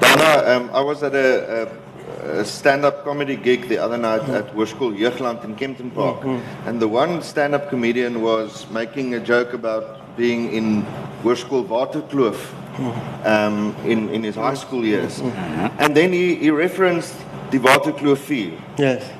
Dana, 0.00 0.56
um, 0.56 0.70
I 0.72 0.80
was 0.80 1.02
at 1.04 1.14
a, 1.14 1.62
a, 1.62 1.81
a 2.22 2.44
stand-up 2.44 3.04
comedy 3.04 3.36
gig 3.36 3.68
the 3.68 3.78
other 3.78 3.98
night 3.98 4.22
at 4.28 4.46
mm-hmm. 4.46 4.58
Hoërskool 4.58 4.98
Jeugland 4.98 5.44
in 5.44 5.54
Kempton 5.56 5.90
Park, 5.90 6.20
mm-hmm. 6.20 6.68
and 6.68 6.80
the 6.80 6.88
one 6.88 7.22
stand-up 7.22 7.68
comedian 7.68 8.22
was 8.22 8.68
making 8.70 9.14
a 9.14 9.20
joke 9.20 9.52
about 9.52 10.16
being 10.16 10.52
in 10.52 10.82
Hoërskool 11.22 11.66
Waterkloof 11.66 12.34
mm-hmm. 12.34 13.26
um, 13.26 13.74
in, 13.84 14.08
in 14.10 14.22
his 14.22 14.36
high 14.36 14.54
school 14.54 14.84
years. 14.84 15.20
Uh-huh. 15.20 15.70
And 15.78 15.96
then 15.96 16.12
he, 16.12 16.36
he 16.36 16.50
referenced 16.50 17.14
the 17.50 17.58
Waterkloof 17.58 18.18
Field. 18.18 18.60
yes. 18.78 19.10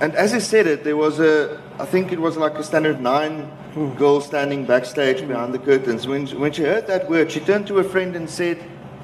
And 0.00 0.16
as 0.16 0.32
he 0.32 0.40
said 0.40 0.66
it, 0.66 0.82
there 0.82 0.96
was 0.96 1.20
a, 1.20 1.62
I 1.78 1.84
think 1.84 2.10
it 2.10 2.20
was 2.20 2.36
like 2.36 2.54
a 2.54 2.64
standard 2.64 3.00
nine 3.00 3.48
girl 3.96 4.20
standing 4.20 4.66
backstage 4.66 5.26
behind 5.28 5.54
the 5.54 5.60
curtains. 5.60 6.08
When, 6.08 6.26
when 6.40 6.50
she 6.50 6.62
heard 6.62 6.88
that 6.88 7.08
word, 7.08 7.30
she 7.30 7.38
turned 7.38 7.68
to 7.68 7.78
a 7.78 7.84
friend 7.84 8.16
and 8.16 8.28
said, 8.28 8.58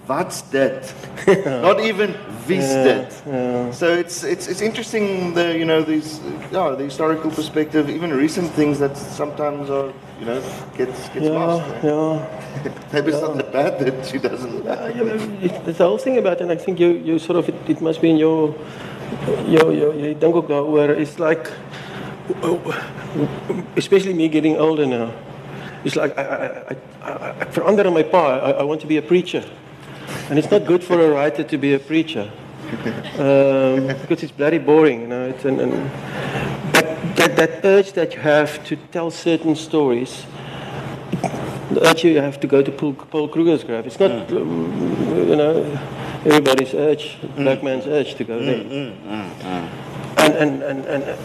What's 0.09 0.40
that? 0.57 0.88
Not 1.62 1.81
even 1.81 2.14
vis 2.49 2.64
that. 2.73 3.12
So 3.74 3.93
it's, 3.93 4.24
it's, 4.24 4.49
it's 4.49 4.62
interesting, 4.62 5.35
the, 5.35 5.57
you 5.59 5.66
know, 5.66 5.83
these, 5.83 6.20
yeah, 6.51 6.70
the 6.70 6.85
historical 6.85 7.30
perspective, 7.30 7.91
even 7.91 8.11
recent 8.14 8.51
things 8.53 8.78
that 8.78 8.97
sometimes 8.97 9.68
are, 9.68 9.93
you 10.18 10.24
know, 10.24 10.41
gets, 10.78 11.11
gets 11.11 11.26
Yeah, 11.26 11.33
lost. 11.45 11.85
yeah. 11.85 12.72
Maybe 12.93 13.12
it's 13.12 13.20
not 13.20 13.37
that 13.37 13.53
bad 13.53 13.78
that 13.80 14.07
she 14.07 14.16
doesn't. 14.18 14.66
Uh, 14.66 14.91
yeah, 14.97 15.03
it- 15.45 15.61
It's 15.68 15.76
the 15.78 15.85
whole 15.85 15.99
thing 15.99 16.16
about, 16.16 16.41
and 16.41 16.51
I 16.51 16.57
think 16.57 16.80
you, 16.80 16.89
you 17.05 17.18
sort 17.18 17.37
of, 17.39 17.47
it, 17.51 17.55
it 17.68 17.80
must 17.83 18.01
be 18.01 18.09
in 18.09 18.16
your, 18.16 18.55
your, 19.47 19.72
your, 19.72 19.93
jy 19.95 20.14
dink 20.18 20.35
ook 20.35 20.49
daaroor, 20.49 20.97
it's 20.97 21.18
like, 21.18 21.53
especially 23.76 24.14
me 24.14 24.28
getting 24.28 24.57
older 24.57 24.87
now, 24.87 25.11
it's 25.85 25.97
like, 25.97 26.16
I, 26.18 26.22
I, 26.24 26.47
I, 26.72 26.76
I, 27.12 27.30
I 27.41 27.45
verander 27.53 27.85
in 27.87 27.93
my 27.93 28.03
pa, 28.05 28.39
I, 28.39 28.51
I 28.53 28.62
want 28.62 28.80
to 28.80 28.87
be 28.87 28.97
a 28.97 29.03
preacher. 29.03 29.45
And 30.31 30.39
it's 30.39 30.51
not 30.51 30.66
good 30.66 30.85
for 30.85 31.01
a 31.01 31.09
writer 31.11 31.43
to 31.45 31.59
be 31.59 31.74
a 31.74 31.79
preacher. 31.79 32.31
Um, 33.18 33.87
because 34.01 34.22
it's 34.22 34.31
bloody 34.31 34.59
boring, 34.59 35.01
you 35.01 35.07
know, 35.09 35.24
it's, 35.29 35.45
and, 35.45 35.59
and, 35.61 35.72
but 36.72 36.85
that, 37.16 37.37
that 37.37 37.64
urge 37.64 37.93
that 37.95 38.14
you 38.14 38.20
have 38.20 38.62
to 38.66 38.76
tell 38.93 39.11
certain 39.11 39.57
stories, 39.57 40.24
the 41.72 41.81
urge 41.89 42.05
you 42.05 42.20
have 42.20 42.39
to 42.41 42.47
go 42.47 42.62
to 42.62 42.70
Paul, 42.70 42.93
Paul 42.93 43.26
Kruger's 43.29 43.64
grave. 43.64 43.87
It's 43.87 43.99
not, 43.99 44.11
Mm. 44.29 44.37
um, 44.37 45.29
you 45.29 45.35
know, 45.35 45.64
everybody's 46.24 46.74
urge, 46.74 47.16
black 47.37 47.62
man's 47.64 47.87
urge 47.87 48.14
to 48.16 48.24
go 48.24 48.39
there. 48.39 48.59
Mm, 48.61 48.93
And, 50.18 50.35
and, 50.35 50.62
and, 50.62 50.85
and, 50.87 51.18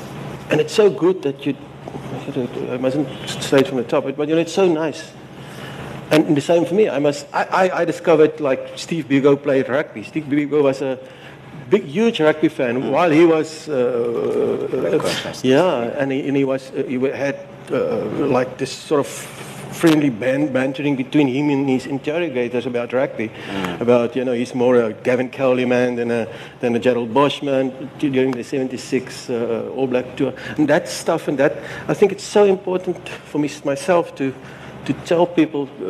and 0.50 0.62
it's 0.62 0.74
so 0.74 0.90
good 0.90 1.22
that 1.24 1.46
you, 1.46 1.56
I 2.72 2.78
mustn't 2.78 3.08
say 3.28 3.60
it 3.60 3.68
from 3.68 3.78
the 3.78 3.84
top, 3.84 4.06
but 4.16 4.28
you 4.28 4.34
know, 4.36 4.42
it's 4.42 4.54
so 4.54 4.68
nice. 4.68 5.12
And 6.14 6.38
the 6.38 6.42
same 6.42 6.66
for 6.66 6.76
me. 6.76 6.90
I 6.90 7.00
must. 7.00 7.26
I, 7.34 7.44
I, 7.44 7.80
I 7.82 7.86
discovered 7.86 8.40
like 8.40 8.74
Steve 8.76 9.06
Biko 9.06 9.36
played 9.42 9.68
rugby. 9.68 10.04
Steve 10.04 10.26
Biko 10.26 10.62
was 10.62 10.82
a 10.84 11.00
big, 11.72 11.86
huge 11.86 12.20
rugby 12.22 12.50
fan 12.50 12.92
while 12.92 13.10
he 13.10 13.26
was. 13.26 13.68
Uh, 13.68 14.68
uh, 14.94 15.34
yeah, 15.42 15.98
and 15.98 16.12
he, 16.12 16.28
and 16.28 16.38
he 16.38 16.44
was. 16.44 16.72
Uh, 16.72 16.84
he 16.84 17.00
had 17.10 17.40
uh, 17.72 18.06
like 18.28 18.60
this 18.60 18.72
sort 18.72 19.00
of 19.00 19.08
friendly 19.08 20.12
ban- 20.12 20.54
bantering 20.54 20.96
between 20.96 21.28
him 21.28 21.50
and 21.50 21.68
his 21.68 21.88
interrogators 21.88 22.68
about 22.68 22.94
rugby, 22.94 23.32
about 23.80 24.16
you 24.16 24.24
know 24.24 24.34
he's 24.34 24.54
more 24.54 24.76
a 24.76 24.94
Gavin 24.94 25.32
Cowley 25.32 25.66
man 25.66 25.96
than 25.96 26.12
a 26.12 26.28
than 26.60 26.76
a 26.76 26.80
Gerald 26.80 27.12
Bosch 27.12 27.42
man 27.42 27.90
during 27.98 28.30
the 28.32 28.44
'76 28.44 29.32
uh, 29.32 29.72
All 29.76 29.88
Black 29.88 30.16
tour, 30.16 30.32
and 30.58 30.68
that 30.68 30.88
stuff 30.88 31.28
and 31.28 31.40
that 31.40 31.58
I 31.88 31.96
think 31.96 32.12
it's 32.12 32.24
so 32.24 32.44
important 32.44 33.10
for 33.10 33.40
me 33.40 33.50
myself 33.66 34.14
to 34.18 34.32
to 34.86 34.94
tell 35.06 35.26
people 35.26 35.70
uh, 35.80 35.84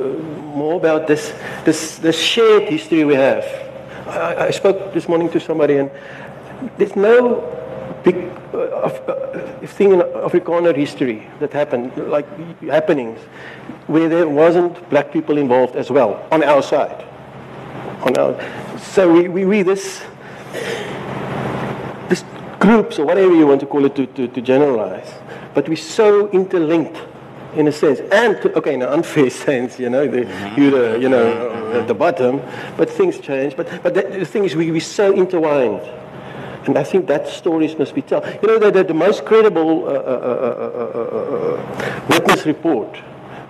more 0.56 0.76
about 0.76 1.08
this, 1.08 1.34
this, 1.66 1.98
this 1.98 2.20
shared 2.20 2.64
history 2.70 3.04
we 3.04 3.16
have. 3.16 3.44
I, 4.08 4.48
I 4.48 4.52
spoke 4.52 4.94
this 4.94 5.08
morning 5.08 5.30
to 5.32 5.40
somebody, 5.40 5.78
and 5.78 5.90
there's 6.78 6.96
no 6.96 7.42
big 8.04 8.16
uh, 8.54 8.58
uh, 8.58 9.66
thing 9.66 9.94
in 9.94 10.00
Afrikaner 10.00 10.76
history 10.76 11.28
that 11.40 11.54
happened, 11.54 11.96
like 12.10 12.28
happenings, 12.62 13.20
where 13.88 14.10
there 14.10 14.28
wasn't 14.28 14.90
black 14.90 15.12
people 15.12 15.38
involved 15.38 15.76
as 15.76 15.90
well 15.90 16.28
on 16.32 16.44
our 16.44 16.62
side. 16.62 17.06
On 18.02 18.16
our, 18.18 18.36
so 18.78 19.12
we, 19.12 19.28
we, 19.30 19.46
we 19.46 19.62
this, 19.64 20.04
this 22.10 22.24
groups 22.60 23.00
or 23.00 23.06
whatever 23.06 23.34
you 23.34 23.48
want 23.48 23.62
to 23.62 23.66
call 23.66 23.86
it 23.86 23.96
to, 23.96 24.06
to, 24.08 24.28
to 24.28 24.42
generalize, 24.42 25.14
but 25.54 25.68
we're 25.68 25.76
so 25.78 26.30
interlinked 26.32 26.98
in 27.56 27.68
a 27.68 27.72
sense, 27.72 28.00
and 28.12 28.42
to, 28.42 28.54
okay, 28.58 28.74
in 28.74 28.82
an 28.82 28.90
unfair 28.90 29.30
sense, 29.30 29.80
you 29.80 29.90
know, 29.90 30.08
the, 30.08 30.22
you're 30.58 30.72
the, 30.72 31.00
you 31.00 31.10
know, 31.10 31.80
at 31.80 31.88
the 31.88 31.94
bottom, 31.94 32.42
but 32.78 32.90
things 32.90 33.20
change. 33.20 33.56
But, 33.56 33.68
but 33.84 33.94
that, 33.94 34.12
the 34.12 34.26
thing 34.26 34.46
is, 34.46 34.56
we, 34.56 34.72
we're 34.72 34.82
so 34.82 35.14
intertwined. 35.14 35.82
And 36.66 36.78
I 36.78 36.84
think 36.84 37.08
that 37.08 37.28
stories 37.28 37.78
must 37.78 37.94
be 37.94 38.02
told. 38.02 38.26
You 38.42 38.48
know, 38.48 38.60
the, 38.60 38.72
the, 38.72 38.84
the 38.86 38.94
most 38.94 39.26
credible 39.26 39.86
uh, 39.86 39.92
uh, 39.92 39.94
uh, 39.94 41.00
uh, 41.20 42.08
witness 42.10 42.46
report 42.46 42.98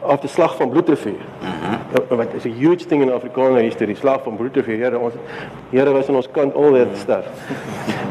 of 0.01 0.22
the 0.22 0.28
Slag 0.28 0.58
van 0.58 0.70
Bloedrivier. 0.70 1.22
Uh, 1.41 2.16
Wat 2.16 2.34
is 2.34 2.45
a 2.45 2.49
huge 2.49 2.86
thing 2.86 3.01
in 3.01 3.10
Afrikaner 3.10 3.62
history, 3.62 3.95
Slag 3.95 4.24
van 4.24 4.38
Bloedrivier. 4.38 4.78
Here, 4.78 4.97
ons, 4.97 5.14
here 5.72 5.91
was 5.91 6.10
on 6.10 6.16
ons 6.16 6.28
kant, 6.28 6.54
all 6.56 6.74
that 6.74 6.97
stuff. 6.97 7.26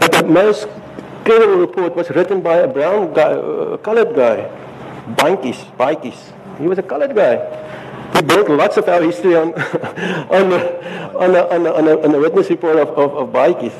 But 0.01 0.13
the 0.13 0.25
most 0.25 0.69
credible 1.25 1.57
report 1.57 1.97
was 1.97 2.09
written 2.11 2.41
by 2.41 2.59
a 2.59 2.69
brown 2.69 3.13
guy, 3.13 3.33
a 3.33 3.79
colored 3.79 4.15
guy, 4.15 4.49
Bankies, 5.07 5.59
Baikies. 5.77 6.33
He 6.59 6.67
was 6.67 6.79
a 6.79 6.83
colored 6.83 7.15
guy. 7.15 7.37
He 8.15 8.23
built 8.23 8.49
lots 8.49 8.77
of 8.77 8.89
our 8.89 9.03
history 9.03 9.35
on, 9.35 9.49
on, 10.31 10.51
the, 10.51 11.17
on, 11.19 11.33
the, 11.33 11.53
on, 11.53 11.63
the, 11.65 11.75
on, 11.75 11.85
the, 11.85 12.05
on 12.05 12.13
the 12.13 12.19
witness 12.21 12.51
report 12.51 12.77
of, 12.77 12.89
of, 12.91 13.15
of 13.15 13.29
Baikies. 13.31 13.73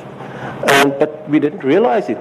And, 0.67 0.95
but 0.99 1.29
we 1.29 1.39
didn't 1.39 1.63
realize 1.63 2.09
it. 2.09 2.17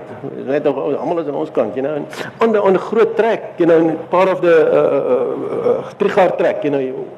Net 0.46 0.64
nog 0.64 0.76
almal 0.76 1.18
is 1.18 1.26
aan 1.26 1.34
ons 1.34 1.50
kant, 1.50 1.76
you 1.76 1.82
know. 1.82 1.94
And 1.94 2.06
on 2.40 2.52
the 2.52 2.62
on 2.62 2.72
the 2.72 2.78
groot 2.78 3.16
trek, 3.16 3.58
you 3.58 3.66
know, 3.66 3.96
part 4.10 4.28
of 4.28 4.40
the 4.40 4.66
uh, 4.66 4.74
uh, 4.74 5.88
uh, 5.88 5.94
Trigar 5.94 6.36
trek, 6.38 6.64
you 6.64 6.70
know, 6.70 7.08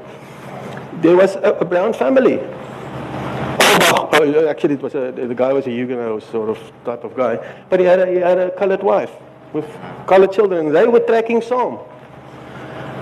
there 1.01 1.17
was 1.17 1.37
a, 1.37 1.57
a 1.61 1.65
brown 1.65 1.93
family. 1.93 2.41
Oh, 2.41 4.09
oh, 4.13 4.49
actually, 4.49 4.75
it 4.75 4.83
was 4.83 4.95
a, 4.95 5.13
the 5.13 5.35
guy 5.35 5.53
was 5.53 5.67
a 5.67 5.71
Huguenot 5.71 6.23
sort 6.25 6.51
of 6.51 6.59
type 6.85 7.05
of 7.05 7.17
guy, 7.17 7.37
but 7.69 7.81
he 7.81 7.87
had 7.87 8.01
a, 8.01 8.07
he 8.07 8.17
had 8.17 8.39
a 8.39 8.51
colored 8.51 8.83
wife 8.83 9.13
with 9.55 9.65
colored 10.07 10.33
children. 10.33 10.73
They 10.73 10.87
were 10.87 11.01
tracking 11.01 11.41
some. 11.41 11.79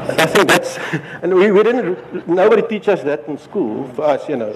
I 0.03 0.27
think 0.27 0.49
that's, 0.49 0.79
and 1.23 1.35
we, 1.35 1.51
we 1.51 1.63
didn't, 1.63 2.29
nobody 2.29 2.63
teach 2.63 2.89
us 2.89 3.03
that 3.03 3.27
in 3.27 3.39
school 3.39 3.89
for 3.95 4.05
us, 4.05 4.29
you 4.29 4.37
know. 4.37 4.53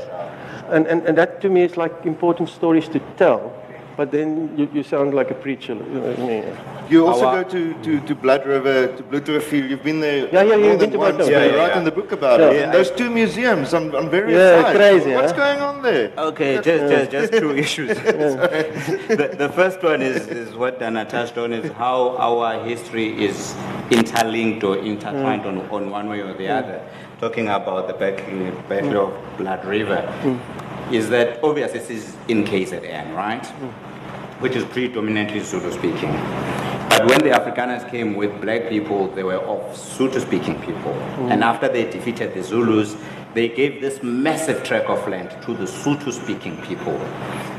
And, 0.69 0.87
and, 0.87 1.03
and 1.07 1.19
that 1.19 1.41
to 1.41 1.49
me 1.49 1.63
is 1.63 1.77
like 1.77 2.05
important 2.05 2.49
stories 2.49 2.89
to 2.89 3.01
tell. 3.17 3.53
But 3.97 4.13
then 4.13 4.53
you, 4.59 4.69
you 4.75 4.83
sound 4.83 5.15
like 5.15 5.31
a 5.31 5.35
preacher. 5.35 5.73
You, 5.75 5.81
know 5.81 6.01
what 6.01 6.19
I 6.19 6.27
mean? 6.27 6.45
You 6.91 7.07
also 7.07 7.27
Our- 7.27 7.43
go 7.43 7.51
to, 7.51 7.75
to, 7.83 8.01
to 8.01 8.15
Blood 8.15 8.47
River, 8.47 8.89
to 8.95 9.03
Bloedrivier. 9.03 9.71
You've 9.71 9.83
been 9.83 10.01
there 10.01 10.29
Yeah, 10.29 10.43
yeah, 10.43 10.43
yeah, 10.43 10.57
you've 10.57 10.79
been 10.79 10.79
than 10.79 10.91
to 10.91 10.99
Blood. 10.99 11.19
River. 11.19 11.31
You 11.31 11.37
Yeah, 11.37 11.57
write 11.57 11.73
yeah. 11.73 11.79
in 11.79 11.85
the 11.85 11.91
book 11.91 12.13
about 12.13 12.41
Yeah. 12.41 12.51
it. 12.51 12.63
And 12.65 12.75
those 12.75 12.91
two 12.91 13.09
museums 13.09 13.73
on, 13.73 13.95
on 13.95 14.11
various 14.11 14.39
Yeah, 14.39 14.63
sides. 14.63 14.77
crazy, 14.77 15.15
What's 15.15 15.33
huh? 15.33 15.39
going 15.39 15.61
on 15.61 15.83
there? 15.83 16.13
Okay, 16.19 16.57
just, 16.57 16.67
just, 16.67 17.11
just 17.11 17.33
two 17.43 17.57
issues. 17.57 17.89
the, 17.99 19.35
the 19.37 19.49
first 19.49 19.83
one 19.83 20.03
is, 20.03 20.27
is 20.29 20.55
what 20.55 20.79
Dana 20.79 21.07
touched 21.07 21.39
on 21.39 21.55
is 21.55 21.73
how 21.73 22.17
our 22.19 22.63
history 22.65 23.25
is 23.25 23.55
interlinked 23.91 24.63
or 24.63 24.77
intertwined 24.77 25.43
mm. 25.43 25.49
on, 25.49 25.71
on 25.71 25.91
one 25.91 26.09
way 26.09 26.21
or 26.21 26.35
the 26.35 26.45
mm. 26.45 26.59
other. 26.63 26.83
Talking 27.19 27.49
about 27.49 27.89
the 27.89 27.95
Battle, 27.95 28.53
battle 28.69 29.07
of 29.07 29.39
Blood 29.39 29.65
River, 29.65 30.03
mm. 30.23 30.39
Is 30.93 31.09
that 31.11 31.43
obviously 31.43 31.81
this 31.81 31.91
is 31.91 32.17
in 32.29 32.45
KZN, 32.45 33.15
right? 33.15 33.45
Which 34.41 34.55
is 34.55 34.65
predominantly 34.65 35.41
Zulu 35.41 35.73
speaking. 35.73 36.13
But 36.89 37.09
when 37.09 37.19
the 37.19 37.31
Afrikaners 37.31 37.91
came 37.91 38.15
with 38.15 38.41
black 38.41 38.69
people, 38.69 39.09
they 39.09 39.23
were 39.23 39.35
of 39.35 39.61
Sotho 39.77 40.21
speaking 40.21 40.61
people. 40.63 40.93
Mm. 40.93 41.33
And 41.33 41.45
after 41.45 41.69
they 41.69 41.91
defeated 41.91 42.33
the 42.33 42.43
Zulus, 42.43 42.97
they 43.35 43.49
gave 43.49 43.81
this 43.83 44.03
massive 44.03 44.63
tract 44.63 44.89
of 44.89 45.07
land 45.09 45.31
to 45.43 45.55
the 45.55 45.65
Sotho 45.65 46.13
speaking 46.13 46.57
people. 46.63 46.97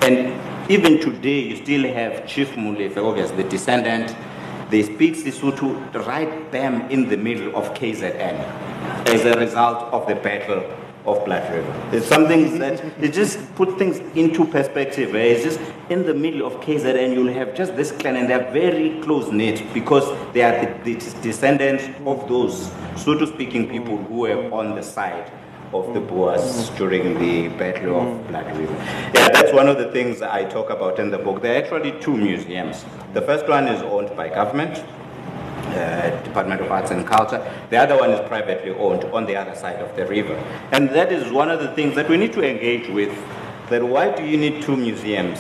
And 0.02 0.72
even 0.72 1.00
today, 1.00 1.40
you 1.40 1.58
still 1.58 1.84
have 1.94 2.26
Chief 2.26 2.50
Mulefe, 2.52 2.98
obviously 2.98 3.44
the 3.44 3.50
descendant. 3.50 4.16
They 4.72 4.84
speak 4.84 5.16
Sesotho 5.16 5.94
right 6.08 6.52
bam 6.52 6.90
in 6.90 7.08
the 7.08 7.18
middle 7.18 7.56
of 7.56 7.74
KZN 7.74 8.44
as 9.08 9.26
a 9.26 9.38
result 9.38 9.94
of 9.94 10.08
the 10.08 10.16
battle 10.16 10.64
of 11.08 11.24
Blood 11.26 11.52
River. 11.54 11.90
It's 11.94 12.06
something 12.06 12.60
that 12.60 12.84
it 13.02 13.14
just 13.14 13.40
put 13.56 13.78
things 13.80 14.00
into 14.16 14.46
perspective. 14.46 15.16
eh? 15.16 15.20
It's 15.20 15.44
just 15.44 15.60
in 15.90 16.06
the 16.06 16.14
middle 16.14 16.46
of 16.46 16.54
KZN, 16.62 17.14
you'll 17.14 17.34
have 17.34 17.56
just 17.56 17.76
this 17.76 17.92
clan, 17.92 18.18
and 18.18 18.30
they're 18.30 18.52
very 18.52 19.00
close 19.02 19.32
knit 19.32 19.64
because 19.74 20.06
they 20.34 20.42
are 20.42 20.54
the, 20.84 20.94
the 20.96 21.22
descendants 21.22 21.86
of 22.06 22.28
those 22.28 22.70
Sotho-speaking 22.96 23.70
people 23.70 23.98
who 23.98 24.16
were 24.16 24.52
on 24.52 24.76
the 24.76 24.84
side 24.84 25.32
of 25.74 25.94
the 25.94 26.00
Boers 26.00 26.70
during 26.72 27.18
the 27.20 27.50
Battle 27.58 28.00
of 28.02 28.28
Blood 28.28 28.48
River. 28.58 28.74
Yeah, 29.14 29.30
that's 29.30 29.54
one 29.54 29.68
of 29.68 29.78
the 29.78 29.92
things 29.92 30.22
I 30.22 30.46
talk 30.46 30.70
about 30.70 30.98
in 31.00 31.10
the 31.10 31.18
book. 31.18 31.42
There 31.42 31.54
are 31.54 31.64
actually 31.64 32.00
two 32.02 32.16
museums. 32.16 32.86
The 33.14 33.22
first 33.22 33.48
one 33.48 33.68
is 33.68 33.82
owned 33.82 34.16
by 34.16 34.30
government, 34.30 34.84
uh, 35.78 36.24
Department 36.24 36.62
of 36.62 36.72
Arts 36.72 36.92
and 36.92 37.06
Culture. 37.06 37.40
The 37.70 37.78
other 37.78 37.98
one 37.98 38.12
is 38.12 38.28
privately 38.28 38.72
owned 38.72 39.04
on 39.06 39.26
the 39.26 39.36
other 39.36 39.56
side 39.56 39.80
of 39.82 39.96
the 39.96 40.06
river. 40.06 40.36
And 40.72 40.90
that 40.90 41.12
is 41.12 41.32
one 41.32 41.50
of 41.50 41.60
the 41.60 41.70
things 41.76 41.96
that 41.96 42.10
we 42.10 42.18
need 42.18 42.34
to 42.34 42.44
engage 42.44 42.90
with. 42.90 43.14
That 43.70 43.84
why 43.84 44.16
do 44.16 44.24
you 44.24 44.38
need 44.38 44.62
two 44.62 44.78
museums? 44.78 45.40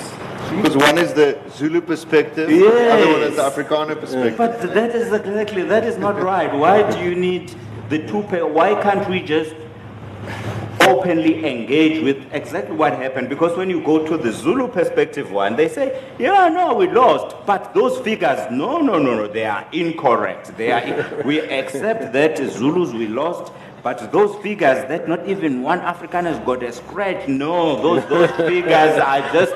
Because 0.55 0.75
one 0.75 0.97
is 0.97 1.13
the 1.13 1.39
Zulu 1.49 1.79
perspective, 1.79 2.49
the 2.49 2.67
other 2.91 3.07
one 3.13 3.21
is 3.21 3.35
the 3.37 3.41
Yes. 3.43 3.53
Afrikaner 3.55 3.99
perspective. 3.99 4.37
But 4.37 4.61
that 4.73 4.93
is 4.93 5.13
exactly 5.13 5.63
that 5.63 5.85
is 5.85 5.97
not 5.97 6.21
right. 6.21 6.53
Why 6.53 6.89
do 6.91 6.99
you 6.99 7.15
need 7.15 7.55
the 7.89 7.99
two? 8.05 8.21
Why 8.59 8.75
can't 8.81 9.07
we 9.09 9.21
just 9.21 9.55
openly 10.87 11.45
engage 11.45 12.03
with 12.03 12.17
exactly 12.33 12.75
what 12.75 12.93
happened? 12.93 13.29
Because 13.29 13.57
when 13.57 13.69
you 13.69 13.81
go 13.81 14.05
to 14.05 14.17
the 14.17 14.31
Zulu 14.31 14.67
perspective 14.67 15.31
one, 15.31 15.55
they 15.55 15.67
say, 15.67 16.01
"Yeah, 16.17 16.49
no, 16.49 16.73
we 16.75 16.87
lost," 16.87 17.35
but 17.45 17.73
those 17.73 17.99
figures, 17.99 18.39
no, 18.51 18.79
no, 18.79 18.97
no, 18.97 19.15
no, 19.15 19.27
they 19.27 19.45
are 19.45 19.65
incorrect. 19.71 20.57
They 20.57 20.71
are. 20.71 21.23
we 21.25 21.39
accept 21.41 22.13
that 22.13 22.37
Zulus 22.37 22.93
we 22.93 23.07
lost. 23.07 23.51
But 23.87 24.11
those 24.11 24.35
figures 24.43 24.79
that 24.89 25.07
not 25.07 25.25
even 25.29 25.61
one 25.61 25.79
African 25.79 26.25
has 26.25 26.37
got 26.45 26.61
a 26.61 26.73
scratch, 26.73 27.25
no, 27.29 27.81
those 27.81 28.05
those 28.09 28.29
figures 28.31 28.97
are 29.11 29.21
just 29.31 29.53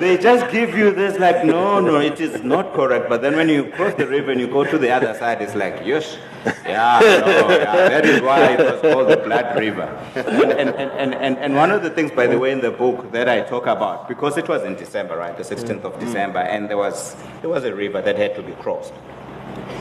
they 0.00 0.16
just 0.16 0.50
give 0.50 0.74
you 0.74 0.90
this 0.90 1.18
like 1.18 1.44
no, 1.44 1.80
no, 1.80 1.98
it 2.00 2.18
is 2.18 2.42
not 2.42 2.72
correct. 2.72 3.10
But 3.10 3.20
then 3.20 3.36
when 3.36 3.50
you 3.50 3.64
cross 3.72 3.92
the 3.92 4.06
river 4.06 4.30
and 4.30 4.40
you 4.40 4.46
go 4.46 4.64
to 4.64 4.78
the 4.78 4.90
other 4.90 5.12
side, 5.18 5.42
it's 5.42 5.54
like 5.54 5.82
yes, 5.84 6.16
yeah, 6.64 6.98
no, 7.02 7.50
yeah, 7.50 7.88
that 7.90 8.06
is 8.06 8.22
why 8.22 8.54
it 8.54 8.60
was 8.60 8.80
called 8.80 9.10
the 9.10 9.18
Blood 9.18 9.54
River. 9.58 9.88
And 10.14 10.52
and, 10.62 10.70
and, 10.70 11.14
and, 11.26 11.36
and 11.36 11.54
one 11.54 11.70
of 11.70 11.82
the 11.82 11.90
things, 11.90 12.10
by 12.10 12.26
the 12.26 12.38
way, 12.38 12.52
in 12.52 12.62
the 12.62 12.70
book 12.70 13.12
that 13.12 13.28
I 13.28 13.42
talk 13.42 13.66
about, 13.66 14.08
because 14.08 14.38
it 14.38 14.48
was 14.48 14.62
in 14.62 14.76
December, 14.76 15.18
right, 15.18 15.36
the 15.36 15.44
16th 15.44 15.84
of 15.84 16.00
December, 16.00 16.38
and 16.38 16.70
there 16.70 16.78
was 16.78 17.14
there 17.42 17.50
was 17.50 17.64
a 17.64 17.74
river 17.74 18.00
that 18.00 18.16
had 18.16 18.34
to 18.36 18.42
be 18.42 18.52
crossed. 18.52 18.94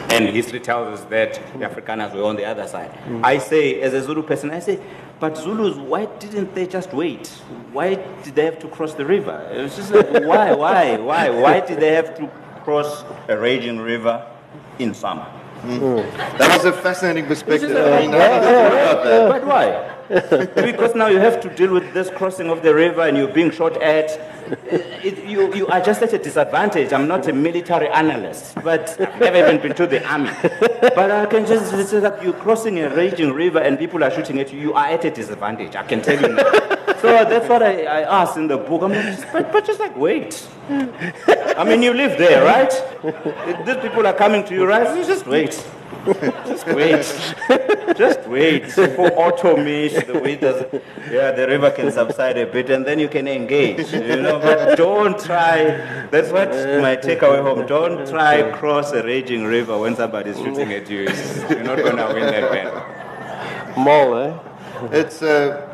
And 0.09 0.29
history 0.29 0.59
tells 0.59 0.99
us 0.99 1.05
that 1.05 1.33
the 1.53 1.65
Afrikaners 1.65 2.13
were 2.13 2.23
on 2.23 2.35
the 2.35 2.45
other 2.45 2.67
side. 2.67 2.91
Mm. 3.07 3.23
I 3.23 3.39
say, 3.39 3.81
as 3.81 3.93
a 3.93 4.01
Zulu 4.01 4.21
person, 4.23 4.51
I 4.51 4.59
say, 4.59 4.79
but 5.19 5.37
Zulus, 5.37 5.77
why 5.77 6.05
didn't 6.19 6.53
they 6.53 6.67
just 6.67 6.93
wait? 6.93 7.27
Why 7.71 7.95
did 8.23 8.35
they 8.35 8.45
have 8.45 8.59
to 8.59 8.67
cross 8.67 8.93
the 8.93 9.05
river? 9.05 9.49
It 9.51 9.61
was 9.61 9.75
just 9.75 9.91
like, 9.91 10.09
why, 10.11 10.53
why, 10.53 10.97
why? 10.97 11.29
Why 11.29 11.59
did 11.61 11.79
they 11.79 11.93
have 11.93 12.15
to 12.17 12.29
cross 12.63 13.03
a 13.27 13.37
raging 13.37 13.79
river 13.79 14.25
in 14.79 14.93
summer. 14.93 15.27
Mm. 15.61 15.79
Mm. 15.79 16.37
That 16.37 16.59
is 16.59 16.65
a 16.65 16.73
fascinating 16.73 17.25
perspective. 17.25 17.71
I 17.71 18.01
mean, 18.01 18.13
I 18.13 18.17
hadn't 18.17 18.43
thought 18.43 18.71
about 18.71 19.03
that. 19.03 19.29
But 19.29 19.47
why? 19.47 19.95
because 20.55 20.93
now 20.93 21.07
you 21.07 21.17
have 21.17 21.41
to 21.41 21.49
deal 21.55 21.73
with 21.73 21.91
this 21.93 22.09
crossing 22.11 22.49
of 22.49 22.61
the 22.61 22.73
river 22.73 23.01
and 23.01 23.17
you're 23.17 23.33
being 23.33 23.49
shot 23.49 23.81
at. 23.81 24.11
It, 25.03 25.25
you, 25.25 25.53
you 25.55 25.67
are 25.67 25.81
just 25.81 26.03
at 26.03 26.13
a 26.13 26.19
disadvantage. 26.19 26.93
I'm 26.93 27.07
not 27.07 27.27
a 27.27 27.33
military 27.33 27.87
analyst, 27.87 28.55
but 28.63 28.95
I've 28.99 29.19
never 29.19 29.37
even 29.37 29.61
been 29.61 29.73
to 29.75 29.87
the 29.87 30.05
army. 30.07 30.29
But 30.41 31.09
I 31.09 31.25
can 31.25 31.47
just 31.47 31.71
say 31.89 31.99
that 32.01 32.23
you're 32.23 32.33
crossing 32.33 32.77
a 32.79 32.93
raging 32.93 33.31
river 33.31 33.59
and 33.59 33.79
people 33.79 34.03
are 34.03 34.11
shooting 34.11 34.39
at 34.39 34.53
you. 34.53 34.59
You 34.59 34.73
are 34.73 34.85
at 34.85 35.03
a 35.03 35.09
disadvantage. 35.09 35.75
I 35.75 35.83
can 35.83 36.01
tell 36.01 36.21
you. 36.21 36.37
So 37.03 37.07
that's 37.07 37.49
what 37.49 37.63
I, 37.63 37.83
I 37.83 38.21
asked 38.21 38.37
in 38.37 38.47
the 38.47 38.57
book. 38.57 38.83
I'm 38.83 38.91
like, 38.91 39.33
but, 39.33 39.51
but 39.51 39.65
just 39.65 39.79
like 39.79 39.97
wait. 39.97 40.47
I 40.69 41.63
mean, 41.65 41.81
you 41.81 41.93
live 41.93 42.17
there, 42.19 42.45
right? 42.45 42.71
These 43.65 43.77
people 43.77 44.05
are 44.05 44.13
coming 44.13 44.45
to 44.45 44.53
you, 44.53 44.65
right? 44.65 44.87
So 44.87 45.03
just 45.07 45.25
wait. 45.25 45.65
Just 46.45 46.67
wait. 46.67 47.95
Just 47.95 48.27
wait 48.27 48.71
for 48.71 49.11
automation. 49.11 50.07
The 50.07 50.19
way 50.19 50.35
does 50.35 50.65
yeah, 51.11 51.31
the 51.31 51.47
river 51.47 51.71
can 51.71 51.91
subside 51.91 52.37
a 52.37 52.45
bit 52.45 52.69
and 52.69 52.85
then 52.85 52.99
you 52.99 53.07
can 53.07 53.27
engage. 53.27 53.91
You 53.93 54.21
know, 54.21 54.39
but 54.39 54.75
don't 54.77 55.19
try. 55.19 55.63
That's 56.11 56.31
what 56.31 56.49
my 56.81 56.95
takeaway 56.95 57.41
home. 57.41 57.65
Don't 57.67 58.07
try 58.07 58.51
cross 58.51 58.91
a 58.91 59.03
raging 59.03 59.43
river 59.45 59.77
when 59.77 59.95
somebody's 59.95 60.37
shooting 60.37 60.71
at 60.73 60.89
you. 60.89 61.01
You're 61.49 61.63
not 61.63 61.77
gonna 61.77 62.13
win 62.13 62.25
that 62.25 62.51
battle. 62.51 63.83
Mal, 63.83 64.17
eh? 64.17 64.39
It's 64.91 65.21
uh, 65.21 65.69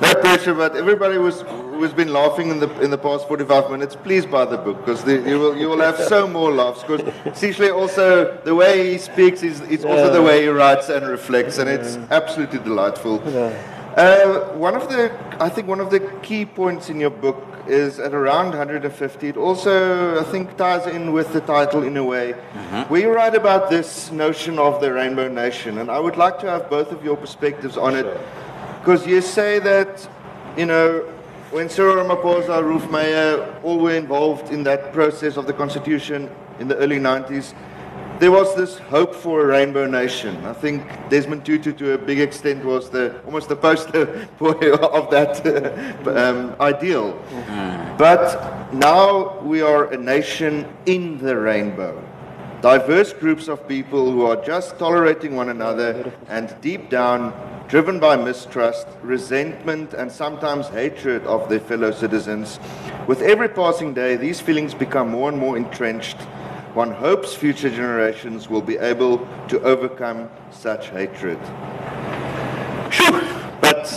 no 0.00 0.14
pressure, 0.20 0.54
but 0.54 0.76
everybody 0.76 1.18
was 1.18 1.44
who's 1.82 1.92
been 1.92 2.12
laughing 2.12 2.48
in 2.50 2.60
the 2.60 2.70
in 2.80 2.90
the 2.90 2.98
past 2.98 3.26
45 3.26 3.70
minutes. 3.70 3.96
Please 3.96 4.24
buy 4.24 4.44
the 4.44 4.56
book 4.56 4.78
because 4.84 5.04
you 5.04 5.38
will 5.40 5.56
you 5.56 5.68
will 5.68 5.80
have 5.80 5.98
so 5.98 6.28
more 6.28 6.52
laughs. 6.52 6.82
Because 6.82 7.02
Sihle 7.38 7.74
also 7.74 8.38
the 8.44 8.54
way 8.54 8.92
he 8.92 8.98
speaks 8.98 9.42
is 9.42 9.60
it's 9.62 9.84
also 9.84 10.12
the 10.12 10.22
way 10.22 10.42
he 10.42 10.48
writes 10.48 10.88
and 10.88 11.06
reflects, 11.08 11.58
and 11.58 11.68
it's 11.68 11.96
absolutely 12.10 12.60
delightful. 12.60 13.20
Uh, 13.96 14.56
one 14.68 14.74
of 14.74 14.88
the 14.88 15.10
I 15.40 15.48
think 15.48 15.66
one 15.66 15.80
of 15.80 15.90
the 15.90 16.00
key 16.22 16.44
points 16.46 16.88
in 16.88 17.00
your 17.00 17.10
book 17.10 17.38
is 17.66 17.98
at 17.98 18.14
around 18.14 18.48
150. 18.50 19.28
It 19.28 19.36
also 19.36 20.20
I 20.20 20.24
think 20.24 20.56
ties 20.56 20.86
in 20.86 21.12
with 21.12 21.32
the 21.32 21.40
title 21.40 21.82
in 21.82 21.96
a 21.96 22.04
way. 22.04 22.32
Where 22.88 23.00
you 23.00 23.10
write 23.12 23.34
about 23.34 23.70
this 23.70 24.12
notion 24.12 24.58
of 24.58 24.80
the 24.80 24.92
Rainbow 24.92 25.28
Nation, 25.28 25.78
and 25.78 25.90
I 25.90 25.98
would 25.98 26.16
like 26.16 26.38
to 26.40 26.46
have 26.48 26.70
both 26.70 26.92
of 26.92 27.04
your 27.04 27.16
perspectives 27.16 27.76
on 27.76 27.96
it. 27.96 28.06
Because 28.80 29.06
you 29.06 29.20
say 29.20 29.60
that, 29.60 30.08
you 30.56 30.66
know, 30.66 31.04
when 31.52 31.68
Cyril 31.68 31.96
Ramaphosa, 31.96 32.62
Roelf 32.62 32.90
Meyer, 32.90 33.60
all 33.62 33.78
were 33.78 33.94
involved 33.94 34.50
in 34.50 34.62
that 34.62 34.90
process 34.94 35.36
of 35.36 35.46
the 35.46 35.52
constitution 35.52 36.30
in 36.58 36.66
the 36.66 36.76
early 36.78 36.98
90s, 36.98 37.54
there 38.20 38.30
was 38.30 38.54
this 38.56 38.78
hope 38.78 39.14
for 39.14 39.42
a 39.42 39.46
rainbow 39.46 39.86
nation. 39.86 40.34
I 40.46 40.54
think 40.54 40.82
Desmond 41.10 41.44
Tutu, 41.44 41.72
to 41.74 41.92
a 41.92 41.98
big 41.98 42.20
extent, 42.20 42.64
was 42.64 42.88
the 42.88 43.20
almost 43.24 43.50
the 43.50 43.56
poster 43.56 44.26
boy 44.38 44.72
of 44.72 45.10
that 45.10 45.44
um, 46.16 46.56
ideal. 46.58 47.20
But 47.98 48.72
now 48.72 49.38
we 49.40 49.60
are 49.60 49.92
a 49.92 49.98
nation 49.98 50.66
in 50.86 51.18
the 51.18 51.36
rainbow. 51.36 52.02
Diverse 52.62 53.12
groups 53.12 53.48
of 53.48 53.68
people 53.68 54.10
who 54.10 54.24
are 54.24 54.36
just 54.36 54.78
tolerating 54.78 55.36
one 55.36 55.50
another 55.50 56.12
and 56.28 56.54
deep 56.62 56.88
down 56.88 57.34
driven 57.72 57.98
by 57.98 58.14
mistrust, 58.14 58.86
resentment, 59.00 59.94
and 59.94 60.12
sometimes 60.12 60.68
hatred 60.68 61.24
of 61.24 61.48
their 61.48 61.58
fellow 61.58 61.90
citizens. 61.90 62.60
With 63.06 63.22
every 63.22 63.48
passing 63.48 63.94
day, 63.94 64.14
these 64.16 64.42
feelings 64.42 64.74
become 64.74 65.08
more 65.08 65.30
and 65.30 65.38
more 65.38 65.56
entrenched. 65.56 66.18
One 66.74 66.90
hopes 66.90 67.32
future 67.32 67.70
generations 67.70 68.50
will 68.50 68.60
be 68.60 68.76
able 68.76 69.26
to 69.48 69.58
overcome 69.62 70.28
such 70.50 70.90
hatred. 70.90 71.38
But 73.62 73.88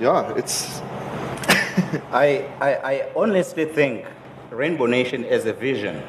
yeah, 0.00 0.32
it's 0.36 0.78
I, 2.12 2.48
I, 2.60 2.74
I 2.92 3.12
honestly 3.16 3.64
think 3.64 4.06
Rainbow 4.50 4.86
Nation 4.86 5.24
as 5.24 5.46
a 5.46 5.52
vision, 5.52 6.00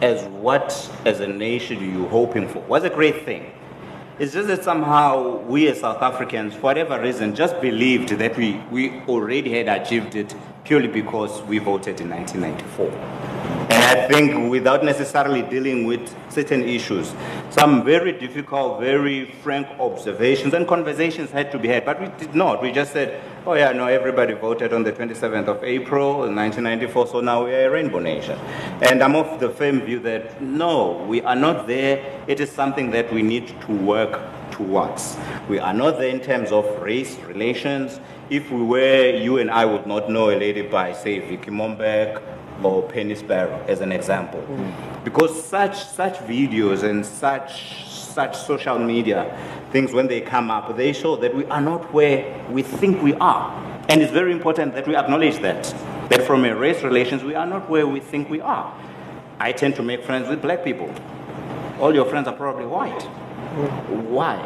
as 0.00 0.24
what 0.30 0.90
as 1.04 1.20
a 1.20 1.28
nation 1.28 1.78
you're 1.92 2.08
hoping 2.08 2.48
for, 2.48 2.58
was 2.62 2.82
a 2.82 2.90
great 2.90 3.24
thing. 3.24 3.52
It's 4.16 4.32
just 4.32 4.46
that 4.46 4.62
somehow 4.62 5.38
we 5.38 5.66
as 5.66 5.80
South 5.80 6.00
Africans, 6.00 6.54
for 6.54 6.60
whatever 6.60 7.00
reason, 7.00 7.34
just 7.34 7.60
believed 7.60 8.10
that 8.10 8.36
we, 8.36 8.60
we 8.70 9.00
already 9.08 9.50
had 9.50 9.66
achieved 9.66 10.14
it 10.14 10.32
purely 10.62 10.86
because 10.86 11.42
we 11.42 11.58
voted 11.58 12.00
in 12.00 12.10
1994. 12.10 13.33
And 13.70 13.72
I 13.72 14.08
think 14.08 14.50
without 14.50 14.84
necessarily 14.84 15.42
dealing 15.42 15.86
with 15.86 16.14
certain 16.30 16.62
issues, 16.62 17.14
some 17.50 17.84
very 17.84 18.12
difficult, 18.12 18.80
very 18.80 19.30
frank 19.42 19.66
observations 19.78 20.54
and 20.54 20.66
conversations 20.66 21.30
had 21.30 21.50
to 21.52 21.58
be 21.58 21.68
had. 21.68 21.84
But 21.84 22.00
we 22.00 22.08
did 22.18 22.34
not. 22.34 22.62
We 22.62 22.72
just 22.72 22.92
said, 22.92 23.22
oh 23.46 23.54
yeah, 23.54 23.72
no, 23.72 23.86
everybody 23.86 24.34
voted 24.34 24.72
on 24.72 24.82
the 24.82 24.92
27th 24.92 25.48
of 25.48 25.64
April 25.64 26.24
in 26.24 26.34
1994, 26.34 27.06
so 27.06 27.20
now 27.20 27.44
we 27.44 27.54
are 27.54 27.68
a 27.68 27.70
rainbow 27.70 28.00
nation. 28.00 28.38
And 28.82 29.02
I'm 29.02 29.16
of 29.16 29.40
the 29.40 29.50
firm 29.50 29.80
view 29.80 30.00
that 30.00 30.42
no, 30.42 31.04
we 31.08 31.22
are 31.22 31.36
not 31.36 31.66
there. 31.66 32.22
It 32.26 32.40
is 32.40 32.50
something 32.50 32.90
that 32.90 33.12
we 33.12 33.22
need 33.22 33.48
to 33.62 33.72
work 33.72 34.20
towards. 34.50 35.16
We 35.48 35.58
are 35.58 35.74
not 35.74 35.98
there 35.98 36.08
in 36.08 36.20
terms 36.20 36.52
of 36.52 36.64
race 36.80 37.16
relations. 37.20 38.00
If 38.30 38.50
we 38.50 38.62
were, 38.62 39.10
you 39.10 39.38
and 39.38 39.50
I 39.50 39.64
would 39.64 39.86
not 39.86 40.10
know 40.10 40.30
a 40.30 40.36
lady 40.38 40.62
by, 40.62 40.92
say, 40.92 41.18
Vicki 41.18 41.50
Momberg 41.50 42.22
or 42.62 42.82
Penny 42.82 43.14
Sparrow, 43.14 43.64
as 43.68 43.80
an 43.80 43.92
example. 43.92 44.42
Because 45.04 45.44
such, 45.44 45.84
such 45.84 46.18
videos 46.18 46.82
and 46.82 47.04
such, 47.04 47.86
such 47.88 48.36
social 48.36 48.78
media 48.78 49.36
things, 49.74 49.92
when 49.92 50.06
they 50.06 50.20
come 50.20 50.52
up, 50.52 50.76
they 50.76 50.92
show 50.92 51.16
that 51.16 51.34
we 51.34 51.44
are 51.46 51.60
not 51.60 51.92
where 51.92 52.32
we 52.48 52.62
think 52.62 53.02
we 53.02 53.12
are. 53.14 53.52
And 53.88 54.00
it's 54.00 54.12
very 54.12 54.30
important 54.30 54.72
that 54.74 54.86
we 54.86 54.94
acknowledge 54.94 55.40
that. 55.40 55.64
That 56.10 56.22
from 56.22 56.44
a 56.44 56.54
race 56.54 56.82
relations, 56.82 57.24
we 57.24 57.34
are 57.34 57.46
not 57.46 57.68
where 57.68 57.86
we 57.86 57.98
think 57.98 58.30
we 58.30 58.40
are. 58.40 58.72
I 59.40 59.52
tend 59.52 59.74
to 59.76 59.82
make 59.82 60.04
friends 60.04 60.28
with 60.28 60.40
black 60.40 60.62
people. 60.62 60.94
All 61.80 61.92
your 61.92 62.04
friends 62.04 62.28
are 62.28 62.36
probably 62.36 62.66
white. 62.66 63.02
Why? 64.08 64.38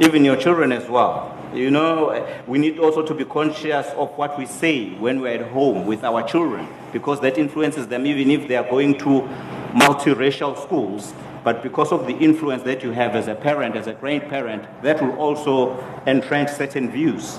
Even 0.00 0.24
your 0.24 0.36
children 0.36 0.70
as 0.72 0.88
well. 0.88 1.37
You 1.54 1.70
know, 1.70 2.26
we 2.46 2.58
need 2.58 2.78
also 2.78 3.02
to 3.02 3.14
be 3.14 3.24
conscious 3.24 3.86
of 3.96 4.10
what 4.18 4.38
we 4.38 4.44
say 4.44 4.90
when 4.96 5.20
we're 5.20 5.40
at 5.40 5.50
home 5.50 5.86
with 5.86 6.04
our 6.04 6.22
children, 6.22 6.68
because 6.92 7.20
that 7.20 7.38
influences 7.38 7.88
them 7.88 8.06
even 8.06 8.30
if 8.30 8.46
they 8.48 8.56
are 8.56 8.68
going 8.68 8.98
to 8.98 9.22
multiracial 9.72 10.60
schools. 10.62 11.14
But 11.44 11.62
because 11.62 11.90
of 11.90 12.06
the 12.06 12.14
influence 12.14 12.64
that 12.64 12.82
you 12.82 12.90
have 12.90 13.16
as 13.16 13.28
a 13.28 13.34
parent, 13.34 13.76
as 13.76 13.86
a 13.86 13.94
grandparent, 13.94 14.66
that 14.82 15.00
will 15.00 15.16
also 15.16 15.78
entrench 16.06 16.50
certain 16.50 16.90
views. 16.90 17.38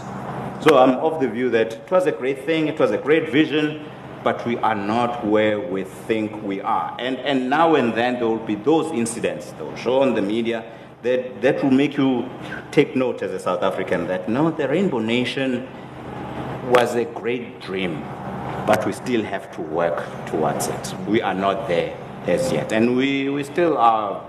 So 0.61 0.77
I'm 0.77 0.91
of 0.99 1.21
the 1.21 1.29
view 1.29 1.49
that 1.51 1.73
it 1.73 1.91
was 1.91 2.07
a 2.07 2.11
great 2.11 2.45
thing, 2.45 2.67
it 2.67 2.79
was 2.79 2.91
a 2.91 2.97
great 2.97 3.29
vision, 3.29 3.85
but 4.23 4.45
we 4.45 4.57
are 4.57 4.75
not 4.75 5.25
where 5.25 5.59
we 5.59 5.83
think 5.83 6.41
we 6.43 6.61
are. 6.61 6.95
And, 6.99 7.17
and 7.19 7.49
now 7.49 7.75
and 7.75 7.93
then 7.93 8.15
there 8.15 8.27
will 8.27 8.37
be 8.37 8.55
those 8.55 8.91
incidents, 8.91 9.51
that 9.51 9.63
will 9.63 9.75
show 9.75 10.01
on 10.01 10.15
the 10.15 10.21
media, 10.21 10.65
that, 11.03 11.41
that 11.41 11.63
will 11.63 11.71
make 11.71 11.97
you 11.97 12.29
take 12.71 12.95
note 12.95 13.21
as 13.21 13.31
a 13.31 13.39
South 13.39 13.63
African 13.63 14.07
that 14.07 14.27
no, 14.27 14.51
the 14.51 14.67
Rainbow 14.67 14.99
Nation 14.99 15.67
was 16.69 16.95
a 16.95 17.05
great 17.05 17.61
dream, 17.61 18.01
but 18.67 18.85
we 18.85 18.91
still 18.91 19.23
have 19.23 19.51
to 19.55 19.61
work 19.61 20.05
towards 20.25 20.67
it. 20.67 20.93
We 21.07 21.21
are 21.21 21.33
not 21.33 21.67
there 21.67 21.97
as 22.27 22.51
yet. 22.51 22.71
And 22.71 22.95
we, 22.95 23.29
we 23.29 23.43
still 23.43 23.77
are, 23.77 24.23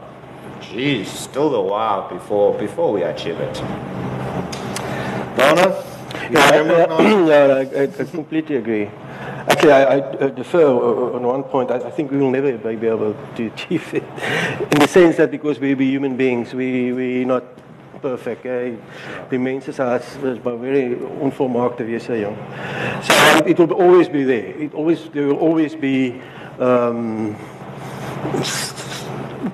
geez, 0.60 1.10
still 1.10 1.54
a 1.54 1.62
while 1.62 2.08
before, 2.08 2.56
before 2.58 2.92
we 2.92 3.02
achieve 3.02 3.38
it. 3.40 3.54
Dana. 5.36 5.84
Yeah, 6.30 6.86
I, 6.88 7.78
I, 7.78 7.82
I 7.82 8.04
completely 8.04 8.56
agree. 8.56 8.88
Actually, 9.48 9.72
I, 9.72 9.82
I 9.82 10.00
uh, 10.00 10.28
defer 10.28 10.66
on 10.66 11.22
one 11.22 11.42
point. 11.44 11.70
I, 11.70 11.90
think 11.90 12.10
we 12.10 12.18
will 12.18 12.30
never 12.30 12.56
be 12.56 12.86
able 12.86 13.14
to 13.36 13.46
achieve 13.46 13.94
it, 13.94 14.02
in 14.72 14.78
the 14.78 14.88
sense 14.88 15.16
that 15.16 15.30
because 15.30 15.58
we 15.58 15.74
be 15.74 15.86
human 15.86 16.16
beings, 16.16 16.54
we 16.54 16.92
we're 16.92 17.26
not 17.26 17.44
perfect. 18.00 18.46
Eh? 18.46 18.72
Die 19.30 19.38
mense 19.38 19.68
is 19.68 19.78
maar 20.42 20.58
very 20.60 20.96
onvolmaakte 21.20 21.84
wese, 21.84 22.20
jong. 22.20 22.36
So 23.02 23.12
um, 23.14 23.46
it 23.46 23.58
will 23.58 23.72
always 23.72 24.08
be 24.08 24.24
there. 24.24 24.54
It 24.58 24.74
always 24.74 25.08
there 25.10 25.26
will 25.26 25.38
always 25.38 25.74
be 25.74 26.20
um, 26.58 27.36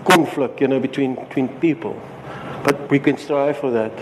conflict, 0.04 0.60
you 0.60 0.68
know, 0.68 0.80
between 0.80 1.14
between 1.14 1.48
people. 1.60 1.94
But 2.64 2.90
we 2.90 2.98
can 2.98 3.16
strive 3.16 3.56
for 3.56 3.70
that. 3.70 3.92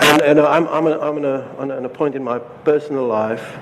And, 0.00 0.22
and 0.22 0.40
I'm, 0.40 0.68
I'm, 0.68 0.86
a, 0.86 0.98
I'm 1.00 1.16
on 1.16 1.24
a, 1.24 1.74
on 1.74 1.84
a 1.84 1.88
point 1.88 2.14
in 2.14 2.22
my 2.22 2.38
personal 2.38 3.06
life 3.06 3.58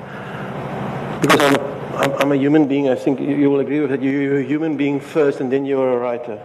because 1.28 1.54
I'm, 1.54 1.60
I'm, 1.96 2.12
I'm 2.22 2.32
a 2.32 2.36
human 2.36 2.66
being. 2.66 2.88
I 2.88 2.94
think 2.94 3.20
you, 3.20 3.36
you 3.36 3.50
will 3.50 3.60
agree 3.60 3.80
with 3.80 3.90
that. 3.90 4.02
You, 4.02 4.10
you're 4.10 4.38
a 4.38 4.44
human 4.44 4.76
being 4.76 5.00
first, 5.00 5.40
and 5.40 5.52
then 5.52 5.66
you're 5.66 5.92
a 5.92 5.98
writer. 5.98 6.42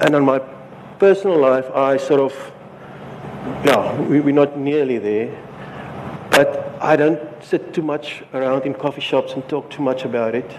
And 0.00 0.14
on 0.14 0.24
my 0.24 0.40
personal 0.98 1.38
life, 1.38 1.70
I 1.70 1.96
sort 1.96 2.20
of, 2.20 2.52
yeah, 3.64 3.98
we, 4.02 4.20
we're 4.20 4.34
not 4.34 4.58
nearly 4.58 4.98
there. 4.98 5.36
But 6.30 6.76
I 6.80 6.96
don't 6.96 7.20
sit 7.42 7.72
too 7.72 7.82
much 7.82 8.22
around 8.34 8.64
in 8.64 8.74
coffee 8.74 9.00
shops 9.00 9.32
and 9.32 9.48
talk 9.48 9.70
too 9.70 9.82
much 9.82 10.04
about 10.04 10.34
it, 10.34 10.50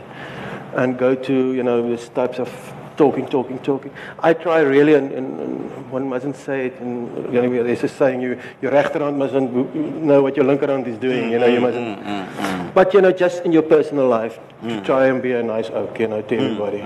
and 0.74 0.98
go 0.98 1.14
to 1.16 1.54
you 1.54 1.64
know 1.64 1.88
these 1.88 2.10
types 2.10 2.40
of 2.40 2.50
talking, 2.98 3.28
talking, 3.28 3.60
talking. 3.60 3.92
I 4.20 4.34
try 4.34 4.60
really, 4.60 4.94
and, 4.94 5.12
and, 5.12 5.40
and 5.40 5.92
one 5.92 6.08
mustn't 6.10 6.36
say 6.36 6.68
it. 6.68 6.80
And 6.80 7.34
you 7.34 7.42
know, 7.42 7.64
there's 7.64 7.84
a 7.84 7.88
saying: 7.88 8.22
you, 8.22 8.40
your 8.62 8.72
rechterhand 8.72 9.18
mustn't 9.18 9.76
know 9.76 10.22
what 10.22 10.36
your 10.36 10.46
linkerhand 10.46 10.88
is 10.88 10.98
doing. 10.98 11.32
You 11.32 11.40
know, 11.40 11.48
you 11.48 11.62
mustn't. 11.62 12.00
Mm, 12.00 12.04
mm, 12.04 12.28
mm. 12.28 12.74
But 12.74 12.94
you 12.94 13.02
know, 13.02 13.12
just 13.12 13.44
in 13.46 13.52
your 13.52 13.64
personal 13.64 14.08
life, 14.08 14.40
to 14.62 14.82
try 14.82 15.08
and 15.08 15.22
be 15.22 15.34
a 15.34 15.44
nice 15.44 15.70
oak, 15.70 16.00
you 16.00 16.08
know, 16.08 16.22
to 16.22 16.38
everybody. 16.38 16.82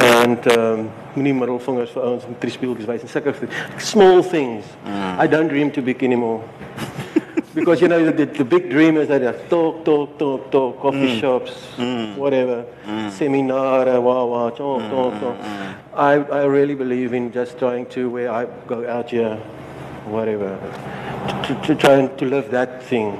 And 0.00 0.48
um, 0.48 0.90
moenie 1.14 1.34
middelvingers 1.36 1.92
vir 1.92 2.04
ouens 2.08 2.24
en 2.24 2.36
triespieltjies 2.40 2.88
wys 2.88 3.02
en 3.04 3.10
sulke 3.12 3.34
small 3.78 4.22
things. 4.22 4.64
I 4.84 5.26
don't 5.28 5.48
dream 5.48 5.70
too 5.70 5.82
big 5.82 6.02
anymore. 6.02 6.42
Because 7.54 7.80
you 7.80 7.88
know 7.88 8.10
the, 8.10 8.26
the 8.26 8.44
big 8.44 8.70
dream 8.70 8.96
is 8.96 9.08
that 9.08 9.50
talk, 9.50 9.84
talk, 9.84 10.18
talk, 10.18 10.50
talk, 10.50 10.80
coffee 10.80 11.16
mm. 11.16 11.20
shops, 11.20 11.52
mm. 11.76 12.16
whatever, 12.16 12.64
mm. 12.84 13.10
seminar, 13.10 14.00
wow, 14.00 14.26
wow, 14.26 14.50
talk, 14.50 14.82
talk, 14.90 15.20
talk. 15.20 15.36
I, 15.94 16.14
I 16.14 16.44
really 16.44 16.74
believe 16.74 17.12
in 17.12 17.32
just 17.32 17.58
trying 17.58 17.86
to 17.90 18.08
where 18.08 18.32
I 18.32 18.46
go 18.66 18.88
out 18.88 19.10
here, 19.10 19.36
whatever, 20.06 20.58
to, 21.28 21.54
to, 21.54 21.66
to 21.66 21.74
try 21.74 21.94
and 21.94 22.18
to 22.18 22.24
live 22.24 22.50
that 22.50 22.82
thing. 22.82 23.18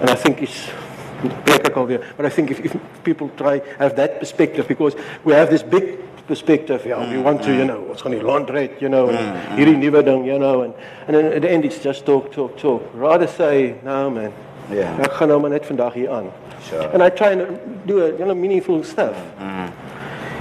And 0.00 0.10
I 0.10 0.14
think 0.14 0.42
it's 0.42 0.70
plek 1.44 1.66
ek 1.66 1.74
alweer. 1.74 2.04
But 2.16 2.26
I 2.26 2.30
think 2.30 2.50
if, 2.50 2.60
if 2.60 2.76
people 3.04 3.28
try 3.36 3.60
have 3.78 3.96
that 3.96 4.20
perspective 4.20 4.66
because 4.68 4.94
we 5.24 5.32
have 5.32 5.50
this 5.50 5.62
big 5.62 5.98
perspective, 6.30 6.86
yeah, 6.86 6.98
we 7.10 7.16
mm, 7.16 7.24
want 7.24 7.42
to, 7.42 7.52
you 7.52 7.64
mm. 7.64 7.70
know, 7.70 7.80
what's 7.88 8.02
going 8.02 8.18
to 8.18 8.26
land 8.26 8.48
rate, 8.50 8.76
you 8.80 8.88
know, 8.88 9.08
and 9.10 9.18
mm, 9.18 9.56
hierdie 9.56 9.78
nuwe 9.82 10.02
ding, 10.08 10.24
you 10.24 10.38
know, 10.38 10.62
and 10.64 10.74
and 11.06 11.16
then 11.16 11.32
at 11.36 11.42
the 11.42 11.50
end 11.50 11.64
it's 11.64 11.80
just 11.88 12.06
talk, 12.06 12.30
talk, 12.36 12.56
talk. 12.56 12.82
Rather 12.94 13.26
say, 13.26 13.74
no 13.82 14.08
man. 14.10 14.32
Yeah. 14.70 15.02
Ek 15.02 15.16
gaan 15.18 15.28
nou 15.28 15.40
maar 15.42 15.50
net 15.50 15.66
vandag 15.66 15.96
hier 15.98 16.10
aan. 16.14 16.30
Sure. 16.68 16.86
And 16.94 17.02
I 17.02 17.10
try 17.10 17.32
and 17.32 17.58
do 17.86 17.98
a, 18.04 18.08
you 18.18 18.24
know, 18.24 18.34
meaningful 18.34 18.84
stuff. 18.84 19.16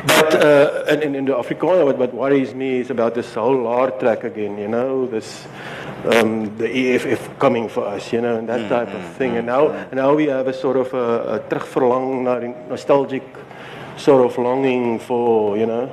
But 0.05 0.35
uh, 0.35 0.85
and, 0.87 1.03
and 1.03 1.15
in 1.15 1.25
the 1.25 1.33
Afrikaner, 1.33 1.83
what, 1.85 1.97
what 1.97 2.13
worries 2.13 2.53
me 2.53 2.79
is 2.79 2.89
about 2.89 3.15
this 3.15 3.33
whole 3.33 3.63
LAR 3.63 3.91
track 3.91 4.23
again. 4.23 4.57
You 4.57 4.67
know, 4.67 5.07
this 5.07 5.47
um, 6.05 6.55
the 6.57 6.69
EFF 6.69 7.39
coming 7.39 7.67
for 7.67 7.85
us. 7.85 8.13
You 8.13 8.21
know, 8.21 8.37
and 8.37 8.47
that 8.47 8.69
type 8.69 8.93
of 8.93 9.03
thing. 9.17 9.37
And 9.37 9.47
now, 9.47 9.69
and 9.69 9.95
now 9.95 10.13
we 10.13 10.27
have 10.27 10.47
a 10.47 10.53
sort 10.53 10.77
of 10.77 10.93
a, 10.93 11.35
a 11.35 11.39
terugverlang 11.49 12.23
naar 12.23 12.43
nostalgic 12.69 13.23
sort 13.99 14.25
of 14.25 14.37
longing 14.37 14.99
for, 14.99 15.57
you 15.57 15.65
know. 15.65 15.87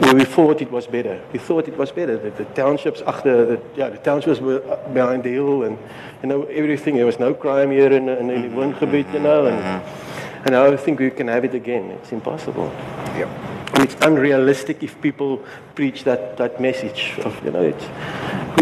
Where 0.00 0.14
we 0.14 0.26
thought 0.26 0.60
it 0.60 0.70
was 0.70 0.86
better. 0.86 1.18
We 1.32 1.38
thought 1.38 1.66
it 1.66 1.78
was 1.78 1.90
better. 1.90 2.18
The, 2.18 2.30
the 2.30 2.44
townships 2.44 3.00
after 3.06 3.46
the 3.46 3.62
yeah, 3.74 3.88
the 3.88 3.96
townships 3.96 4.38
were 4.38 4.60
behind 4.92 5.22
the 5.22 5.30
hill, 5.30 5.62
and 5.62 5.78
you 6.22 6.28
know 6.28 6.42
everything. 6.42 6.96
There 6.96 7.06
was 7.06 7.18
no 7.18 7.32
crime 7.32 7.70
here 7.70 7.90
in, 7.90 8.06
in, 8.06 8.28
in 8.30 8.42
the 8.42 8.48
mm-hmm. 8.48 8.58
woongebied, 8.58 9.14
you 9.14 9.20
know, 9.20 9.46
and 9.46 9.58
mm-hmm. 9.58 10.44
and 10.44 10.54
I 10.54 10.76
think 10.76 11.00
we 11.00 11.10
can 11.10 11.28
have 11.28 11.44
it 11.46 11.54
again. 11.54 11.90
It's 11.92 12.12
impossible. 12.12 12.70
Yep. 13.16 13.28
And 13.74 13.84
it's 13.84 13.96
unrealistic 14.02 14.82
if 14.82 15.00
people 15.00 15.42
preach 15.74 16.04
that, 16.04 16.36
that 16.36 16.60
message 16.60 17.18
of, 17.24 17.44
you 17.44 17.50
know, 17.50 17.62
it's, 17.62 17.84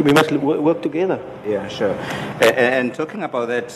we 0.04 0.12
must 0.12 0.30
work 0.32 0.82
together. 0.82 1.20
Yeah, 1.46 1.68
sure. 1.68 1.94
And, 2.42 2.56
and 2.56 2.94
talking 2.94 3.22
about 3.22 3.48
that, 3.48 3.72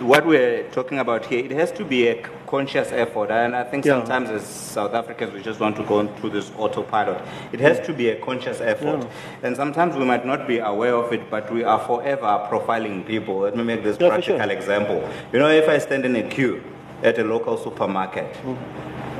what 0.00 0.26
we're 0.26 0.62
talking 0.70 0.98
about 0.98 1.26
here, 1.26 1.44
it 1.44 1.50
has 1.50 1.70
to 1.72 1.84
be 1.84 2.08
a 2.08 2.22
conscious 2.46 2.90
effort. 2.92 3.30
And 3.30 3.54
I 3.54 3.64
think 3.64 3.84
Yeah. 3.84 3.98
sometimes 3.98 4.30
as 4.30 4.42
South 4.44 4.94
Africans, 4.94 5.32
we 5.32 5.42
just 5.42 5.60
want 5.60 5.76
to 5.76 5.82
go 5.82 6.06
through 6.18 6.30
this 6.30 6.50
autopilot. 6.58 7.18
It 7.52 7.60
has 7.60 7.80
to 7.80 7.92
be 7.92 8.08
a 8.10 8.16
conscious 8.16 8.60
effort. 8.60 9.06
And 9.42 9.56
sometimes 9.56 9.96
we 9.96 10.04
might 10.04 10.24
not 10.24 10.46
be 10.48 10.58
aware 10.58 10.94
of 10.94 11.12
it, 11.12 11.30
but 11.30 11.50
we 11.52 11.64
are 11.64 11.78
forever 11.78 12.46
profiling 12.50 13.06
people. 13.06 13.38
Let 13.40 13.56
me 13.56 13.62
make 13.62 13.82
this 13.84 13.98
Yeah, 14.00 14.08
practical 14.08 14.40
sure. 14.40 14.50
example. 14.50 15.02
You 15.32 15.38
know, 15.38 15.48
if 15.48 15.68
I 15.68 15.78
stand 15.78 16.04
in 16.04 16.16
a 16.16 16.22
queue 16.22 16.62
at 17.02 17.18
a 17.18 17.24
local 17.24 17.56
supermarket, 17.56 18.34
Mm. 18.46 18.56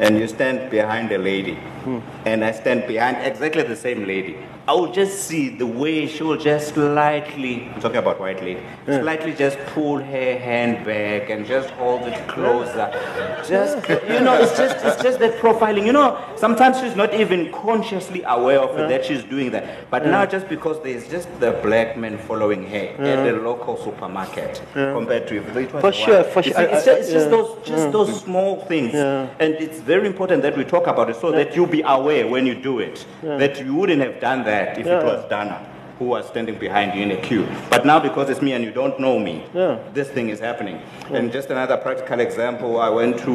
And 0.00 0.18
you 0.18 0.26
stand 0.26 0.70
behind 0.70 1.12
a 1.12 1.18
lady, 1.18 1.54
hmm. 1.84 1.98
and 2.24 2.44
I 2.44 2.52
stand 2.52 2.86
behind 2.86 3.18
exactly 3.18 3.62
the 3.62 3.76
same 3.76 4.06
lady, 4.06 4.36
I 4.68 4.72
will 4.74 4.92
just 4.92 5.24
see 5.24 5.48
the 5.48 5.66
way 5.66 6.06
she 6.06 6.22
will 6.22 6.36
just 6.36 6.74
slightly, 6.74 7.68
I'm 7.74 7.80
talking 7.80 7.96
about 7.96 8.20
white 8.20 8.40
lady, 8.40 8.60
slightly 8.86 9.32
just 9.34 9.58
pull 9.74 9.96
her 9.98 10.38
hand 10.38 10.84
back 10.86 11.28
and 11.28 11.44
just 11.44 11.70
hold 11.70 12.02
it 12.02 12.28
closer. 12.28 12.88
Just, 13.48 13.88
you 13.88 14.20
know, 14.20 14.40
it's 14.40 14.56
just, 14.56 14.84
it's 14.84 15.02
just 15.02 15.18
that 15.18 15.34
profiling. 15.40 15.86
You 15.86 15.92
know, 15.92 16.22
sometimes 16.36 16.78
she's 16.78 16.94
not 16.94 17.12
even 17.14 17.50
consciously 17.50 18.22
aware 18.24 18.60
of 18.60 18.78
it 18.78 18.88
that 18.88 19.04
she's 19.04 19.24
doing 19.24 19.50
that. 19.50 19.90
But 19.90 20.06
now, 20.06 20.24
just 20.24 20.48
because 20.48 20.80
there's 20.84 21.08
just 21.08 21.28
the 21.40 21.52
black 21.64 21.96
man 21.96 22.18
following 22.18 22.64
her 22.66 22.94
at 22.98 23.24
the 23.24 23.32
local 23.40 23.76
supermarket 23.76 24.62
compared 24.74 25.26
to 25.28 25.38
if 25.38 25.56
it 25.56 25.72
was 25.72 25.80
For 25.80 25.92
sure, 25.92 26.22
white- 26.22 26.32
for 26.32 26.42
sure. 26.44 26.52
see, 26.52 26.58
I- 26.58 26.64
It's 26.76 26.84
just, 26.84 27.00
it's 27.00 27.10
just 27.12 27.30
those, 27.30 27.66
just 27.66 27.90
those 27.90 28.22
small 28.22 28.64
things. 28.66 28.92
Yeah. 28.92 29.26
And 29.40 29.54
it's 29.54 29.80
very 29.90 30.06
important 30.06 30.40
that 30.42 30.56
we 30.56 30.64
talk 30.64 30.86
about 30.86 31.10
it 31.10 31.16
so 31.16 31.32
that 31.32 31.56
you 31.56 31.66
be 31.66 31.82
aware 31.84 32.24
when 32.34 32.46
you 32.46 32.54
do 32.54 32.78
it. 32.78 33.04
That 33.22 33.58
you 33.64 33.74
wouldn't 33.74 34.00
have 34.06 34.20
done 34.20 34.44
that 34.44 34.78
if 34.78 34.86
it 34.86 35.04
was 35.04 35.28
Dana 35.28 35.58
who 35.98 36.06
was 36.06 36.26
standing 36.28 36.56
behind 36.58 36.94
you 36.94 37.02
in 37.02 37.10
a 37.10 37.20
queue. 37.20 37.46
But 37.68 37.84
now 37.84 37.98
because 38.00 38.30
it's 38.30 38.40
me 38.40 38.52
and 38.54 38.64
you 38.64 38.70
don't 38.80 38.98
know 38.98 39.18
me, 39.18 39.34
Yeah. 39.52 39.76
this 39.92 40.08
thing 40.08 40.30
is 40.30 40.40
happening. 40.40 40.76
And 41.16 41.30
just 41.30 41.50
another 41.50 41.76
practical 41.76 42.20
example, 42.20 42.80
I 42.80 42.88
went 42.88 43.18
to 43.28 43.34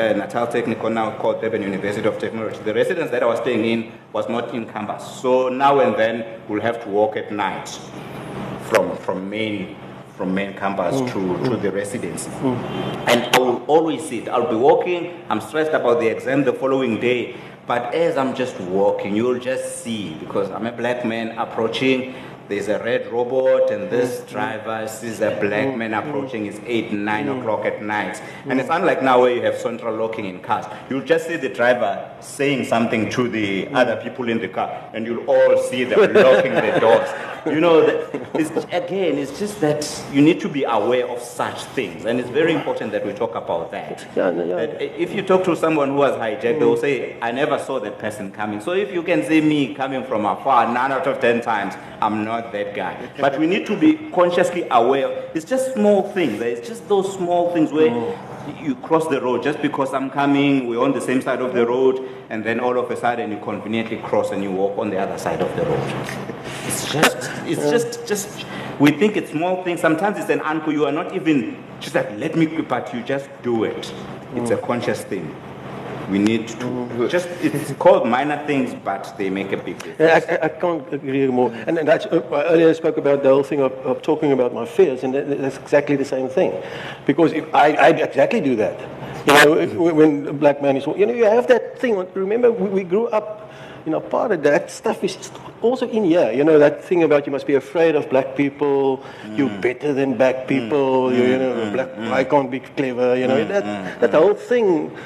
uh, 0.00 0.14
Natal 0.22 0.46
Technical 0.46 0.88
now 0.88 1.10
called 1.20 1.42
Durban 1.42 1.62
University 1.62 2.08
of 2.08 2.16
Technology. 2.18 2.60
The 2.64 2.72
residence 2.72 3.10
that 3.10 3.22
I 3.22 3.26
was 3.26 3.40
staying 3.40 3.64
in 3.74 3.92
was 4.14 4.26
not 4.28 4.54
in 4.54 4.64
campus. 4.74 5.02
So 5.20 5.50
now 5.50 5.80
and 5.80 5.94
then 6.02 6.16
we'll 6.48 6.62
have 6.62 6.82
to 6.84 6.88
walk 6.88 7.16
at 7.16 7.30
night 7.30 7.68
from, 8.70 8.96
from 9.04 9.28
main 9.28 9.76
from 10.16 10.34
main 10.34 10.54
campus 10.54 10.96
mm. 10.96 11.06
to, 11.06 11.48
to 11.48 11.56
mm. 11.56 11.62
the 11.62 11.72
residence. 11.72 12.26
Mm. 12.26 12.56
And 13.08 13.36
I 13.36 13.38
will 13.38 13.64
always 13.66 14.06
sit. 14.08 14.28
I'll 14.28 14.48
be 14.48 14.56
walking, 14.56 15.24
I'm 15.28 15.40
stressed 15.40 15.72
about 15.72 16.00
the 16.00 16.08
exam 16.08 16.44
the 16.44 16.52
following 16.52 17.00
day. 17.00 17.36
But 17.66 17.94
as 17.94 18.16
I'm 18.16 18.34
just 18.34 18.58
walking, 18.60 19.14
you'll 19.14 19.38
just 19.38 19.82
see, 19.84 20.14
because 20.14 20.50
I'm 20.50 20.66
a 20.66 20.72
black 20.72 21.04
man 21.04 21.38
approaching, 21.38 22.14
there's 22.48 22.68
a 22.68 22.78
red 22.80 23.10
robot, 23.10 23.70
and 23.70 23.88
this 23.88 24.20
driver 24.28 24.86
sees 24.88 25.20
a 25.20 25.30
black 25.40 25.76
man 25.76 25.94
approaching. 25.94 26.46
It's 26.46 26.60
8, 26.66 26.92
9 26.92 27.28
o'clock 27.28 27.64
at 27.64 27.82
night. 27.82 28.20
And 28.46 28.60
it's 28.60 28.68
unlike 28.68 29.02
now 29.02 29.20
where 29.20 29.34
you 29.34 29.42
have 29.42 29.56
central 29.56 29.96
locking 29.96 30.26
in 30.26 30.40
cars. 30.40 30.66
You'll 30.90 31.04
just 31.04 31.28
see 31.28 31.36
the 31.36 31.48
driver 31.48 32.14
saying 32.20 32.64
something 32.64 33.08
to 33.10 33.28
the 33.28 33.68
other 33.68 33.96
people 33.96 34.28
in 34.28 34.38
the 34.38 34.48
car, 34.48 34.90
and 34.92 35.06
you'll 35.06 35.24
all 35.24 35.56
see 35.62 35.84
them 35.84 36.00
locking 36.14 36.52
the 36.52 36.78
doors. 36.80 37.08
You 37.44 37.60
know, 37.60 37.84
that 37.84 38.30
it's, 38.34 38.50
again, 38.72 39.18
it's 39.18 39.38
just 39.38 39.60
that 39.60 40.04
you 40.12 40.20
need 40.20 40.40
to 40.40 40.48
be 40.48 40.64
aware 40.64 41.08
of 41.08 41.20
such 41.20 41.64
things, 41.76 42.04
and 42.04 42.20
it's 42.20 42.30
very 42.30 42.52
important 42.52 42.92
that 42.92 43.04
we 43.04 43.12
talk 43.12 43.34
about 43.34 43.70
that. 43.72 44.06
Yeah, 44.14 44.30
yeah. 44.30 44.54
That 44.54 44.80
if 44.80 45.12
you 45.12 45.22
talk 45.22 45.42
to 45.44 45.56
someone 45.56 45.88
who 45.90 45.96
was 45.96 46.12
hijacked, 46.12 46.58
they 46.60 46.64
will 46.64 46.76
say, 46.76 47.18
I 47.20 47.32
never 47.32 47.58
saw 47.58 47.80
that 47.80 47.98
person 47.98 48.30
coming. 48.30 48.60
So 48.60 48.72
if 48.72 48.92
you 48.92 49.02
can 49.02 49.24
see 49.24 49.40
me 49.40 49.74
coming 49.74 50.04
from 50.04 50.24
afar, 50.24 50.72
nine 50.72 50.92
out 50.92 51.06
of 51.06 51.20
ten 51.20 51.40
times, 51.40 51.74
I'm 52.00 52.24
not 52.24 52.52
that 52.52 52.74
guy. 52.74 53.10
But 53.18 53.38
we 53.38 53.46
need 53.46 53.66
to 53.66 53.76
be 53.76 53.94
consciously 54.10 54.66
aware. 54.70 55.30
It's 55.34 55.44
just 55.44 55.74
small 55.74 56.12
things. 56.12 56.40
It's 56.40 56.68
just 56.68 56.88
those 56.88 57.12
small 57.12 57.52
things 57.52 57.72
where 57.72 57.90
mm. 57.90 58.62
you 58.62 58.76
cross 58.76 59.08
the 59.08 59.20
road 59.20 59.42
just 59.42 59.60
because 59.60 59.92
I'm 59.94 60.10
coming, 60.10 60.68
we're 60.68 60.82
on 60.82 60.92
the 60.92 61.00
same 61.00 61.20
side 61.20 61.40
of 61.40 61.54
the 61.54 61.66
road, 61.66 62.08
and 62.30 62.44
then 62.44 62.60
all 62.60 62.78
of 62.78 62.90
a 62.90 62.96
sudden 62.96 63.32
you 63.32 63.38
conveniently 63.38 63.98
cross 63.98 64.30
and 64.30 64.42
you 64.42 64.52
walk 64.52 64.78
on 64.78 64.90
the 64.90 64.98
other 64.98 65.18
side 65.18 65.40
of 65.40 65.54
the 65.56 65.64
road. 65.64 66.41
It's 66.66 66.92
just, 66.92 67.16
it's 67.44 67.70
just, 67.70 68.06
just, 68.06 68.46
we 68.78 68.90
think 68.92 69.16
it's 69.16 69.30
small 69.30 69.62
things. 69.64 69.80
Sometimes 69.80 70.18
it's 70.18 70.30
an 70.30 70.40
uncle, 70.40 70.72
you 70.72 70.86
are 70.86 70.92
not 70.92 71.14
even, 71.14 71.62
just 71.80 71.94
like, 71.94 72.10
let 72.18 72.36
me, 72.36 72.46
but 72.46 72.92
you 72.94 73.02
just 73.02 73.28
do 73.42 73.64
it. 73.64 73.92
It's 74.34 74.50
a 74.50 74.56
conscious 74.56 75.02
thing. 75.02 75.34
We 76.10 76.18
need 76.18 76.48
to 76.48 77.08
just, 77.08 77.28
it's 77.42 77.72
called 77.74 78.08
minor 78.08 78.44
things, 78.46 78.74
but 78.74 79.14
they 79.16 79.30
make 79.30 79.52
a 79.52 79.56
big 79.56 79.82
difference. 79.82 80.26
I, 80.26 80.34
I, 80.34 80.44
I 80.44 80.48
can't 80.48 80.92
agree 80.92 81.26
more. 81.28 81.52
And, 81.66 81.78
and 81.78 81.88
that's, 81.88 82.06
uh, 82.06 82.20
I 82.32 82.44
earlier 82.52 82.74
spoke 82.74 82.96
about 82.96 83.22
the 83.22 83.28
whole 83.28 83.44
thing 83.44 83.60
of, 83.60 83.72
of 83.86 84.02
talking 84.02 84.32
about 84.32 84.52
my 84.52 84.66
fears, 84.66 85.04
and 85.04 85.14
that's 85.14 85.58
exactly 85.58 85.96
the 85.96 86.04
same 86.04 86.28
thing. 86.28 86.52
Because 87.06 87.32
if 87.32 87.54
I, 87.54 87.72
I 87.74 87.88
exactly 87.90 88.40
do 88.40 88.56
that. 88.56 88.78
You 89.26 89.32
know, 89.32 89.92
when 89.94 90.26
a 90.26 90.32
black 90.32 90.60
man 90.60 90.76
is, 90.76 90.84
you 90.86 91.06
know, 91.06 91.12
you 91.12 91.24
have 91.24 91.46
that 91.46 91.78
thing. 91.78 91.94
Remember, 92.14 92.50
we, 92.50 92.68
we 92.68 92.82
grew 92.82 93.06
up, 93.08 93.51
you 93.84 93.92
know, 93.92 94.00
part 94.00 94.32
of 94.32 94.42
that 94.44 94.70
stuff 94.70 95.02
is 95.02 95.30
also 95.60 95.88
in 95.88 96.04
here. 96.04 96.32
You 96.32 96.44
know, 96.44 96.58
that 96.58 96.84
thing 96.84 97.02
about 97.02 97.26
you 97.26 97.32
must 97.32 97.46
be 97.46 97.54
afraid 97.54 97.94
of 97.94 98.08
black 98.10 98.36
people, 98.36 99.04
you're 99.34 99.48
mm. 99.48 99.60
better 99.60 99.92
than 99.92 100.16
black 100.16 100.36
mm. 100.36 100.48
people, 100.48 101.12
you, 101.12 101.22
you 101.22 101.38
mm. 101.38 101.38
know, 101.38 101.72
black, 101.72 101.98
I 102.12 102.24
can't 102.24 102.50
be 102.50 102.60
clever, 102.60 103.16
you 103.16 103.26
know, 103.26 103.44
that, 103.44 104.00
that 104.00 104.12
whole 104.12 104.34
thing 104.34 104.96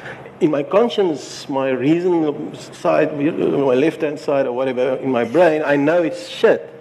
in 0.41 0.51
my 0.51 0.63
conscience, 0.63 1.49
my 1.49 1.71
reason 1.71 2.55
side, 2.55 3.17
my 3.17 3.75
left 3.75 4.03
hand 4.03 4.19
side 4.19 4.47
or 4.47 4.53
whatever, 4.53 4.97
in 4.97 5.11
my 5.11 5.25
brain, 5.25 5.63
I 5.65 5.77
know 5.77 6.03
it's 6.03 6.29
shit. 6.29 6.73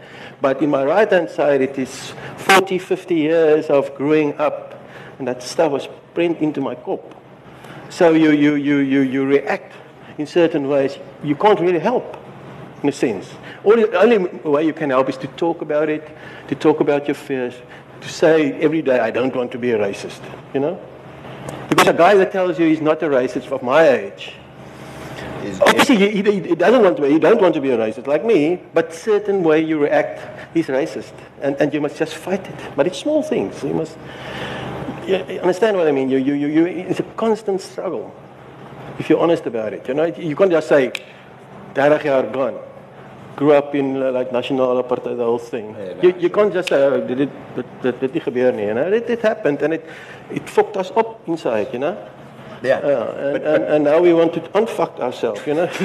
But 0.41 0.61
in 0.61 0.69
my 0.69 0.83
right 0.83 1.09
hand 1.09 1.29
side, 1.29 1.61
it 1.61 1.77
is 1.79 2.13
40, 2.37 2.77
50 2.77 3.15
years 3.15 3.65
of 3.67 3.95
growing 3.95 4.37
up, 4.37 4.79
and 5.17 5.27
that 5.27 5.41
stuff 5.41 5.71
was 5.71 5.87
print 6.13 6.39
into 6.39 6.59
my 6.59 6.75
cop. 6.75 7.15
So 7.89 8.11
you, 8.11 8.31
you, 8.31 8.55
you, 8.55 8.77
you, 8.77 9.01
you 9.01 9.25
react 9.25 9.73
in 10.17 10.25
certain 10.25 10.67
ways. 10.67 10.97
You 11.23 11.35
can't 11.35 11.59
really 11.59 11.79
help, 11.79 12.17
in 12.83 12.89
a 12.89 12.91
sense. 12.91 13.29
All 13.63 13.75
the 13.75 13.91
only 13.99 14.17
way 14.17 14.65
you 14.65 14.73
can 14.73 14.89
help 14.89 15.09
is 15.09 15.17
to 15.17 15.27
talk 15.27 15.61
about 15.61 15.89
it, 15.89 16.07
to 16.47 16.55
talk 16.55 16.79
about 16.79 17.07
your 17.07 17.15
fears, 17.15 17.55
to 18.01 18.09
say 18.09 18.53
every 18.53 18.81
day, 18.81 18.99
I 18.99 19.11
don't 19.11 19.35
want 19.35 19.51
to 19.53 19.57
be 19.57 19.71
a 19.71 19.77
racist, 19.77 20.21
you 20.53 20.59
know? 20.59 20.79
Because 21.69 21.87
a 21.87 21.93
guy 21.93 22.15
that 22.15 22.31
tells 22.31 22.59
you 22.59 22.67
he's 22.67 22.81
not 22.81 23.01
a 23.03 23.07
racist 23.07 23.51
of 23.51 23.63
my 23.63 23.87
age, 23.87 24.33
is- 25.43 25.61
Obviously, 25.61 25.95
he, 25.97 26.21
he, 26.21 26.39
he 26.49 26.55
doesn't 26.55 26.81
want 26.83 26.97
to 26.97 27.03
be, 27.03 27.09
you 27.09 27.19
don't 27.19 27.41
want 27.41 27.53
to 27.55 27.61
be 27.61 27.71
a 27.71 27.77
racist 27.77 28.07
like 28.07 28.25
me, 28.25 28.61
but 28.73 28.93
certain 28.93 29.43
way 29.43 29.61
you 29.61 29.79
react 29.79 30.55
is 30.55 30.67
racist. 30.67 31.13
And, 31.41 31.55
and 31.57 31.73
you 31.73 31.81
must 31.81 31.97
just 31.97 32.15
fight 32.15 32.45
it. 32.47 32.75
But 32.75 32.87
it's 32.87 32.97
small 32.99 33.21
things. 33.21 33.63
You 33.63 33.73
must 33.73 33.97
you 35.05 35.17
you 35.29 35.39
understand 35.39 35.77
what 35.77 35.87
I 35.87 35.91
mean. 35.91 36.09
You, 36.09 36.17
you, 36.17 36.33
you, 36.33 36.47
you, 36.47 36.65
it's 36.65 36.99
a 36.99 37.03
constant 37.15 37.61
struggle 37.61 38.13
if 38.99 39.09
you're 39.09 39.19
honest 39.19 39.45
about 39.45 39.73
it. 39.73 39.87
You 39.87 39.93
know, 39.93 40.05
you 40.05 40.35
can't 40.35 40.51
just 40.51 40.67
say, 40.67 40.91
30 41.73 42.03
jaar 42.03 42.31
gone. 42.31 42.59
Grew 43.35 43.51
up 43.51 43.75
in 43.75 44.01
uh, 44.01 44.11
like 44.11 44.31
national 44.31 44.81
apartheid, 44.81 45.17
the 45.17 45.25
whole 45.25 45.37
thing. 45.37 45.75
You, 46.01 46.15
you 46.17 46.29
can't 46.29 46.53
just 46.53 46.69
say, 46.69 46.81
oh, 46.81 47.05
dit, 47.05 47.17
dit, 47.17 47.29
dit, 47.81 47.99
dit 47.99 48.13
nie 48.13 48.21
gebeur 48.21 48.53
nie. 48.53 48.67
You 48.67 48.73
know? 48.73 48.93
it, 48.93 49.09
it 49.09 49.21
happened 49.21 49.61
and 49.61 49.73
it, 49.73 49.85
it 50.31 50.49
fucked 50.49 50.77
us 50.77 50.91
up 50.95 51.27
inside, 51.27 51.67
you 51.73 51.79
know. 51.79 51.97
Yeah. 52.63 52.85
Yeah, 52.85 53.11
and, 53.11 53.43
and, 53.43 53.63
and 53.63 53.83
now 53.83 53.99
we 54.01 54.13
want 54.13 54.33
to 54.33 54.41
unfuck 54.41 54.99
ourselves, 54.99 55.45
you 55.47 55.53
know. 55.53 55.69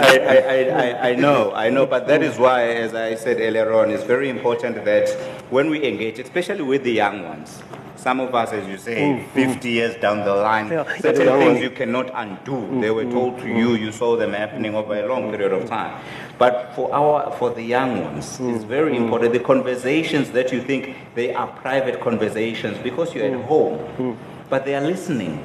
I, 0.00 0.18
I, 0.18 0.36
I, 0.36 1.08
I- 1.08 1.10
I 1.10 1.14
know, 1.16 1.52
I 1.52 1.70
know, 1.70 1.86
but 1.86 2.06
that 2.06 2.22
is 2.22 2.38
why, 2.38 2.68
as 2.68 2.94
I 2.94 3.16
said 3.16 3.40
earlier 3.40 3.72
on, 3.72 3.90
it's 3.90 4.04
very 4.04 4.28
important 4.28 4.84
that 4.84 5.08
when 5.50 5.70
we 5.70 5.82
engage, 5.84 6.18
especially 6.20 6.62
with 6.62 6.84
the 6.84 6.92
young 6.92 7.24
ones, 7.24 7.60
some 7.96 8.20
of 8.20 8.34
us, 8.34 8.52
as 8.52 8.66
you 8.66 8.78
say, 8.78 9.02
mm-hmm. 9.02 9.52
50 9.52 9.68
years 9.68 9.96
down 10.00 10.24
the 10.24 10.34
line, 10.34 10.68
Yeah, 10.68 10.84
certain 10.98 11.26
the 11.26 11.32
things 11.32 11.60
you 11.60 11.70
cannot 11.70 12.10
undo. 12.14 12.80
They 12.80 12.90
were 12.90 13.02
mm-hmm. 13.04 13.12
told 13.12 13.38
to 13.40 13.48
you, 13.48 13.74
you 13.74 13.92
saw 13.92 14.16
them 14.16 14.32
happening 14.32 14.74
over 14.74 14.94
a 14.94 15.06
long 15.06 15.30
period 15.30 15.52
of 15.52 15.68
time. 15.68 16.00
But 16.40 16.72
for 16.74 16.90
our, 16.94 17.36
for 17.36 17.50
the 17.50 17.62
young 17.62 18.02
ones, 18.02 18.40
it's 18.40 18.64
mm, 18.64 18.66
very 18.66 18.94
mm. 18.94 19.02
important. 19.02 19.34
The 19.34 19.40
conversations 19.40 20.30
that 20.30 20.50
you 20.50 20.62
think 20.62 20.96
they 21.14 21.34
are 21.34 21.46
private 21.46 22.00
conversations 22.00 22.78
because 22.78 23.14
you're 23.14 23.26
at 23.26 23.32
mm. 23.32 23.44
home, 23.44 24.16
but 24.48 24.64
they 24.64 24.74
are 24.74 24.80
listening. 24.80 25.36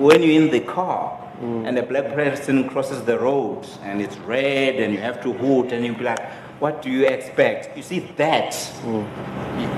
When 0.00 0.22
you're 0.22 0.40
in 0.42 0.50
the 0.52 0.60
car, 0.60 1.24
and 1.40 1.76
a 1.76 1.82
black 1.82 2.14
person 2.14 2.68
crosses 2.68 3.02
the 3.02 3.18
road 3.18 3.66
and 3.82 4.00
it's 4.00 4.16
red 4.18 4.76
and 4.76 4.94
you 4.94 5.00
have 5.00 5.22
to 5.22 5.32
hoot 5.32 5.72
and 5.72 5.84
you 5.84 5.92
be 5.92 6.04
like, 6.04 6.24
what 6.60 6.80
do 6.82 6.88
you 6.88 7.04
expect? 7.06 7.76
You 7.76 7.82
see 7.82 7.98
that, 8.16 8.54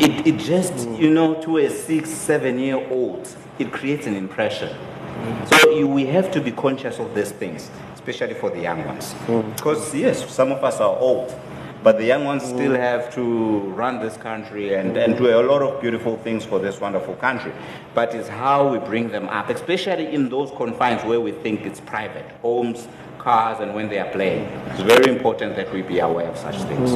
it, 0.00 0.26
it 0.26 0.36
just, 0.38 0.88
you 0.90 1.10
know, 1.10 1.40
to 1.42 1.56
a 1.56 1.70
six, 1.70 2.10
seven 2.10 2.58
year 2.58 2.76
old, 2.90 3.34
it 3.58 3.72
creates 3.72 4.06
an 4.06 4.14
impression. 4.14 4.76
So 5.46 5.70
you, 5.70 5.88
we 5.88 6.06
have 6.06 6.30
to 6.32 6.40
be 6.40 6.52
conscious 6.52 7.00
of 7.00 7.14
these 7.14 7.32
things, 7.32 7.70
especially 8.08 8.34
for 8.34 8.50
the 8.50 8.60
young 8.60 8.84
ones. 8.84 9.12
Hmm. 9.12 9.50
Because 9.50 9.94
yes, 9.94 10.28
some 10.32 10.50
of 10.52 10.64
us 10.64 10.80
are 10.80 10.96
old, 10.98 11.34
but 11.82 11.98
the 11.98 12.04
young 12.04 12.24
ones 12.24 12.42
still 12.42 12.72
hmm. 12.72 12.80
have 12.80 13.12
to 13.14 13.60
run 13.74 14.00
this 14.00 14.16
country 14.16 14.74
and, 14.74 14.92
hmm. 14.92 14.98
and 14.98 15.16
do 15.16 15.28
a 15.28 15.42
lot 15.42 15.62
of 15.62 15.80
beautiful 15.80 16.16
things 16.18 16.44
for 16.44 16.58
this 16.58 16.80
wonderful 16.80 17.14
country. 17.16 17.52
But 17.94 18.14
it's 18.14 18.28
how 18.28 18.68
we 18.68 18.78
bring 18.78 19.08
them 19.10 19.28
up, 19.28 19.50
especially 19.50 20.14
in 20.14 20.28
those 20.28 20.50
confines 20.56 21.04
where 21.04 21.20
we 21.20 21.32
think 21.32 21.62
it's 21.62 21.80
private, 21.80 22.26
homes, 22.42 22.88
cars, 23.18 23.60
and 23.60 23.74
when 23.74 23.88
they 23.88 23.98
are 23.98 24.10
playing. 24.10 24.44
It's 24.68 24.80
very 24.80 25.14
important 25.14 25.56
that 25.56 25.72
we 25.72 25.82
be 25.82 25.98
aware 25.98 26.28
of 26.28 26.38
such 26.38 26.56
things. 26.62 26.92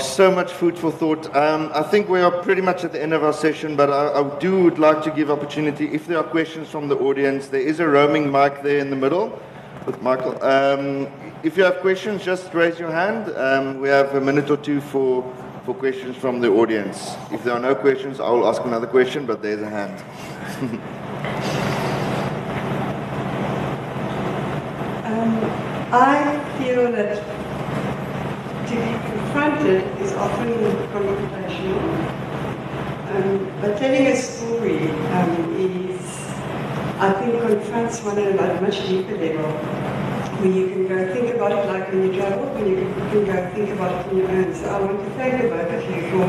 So 0.00 0.30
much 0.30 0.52
food 0.52 0.78
for 0.78 0.90
thought. 0.92 1.34
Um, 1.34 1.70
I 1.74 1.82
think 1.82 2.08
we 2.08 2.20
are 2.20 2.30
pretty 2.30 2.60
much 2.60 2.84
at 2.84 2.92
the 2.92 3.02
end 3.02 3.12
of 3.12 3.24
our 3.24 3.32
session, 3.32 3.76
but 3.76 3.90
I, 3.90 4.20
I 4.20 4.38
do 4.38 4.62
would 4.62 4.78
like 4.78 5.02
to 5.04 5.10
give 5.10 5.30
opportunity 5.30 5.86
if 5.92 6.06
there 6.06 6.18
are 6.18 6.24
questions 6.24 6.68
from 6.68 6.88
the 6.88 6.96
audience. 6.96 7.48
There 7.48 7.60
is 7.60 7.80
a 7.80 7.88
roaming 7.88 8.30
mic 8.30 8.62
there 8.62 8.78
in 8.78 8.90
the 8.90 8.96
middle 8.96 9.40
with 9.86 10.00
Michael. 10.02 10.42
Um, 10.42 11.08
if 11.42 11.56
you 11.56 11.64
have 11.64 11.80
questions, 11.80 12.24
just 12.24 12.52
raise 12.54 12.78
your 12.78 12.90
hand. 12.90 13.34
Um, 13.36 13.80
we 13.80 13.88
have 13.88 14.14
a 14.14 14.20
minute 14.20 14.50
or 14.50 14.56
two 14.56 14.80
for, 14.80 15.22
for 15.64 15.74
questions 15.74 16.16
from 16.16 16.40
the 16.40 16.48
audience. 16.48 17.14
If 17.30 17.44
there 17.44 17.54
are 17.54 17.60
no 17.60 17.74
questions, 17.74 18.20
I 18.20 18.28
will 18.30 18.46
ask 18.48 18.62
another 18.64 18.86
question, 18.86 19.26
but 19.26 19.42
there's 19.42 19.62
a 19.62 19.70
hand. 19.70 20.82
Um, 25.06 25.38
I 25.92 26.58
feel 26.58 26.90
that 26.90 27.35
confronted 29.36 29.84
is 30.00 30.12
often 30.14 30.48
confrontational. 30.96 31.82
Um, 33.12 33.52
but 33.60 33.76
telling 33.76 34.06
a 34.06 34.16
story 34.16 34.88
um, 34.88 35.56
is, 35.60 36.00
I 36.98 37.12
think, 37.20 37.42
confronts 37.42 38.02
one 38.02 38.18
at 38.18 38.32
a 38.32 38.60
much 38.62 38.86
deeper 38.88 39.16
level. 39.16 39.52
When 40.40 40.54
you 40.54 40.68
can 40.68 40.88
go 40.88 41.12
think 41.12 41.34
about 41.34 41.52
it 41.52 41.66
like 41.66 41.92
when 41.92 42.06
you 42.06 42.18
travel, 42.18 42.46
when 42.54 42.66
you 42.66 42.76
can 43.10 43.24
go 43.26 43.50
think 43.54 43.70
about 43.70 44.06
it 44.06 44.10
on 44.10 44.16
your 44.16 44.30
own. 44.30 44.54
So 44.54 44.68
I 44.70 44.80
want 44.80 45.04
to 45.04 45.10
thank 45.16 45.42
the 45.42 45.48
both 45.48 45.68
of 45.68 45.84
you 45.84 46.00
for 46.10 46.28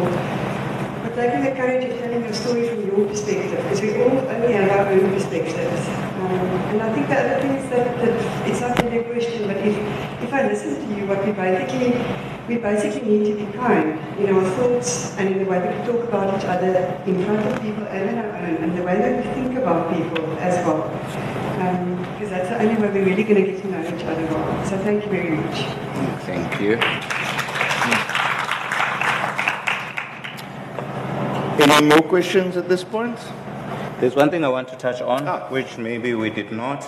for 0.99 1.15
taking 1.15 1.43
the 1.45 1.51
courage 1.51 1.89
of 1.89 1.99
telling 1.99 2.23
your 2.23 2.33
story 2.33 2.67
from 2.67 2.85
your 2.87 3.07
perspective, 3.07 3.63
because 3.63 3.81
we 3.81 3.95
all 4.03 4.19
only 4.19 4.51
have 4.51 4.69
our 4.69 4.87
own 4.91 5.11
perspectives. 5.13 5.87
Um, 6.19 6.47
and 6.71 6.81
I 6.81 6.93
think 6.93 7.07
the 7.07 7.15
other 7.15 7.41
thing 7.41 7.55
is 7.55 7.69
that, 7.69 7.87
that 8.03 8.47
it's 8.47 8.59
not 8.59 8.81
really 8.83 8.99
a 8.99 9.03
question, 9.03 9.47
but 9.47 9.57
if, 9.57 9.75
if 10.23 10.33
I 10.33 10.47
listen 10.47 10.75
to 10.75 10.95
you, 10.95 11.05
what 11.05 11.25
we 11.25 11.31
basically, 11.31 11.93
we 12.47 12.57
basically 12.57 13.01
need 13.01 13.25
to 13.25 13.45
be 13.45 13.57
kind 13.57 13.99
in 14.19 14.33
our 14.33 14.43
thoughts 14.51 15.15
and 15.17 15.29
in 15.29 15.39
the 15.39 15.45
way 15.45 15.59
that 15.59 15.77
we 15.77 15.91
talk 15.91 16.07
about 16.07 16.37
each 16.37 16.45
other 16.45 17.01
in 17.05 17.25
front 17.25 17.45
of 17.45 17.61
people 17.61 17.83
and 17.87 18.09
in 18.09 18.17
our 18.17 18.37
own, 18.37 18.55
and 18.63 18.77
the 18.77 18.83
way 18.83 18.97
that 18.97 19.17
we 19.17 19.33
think 19.33 19.57
about 19.57 19.93
people 19.93 20.25
as 20.37 20.65
well. 20.65 20.83
Um, 21.59 21.97
because 22.13 22.29
that's 22.29 22.49
the 22.49 22.59
only 22.61 22.75
way 22.81 22.89
we're 22.91 23.05
really 23.05 23.23
going 23.23 23.43
to 23.43 23.51
get 23.51 23.61
to 23.61 23.67
know 23.67 23.81
each 23.81 24.03
other 24.05 24.25
well. 24.27 24.65
So 24.65 24.77
thank 24.79 25.03
you 25.03 25.09
very 25.09 25.31
much. 25.31 25.57
Thank 26.23 26.61
you. 26.61 26.77
Any 31.59 31.87
more 31.87 32.01
questions 32.01 32.55
at 32.55 32.69
this 32.69 32.83
point? 32.83 33.19
There's 33.99 34.15
one 34.15 34.29
thing 34.29 34.45
I 34.45 34.49
want 34.49 34.69
to 34.69 34.77
touch 34.77 35.01
on, 35.01 35.25
which 35.51 35.77
maybe 35.77 36.13
we 36.13 36.29
did 36.29 36.51
not. 36.51 36.85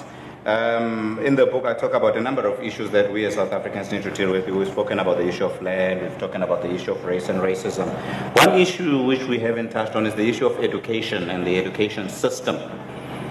Um, 0.49 1.19
in 1.19 1.35
the 1.35 1.45
book, 1.45 1.65
I 1.65 1.75
talk 1.75 1.93
about 1.93 2.17
a 2.17 2.21
number 2.21 2.47
of 2.47 2.63
issues 2.63 2.89
that 2.89 3.11
we 3.13 3.23
as 3.25 3.35
South 3.35 3.51
Africans 3.51 3.91
need 3.91 4.01
to 4.01 4.09
deal 4.09 4.31
with. 4.31 4.47
We've 4.47 4.67
spoken 4.67 4.97
about 4.97 5.17
the 5.17 5.27
issue 5.27 5.45
of 5.45 5.61
land, 5.61 6.01
we've 6.01 6.13
spoken 6.13 6.41
about 6.41 6.63
the 6.63 6.71
issue 6.73 6.91
of 6.91 7.05
race 7.05 7.29
and 7.29 7.39
racism. 7.39 7.87
One 8.35 8.59
issue 8.59 9.03
which 9.03 9.21
we 9.25 9.37
haven't 9.37 9.69
touched 9.69 9.95
on 9.95 10.07
is 10.07 10.15
the 10.15 10.27
issue 10.27 10.47
of 10.47 10.57
education 10.63 11.29
and 11.29 11.45
the 11.45 11.55
education 11.55 12.09
system. 12.09 12.57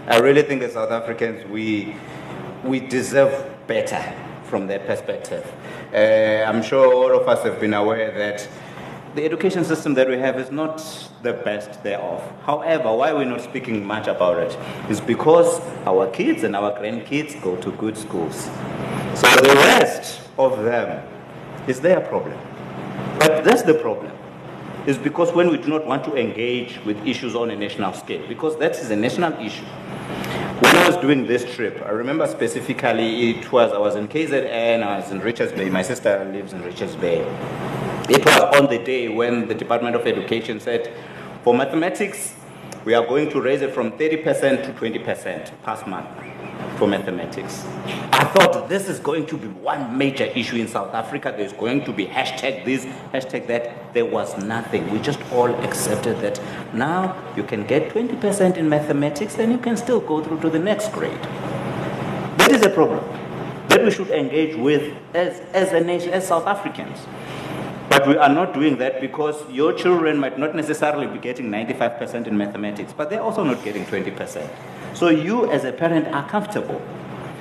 I 0.07 0.19
really 0.19 0.43
think 0.43 0.63
as 0.63 0.75
South 0.75 0.93
Africans, 0.93 1.45
we, 1.51 1.97
we 2.63 2.79
deserve 2.79 3.33
better 3.67 4.03
from 4.45 4.69
that 4.69 4.87
perspective. 4.87 5.45
Uh, 5.93 6.49
I'm 6.49 6.63
sure 6.63 6.95
all 6.95 7.21
of 7.21 7.27
us 7.27 7.43
have 7.43 7.59
been 7.59 7.75
aware 7.75 8.13
that 8.13 8.49
the 9.15 9.25
education 9.25 9.65
system 9.65 9.95
that 9.95 10.09
we 10.09 10.19
have 10.19 10.39
is 10.39 10.51
not 10.51 10.79
the 11.23 11.33
best 11.33 11.83
thereof. 11.83 12.23
However, 12.45 12.95
why 12.95 13.13
we're 13.13 13.25
not 13.25 13.41
speaking 13.41 13.85
much 13.85 14.07
about 14.07 14.39
it 14.39 14.57
is 14.91 15.01
because 15.01 15.61
our 15.87 16.09
kids 16.11 16.45
and 16.45 16.55
our 16.55 16.73
grandkids 16.73 17.41
go 17.43 17.57
to 17.57 17.71
good 17.73 17.97
schools. 17.97 18.45
So 19.15 19.29
the 19.37 19.55
rest 19.55 20.21
of 20.39 20.63
them 20.63 21.07
is 21.67 21.81
their 21.81 22.01
problem. 22.01 22.39
But 23.19 23.45
that's 23.45 23.63
the 23.63 23.75
problem. 23.75 24.13
Is 24.87 24.97
because 24.97 25.33
when 25.33 25.51
we 25.51 25.59
do 25.59 25.69
not 25.69 25.87
want 25.87 26.05
to 26.05 26.17
engage 26.17 26.79
with 26.85 26.97
issues 27.07 27.35
on 27.35 27.51
a 27.51 27.57
national 27.57 27.93
scale, 27.93 28.27
because 28.29 28.57
that 28.59 28.73
is 28.79 28.91
a 28.91 28.97
national 28.97 29.35
issue. 29.35 29.65
When 30.61 30.75
I 30.75 30.87
was 30.89 30.97
doing 30.97 31.27
this 31.27 31.45
trip, 31.55 31.83
I 31.85 31.91
remember 31.91 32.27
specifically 32.27 33.31
it 33.31 33.53
was 33.53 33.73
I 33.73 33.79
was 33.79 33.97
in 33.97 34.09
KZN, 34.09 34.83
I 34.83 34.99
was 35.01 35.11
in 35.11 35.21
Richards 35.21 35.53
Bay. 35.53 35.69
My 35.69 35.83
sister 35.83 36.25
lives 36.33 36.53
in 36.53 36.63
Richards 36.63 36.97
Bay. 36.97 37.23
It 38.09 38.25
was 38.25 38.41
on 38.59 38.69
the 38.69 38.79
day 38.79 39.09
when 39.09 39.49
the 39.49 39.55
Department 39.55 39.95
of 39.95 40.07
Education 40.07 40.61
said, 40.61 40.91
for 41.45 41.55
mathematics, 41.55 42.35
we 42.87 42.95
are 42.95 43.07
going 43.07 43.29
to 43.29 43.41
raise 43.43 43.61
it 43.61 43.75
from 43.75 43.93
30% 43.93 44.65
to 44.65 44.73
20% 44.73 45.63
pass 45.63 45.87
mark 45.87 46.07
for 46.79 46.87
mathematics. 46.87 47.67
I 48.11 48.25
thought 48.25 48.67
this 48.71 48.89
is 48.89 48.99
going 48.99 49.27
to 49.27 49.37
be 49.37 49.49
one 49.49 49.99
major 49.99 50.25
issue 50.25 50.57
in 50.57 50.69
South 50.69 50.95
Africa. 50.95 51.35
There's 51.37 51.53
going 51.53 51.85
to 51.85 51.93
be 51.93 52.07
hashtag 52.07 52.65
this, 52.65 52.87
hashtag 53.13 53.47
that. 53.49 53.93
There 53.93 54.07
was 54.07 54.39
nothing. 54.39 54.91
We 54.91 55.01
just 55.01 55.21
all 55.31 55.55
accepted 55.63 56.19
that 56.21 56.41
now 56.73 57.15
you 57.37 57.43
can 57.43 57.67
get 57.67 57.93
20% 57.93 58.57
in 58.57 58.71
mathematics, 58.71 59.35
then 59.35 59.51
you 59.51 59.59
can 59.59 59.77
still 59.77 60.01
go 60.01 60.25
through 60.25 60.41
to 60.41 60.49
the 60.49 60.59
next 60.59 60.93
grade. 60.93 61.23
That 62.39 62.53
is 62.53 62.63
a 62.63 62.71
problem 62.71 63.05
that 63.69 63.85
we 63.85 63.91
should 63.91 64.11
engage 64.11 64.57
with 64.57 64.97
as, 65.13 65.41
as 65.53 65.73
a 65.73 65.81
nation, 65.81 66.11
as 66.15 66.27
South 66.27 66.47
Africans. 66.47 66.99
But 67.89 68.07
we 68.07 68.17
are 68.17 68.29
not 68.29 68.53
doing 68.53 68.77
that 68.79 69.01
because 69.01 69.37
your 69.51 69.73
children 69.73 70.19
might 70.19 70.39
not 70.39 70.55
necessarily 70.55 71.07
be 71.07 71.19
getting 71.19 71.51
95% 71.51 72.27
in 72.27 72.37
mathematics, 72.37 72.93
but 72.93 73.09
they're 73.09 73.23
also 73.23 73.43
not 73.43 73.65
getting 73.65 73.87
20%. 73.87 74.49
So 74.95 75.09
you, 75.09 75.51
as 75.51 75.65
a 75.65 75.73
parent, 75.73 76.09
are 76.09 76.29
comfortable. 76.29 76.83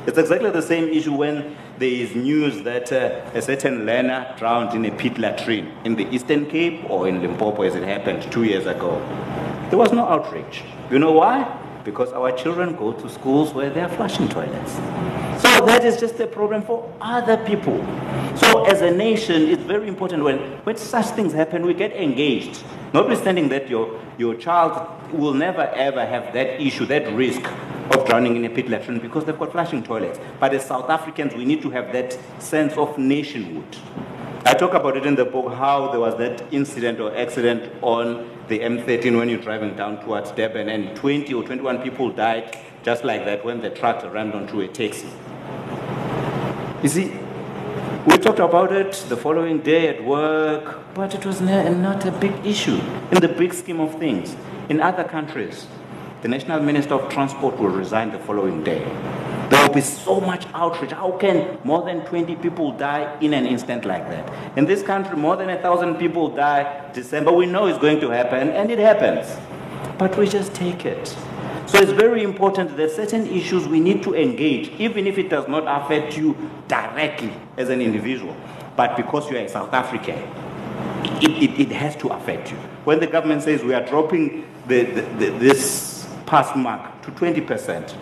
It's 0.06 0.18
exactly 0.18 0.50
the 0.52 0.62
same 0.62 0.88
issue 0.88 1.14
when 1.14 1.58
there 1.80 1.90
is 1.90 2.16
news 2.16 2.64
that 2.64 2.94
uh, 2.94 3.30
a 3.34 3.42
certain 3.42 3.86
learner 3.86 4.34
drowned 4.38 4.74
in 4.74 4.86
a 4.86 4.98
pit 4.98 5.18
latrine 5.18 5.70
in 5.84 5.96
the 5.96 6.08
Eastern 6.16 6.46
Cape 6.46 6.90
or 6.90 7.10
in 7.10 7.22
Limpopo 7.22 7.64
as 7.64 7.76
it 7.76 7.84
happened 7.84 8.32
two 8.32 8.46
years 8.46 8.66
ago. 8.68 9.00
There 9.70 9.78
was 9.78 9.92
no 9.92 10.08
outrage. 10.08 10.64
You 10.90 11.00
know 11.00 11.12
why? 11.12 11.44
Because 11.88 12.12
our 12.12 12.34
children 12.34 12.76
go 12.76 12.92
to 12.92 13.10
schools 13.10 13.54
where 13.54 13.70
they 13.70 13.80
are 13.80 13.88
flushing 13.88 14.28
toilets. 14.28 14.74
So 15.42 15.66
that 15.66 15.86
is 15.86 15.98
just 15.98 16.20
a 16.20 16.28
problem 16.28 16.62
for 16.62 16.94
other 17.00 17.38
people. 17.46 17.78
So 18.36 18.66
as 18.66 18.82
a 18.82 18.92
nation, 18.92 19.44
it's 19.44 19.64
very 19.64 19.88
important 19.88 20.26
when, 20.26 20.38
when 20.66 20.76
such 20.76 21.06
things 21.16 21.32
happen, 21.32 21.66
we 21.66 21.74
get 21.74 21.94
engaged. 21.94 22.62
Notwithstanding 22.94 23.48
that 23.50 23.70
your, 23.70 24.02
your 24.18 24.36
child 24.36 24.74
will 25.14 25.34
never 25.34 25.62
ever 25.62 26.06
have 26.06 26.34
that 26.34 26.60
issue, 26.62 26.86
that 26.88 27.10
risk 27.14 27.42
of 27.92 28.06
drowning 28.06 28.36
in 28.36 28.44
a 28.44 28.50
pit 28.50 28.68
latrine 28.68 29.00
because 29.00 29.24
they've 29.24 29.40
got 29.40 29.54
flushing 29.54 29.82
toilets. 29.82 30.20
But 30.42 30.54
as 30.54 30.66
South 30.66 30.90
Africans, 30.90 31.36
we 31.36 31.46
need 31.46 31.62
to 31.62 31.70
have 31.70 31.94
that 31.94 32.20
sense 32.40 32.74
of 32.74 32.98
nationhood. 32.98 33.78
I 34.46 34.56
talk 34.56 34.74
about 34.74 34.98
it 34.98 35.06
in 35.06 35.16
the 35.16 35.24
book 35.24 35.54
how 35.54 35.90
there 35.92 36.02
was 36.02 36.18
that 36.18 36.54
incident 36.54 37.00
or 37.00 37.16
accident 37.16 37.72
on 37.82 38.37
the 38.48 38.60
M13 38.60 39.18
when 39.18 39.30
you're 39.30 39.42
driving 39.42 39.76
down 39.76 40.02
towards 40.04 40.32
Durban 40.32 40.70
and 40.70 40.96
20 40.96 41.34
or 41.34 41.44
21 41.44 41.82
people 41.82 42.10
died 42.12 42.58
just 42.84 43.04
like 43.04 43.26
that 43.26 43.44
when 43.44 43.60
the 43.62 43.70
truck 43.70 44.04
rammed 44.14 44.34
onto 44.34 44.62
a 44.62 44.68
taxi. 44.68 45.10
You 46.82 46.90
see, 46.90 47.14
we 48.06 48.18
talked 48.18 48.40
about 48.40 48.72
it 48.72 48.94
the 49.10 49.18
following 49.18 49.60
day 49.60 49.90
at 49.90 50.04
work, 50.04 50.80
but 50.94 51.14
it 51.14 51.26
was 51.26 51.42
not 51.42 52.06
a 52.06 52.12
big 52.12 52.46
issue 52.46 52.80
in 53.12 53.20
the 53.20 53.28
big 53.28 53.54
scheme 53.54 53.82
of 53.82 54.00
things. 54.00 54.36
In 54.70 54.80
other 54.80 55.04
countries, 55.04 55.68
the 56.28 56.32
National 56.32 56.60
Minister 56.60 56.96
of 56.96 57.10
Transport 57.10 57.58
will 57.58 57.70
resign 57.70 58.12
the 58.12 58.20
following 58.20 58.62
day. 58.62 58.80
There 59.50 59.66
will 59.66 59.74
be 59.74 59.80
so 59.80 60.20
much 60.20 60.46
outrage. 60.54 60.92
How 60.92 61.12
can 61.18 61.58
more 61.64 61.86
than 61.86 62.06
20 62.06 62.36
people 62.36 62.74
die 62.74 63.18
in 63.22 63.34
an 63.34 63.46
instant 63.46 63.86
like 63.86 64.10
that? 64.10 64.58
In 64.58 64.66
this 64.66 64.84
country, 64.84 65.16
more 65.16 65.38
than 65.38 65.50
a 65.50 65.62
thousand 65.62 65.96
people 65.96 66.28
die 66.28 66.92
December. 66.92 67.32
We 67.32 67.46
know 67.46 67.68
it's 67.68 67.78
going 67.80 68.02
to 68.02 68.10
happen, 68.10 68.50
and 68.50 68.70
it 68.70 68.78
happens. 68.78 69.38
But 69.98 70.18
we 70.18 70.28
just 70.28 70.54
take 70.54 70.86
it. 70.86 71.08
So 71.66 71.80
it's 71.80 71.94
very 71.94 72.24
important 72.24 72.76
that 72.76 72.92
certain 72.92 73.26
issues 73.28 73.66
we 73.66 73.80
need 73.80 74.04
to 74.04 74.14
engage, 74.14 74.68
even 74.82 75.08
if 75.08 75.18
it 75.18 75.30
does 75.30 75.48
not 75.48 75.64
affect 75.66 76.18
you 76.18 76.36
directly 76.68 77.32
as 77.56 77.70
an 77.70 77.80
individual. 77.80 78.36
But 78.76 78.98
because 78.98 79.32
you 79.32 79.38
are 79.38 79.46
a 79.46 79.48
South 79.48 79.74
African, 79.74 80.20
it, 81.24 81.42
it, 81.42 81.60
it 81.62 81.72
has 81.72 81.96
to 81.96 82.10
affect 82.10 82.52
you. 82.52 82.58
When 82.84 83.00
the 83.00 83.08
government 83.08 83.44
says 83.44 83.64
we 83.64 83.74
are 83.74 83.86
dropping 83.86 84.46
the, 84.68 84.84
the, 84.84 85.02
the, 85.02 85.30
this 85.40 85.97
pass 86.28 86.56
mark 86.56 87.02
to 87.02 87.12
20%, 87.12 87.96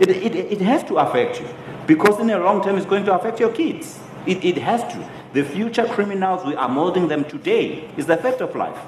it, 0.00 0.08
it, 0.08 0.34
it 0.34 0.60
has 0.62 0.82
to 0.84 0.96
affect 0.96 1.40
you 1.40 1.48
because 1.86 2.18
in 2.20 2.28
the 2.28 2.38
long 2.38 2.62
term 2.62 2.76
it's 2.76 2.86
going 2.86 3.04
to 3.04 3.14
affect 3.14 3.38
your 3.38 3.52
kids. 3.52 4.00
It, 4.26 4.42
it 4.44 4.58
has 4.58 4.80
to. 4.92 5.10
The 5.34 5.44
future 5.44 5.84
criminals, 5.86 6.46
we 6.46 6.54
are 6.54 6.68
molding 6.68 7.08
them 7.08 7.24
today, 7.24 7.90
is 7.96 8.06
the 8.06 8.16
fact 8.16 8.40
of 8.40 8.54
life. 8.56 8.78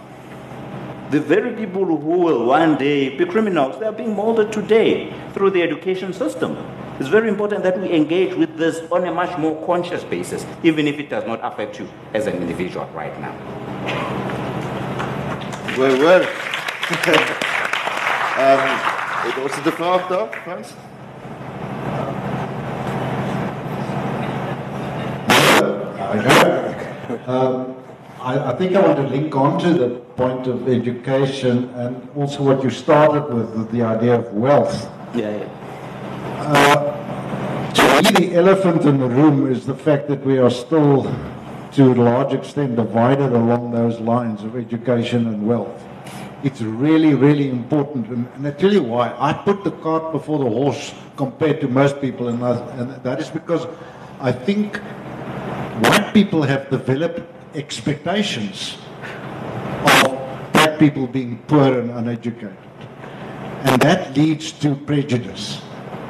The 1.11 1.21
very 1.21 1.55
people 1.55 1.85
who 1.85 2.19
will 2.19 2.47
one 2.47 2.79
day 2.79 3.17
be 3.17 3.27
criminals, 3.27 3.79
they 3.79 3.87
are 3.87 3.93
being 3.93 4.17
molded 4.17 4.53
today 4.53 5.13
through 5.35 5.51
the 5.51 5.63
education 5.63 6.13
system. 6.13 6.57
It's 6.99 7.09
very 7.09 7.29
important 7.29 7.63
that 7.65 7.79
we 7.79 7.93
engage 7.93 8.35
with 8.35 8.57
this 8.57 8.81
on 8.91 9.05
a 9.05 9.13
much 9.13 9.37
more 9.39 9.65
conscious 9.67 10.03
basis, 10.05 10.47
even 10.63 10.89
if 10.89 10.99
it 10.99 11.11
does 11.11 11.27
not 11.27 11.41
affect 11.43 11.79
you 11.79 11.89
as 12.15 12.27
an 12.27 12.37
individual 12.37 12.87
right 12.95 13.21
now. 13.21 13.35
Well, 15.77 15.99
well. 15.99 17.43
um, 18.39 19.43
was 19.43 19.63
de 19.63 19.73
vraag 19.73 20.07
daar, 20.07 20.29
Frans? 20.31 20.75
Um, 27.27 27.77
I, 28.21 28.51
I, 28.51 28.53
think 28.57 28.75
I 28.77 28.81
want 28.81 28.97
to 28.97 29.03
link 29.03 29.35
on 29.35 29.59
to 29.61 29.75
the 29.75 29.89
point 30.17 30.47
of 30.47 30.69
education 30.69 31.71
and 31.75 32.09
also 32.17 32.43
what 32.43 32.63
you 32.63 32.71
started 32.71 33.33
with, 33.35 33.51
with 33.51 33.71
the 33.71 33.83
idea 33.83 34.19
of 34.19 34.33
wealth. 34.33 34.89
Yeah. 35.15 35.37
yeah. 35.37 35.49
Uh, 36.41 37.73
to 37.73 38.03
me, 38.03 38.27
the 38.27 38.37
elephant 38.37 38.85
in 38.85 38.99
the 38.99 39.09
room 39.09 39.51
is 39.51 39.67
the 39.67 39.75
fact 39.75 40.09
that 40.09 40.25
we 40.25 40.39
are 40.39 40.51
still, 40.51 41.13
to 41.73 41.93
a 41.93 41.95
large 41.95 42.33
extent, 42.33 42.77
divided 42.77 43.33
along 43.33 43.73
those 43.73 43.99
lines 44.01 44.43
of 44.43 44.57
education 44.57 45.27
and 45.27 45.47
wealth. 45.47 45.83
It's 46.45 46.61
really, 46.61 47.15
really 47.15 47.49
important. 47.49 48.09
And, 48.09 48.29
and 48.35 48.47
I 48.47 48.51
tell 48.51 48.73
you 48.73 48.83
why. 48.83 49.15
I 49.19 49.33
put 49.33 49.65
the 49.65 49.71
cart 49.71 50.13
before 50.13 50.39
the 50.39 50.51
horse 50.51 50.95
compared 51.17 51.61
to 51.63 51.69
most 51.69 52.01
people, 52.01 52.29
and, 52.29 52.45
I, 52.45 52.59
and 52.77 53.03
that 53.03 53.21
is 53.21 53.31
because 53.31 53.67
I 54.21 54.33
think 54.33 54.77
white 55.83 56.13
people 56.13 56.43
have 56.43 56.69
developed 56.71 57.21
expectations 57.57 58.77
of 59.85 60.53
black 60.53 60.79
people 60.79 61.07
being 61.07 61.39
poor 61.49 61.81
and 61.81 61.91
uneducated. 61.91 62.57
And 63.65 63.81
that 63.83 64.17
leads 64.17 64.53
to 64.53 64.77
prejudice. 64.77 65.61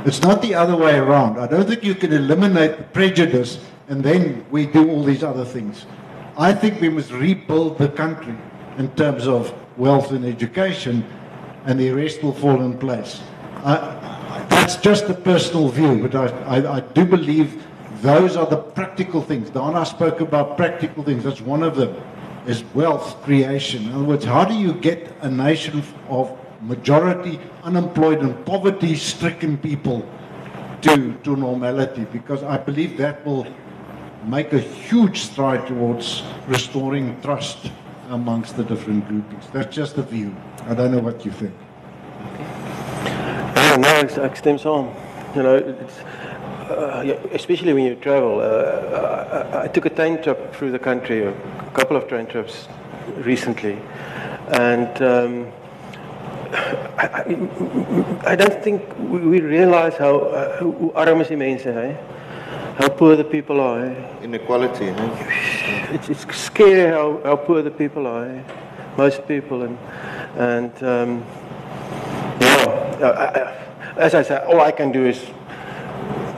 It's 0.04 0.22
not 0.22 0.42
the 0.42 0.54
other 0.54 0.76
way 0.76 0.96
around. 0.96 1.38
I 1.38 1.46
don't 1.46 1.66
think 1.66 1.82
you 1.82 1.94
can 1.94 2.12
eliminate 2.12 2.78
the 2.78 2.84
prejudice 2.84 3.58
and 3.88 4.02
then 4.02 4.44
we 4.50 4.66
do 4.66 4.88
all 4.90 5.02
these 5.02 5.22
other 5.22 5.44
things. 5.44 5.86
I 6.36 6.52
think 6.52 6.80
we 6.80 6.88
must 6.88 7.10
rebuild 7.12 7.78
the 7.78 7.88
country 7.88 8.36
in 8.78 8.90
terms 8.94 9.26
of 9.26 9.54
wealth 9.76 10.10
and 10.10 10.24
education, 10.24 11.04
and 11.64 11.78
the 11.78 11.90
rest 11.90 12.22
will 12.22 12.32
fall 12.32 12.62
in 12.62 12.78
place. 12.78 13.20
I, 13.64 14.46
that's 14.48 14.76
just 14.76 15.04
a 15.04 15.14
personal 15.14 15.68
view, 15.68 16.06
but 16.06 16.14
I, 16.14 16.26
I, 16.56 16.76
I 16.76 16.80
do 16.80 17.04
believe 17.04 17.64
those 18.02 18.36
are 18.36 18.46
the 18.46 18.56
practical 18.56 19.22
things. 19.22 19.50
Donna 19.50 19.84
spoke 19.84 20.20
about 20.20 20.56
practical 20.56 21.02
things. 21.02 21.24
That's 21.24 21.40
one 21.40 21.62
of 21.62 21.76
them, 21.76 21.94
is 22.46 22.64
wealth 22.74 23.22
creation. 23.22 23.84
In 23.84 23.92
other 23.92 24.04
words, 24.04 24.24
how 24.24 24.44
do 24.44 24.54
you 24.54 24.74
get 24.74 25.12
a 25.22 25.30
nation 25.30 25.82
of 26.08 26.38
majority 26.62 27.40
unemployed 27.64 28.20
and 28.20 28.44
poverty-stricken 28.46 29.58
people 29.58 30.08
to, 30.82 31.12
to 31.24 31.36
normality? 31.36 32.04
Because 32.12 32.42
I 32.42 32.58
believe 32.58 32.96
that 32.98 33.24
will 33.26 33.46
make 34.24 34.52
a 34.52 34.58
huge 34.58 35.20
stride 35.20 35.66
towards 35.66 36.22
restoring 36.48 37.20
trust 37.22 37.70
amongst 38.08 38.56
the 38.56 38.64
different 38.64 39.06
groupings. 39.08 39.44
That's 39.52 39.74
just 39.74 39.98
a 39.98 40.02
view. 40.02 40.34
I 40.66 40.74
don't 40.74 40.92
know 40.92 41.00
what 41.00 41.24
you 41.24 41.32
think. 41.32 41.54
Okay. 42.34 43.76
No, 43.76 43.88
ek 44.24 44.36
stem 44.36 44.58
saam. 44.58 44.94
You 45.34 45.42
know, 45.42 45.56
it's 45.56 45.98
uh, 46.70 47.16
especially 47.32 47.72
when 47.72 47.84
you 47.84 47.94
travel. 47.96 48.40
Uh, 48.40 49.52
I, 49.52 49.64
I, 49.64 49.68
took 49.68 49.86
a 49.86 49.90
train 49.90 50.22
trip 50.22 50.54
through 50.54 50.72
the 50.72 50.78
country, 50.78 51.26
a 51.26 51.32
couple 51.74 51.96
of 51.96 52.08
train 52.08 52.26
trips 52.26 52.68
recently, 53.18 53.78
and 54.48 55.02
um, 55.02 55.52
I, 56.98 57.06
I, 57.12 58.32
I, 58.32 58.36
don't 58.36 58.62
think 58.62 58.82
we, 58.98 59.20
we 59.20 59.40
realize 59.40 59.96
how 59.96 60.18
uh, 60.18 60.58
hoe 60.58 60.92
arm 60.94 61.20
is 61.20 61.28
die 61.28 61.36
mense, 61.36 61.96
How 62.78 62.88
poor 62.88 63.16
the 63.16 63.24
people 63.24 63.60
are. 63.60 63.86
Inequality. 64.22 64.92
It's, 65.94 66.08
it's 66.08 66.36
scary 66.36 66.90
how, 66.90 67.20
how 67.24 67.36
poor 67.36 67.62
the 67.62 67.70
people 67.70 68.06
are. 68.06 68.44
Most 68.96 69.26
people 69.28 69.62
and 69.62 69.78
and 70.36 70.82
um, 70.82 71.24
yeah. 72.40 73.54
as 73.96 74.14
I 74.14 74.22
said, 74.22 74.46
all 74.46 74.60
I 74.60 74.72
can 74.72 74.92
do 74.92 75.06
is 75.06 75.24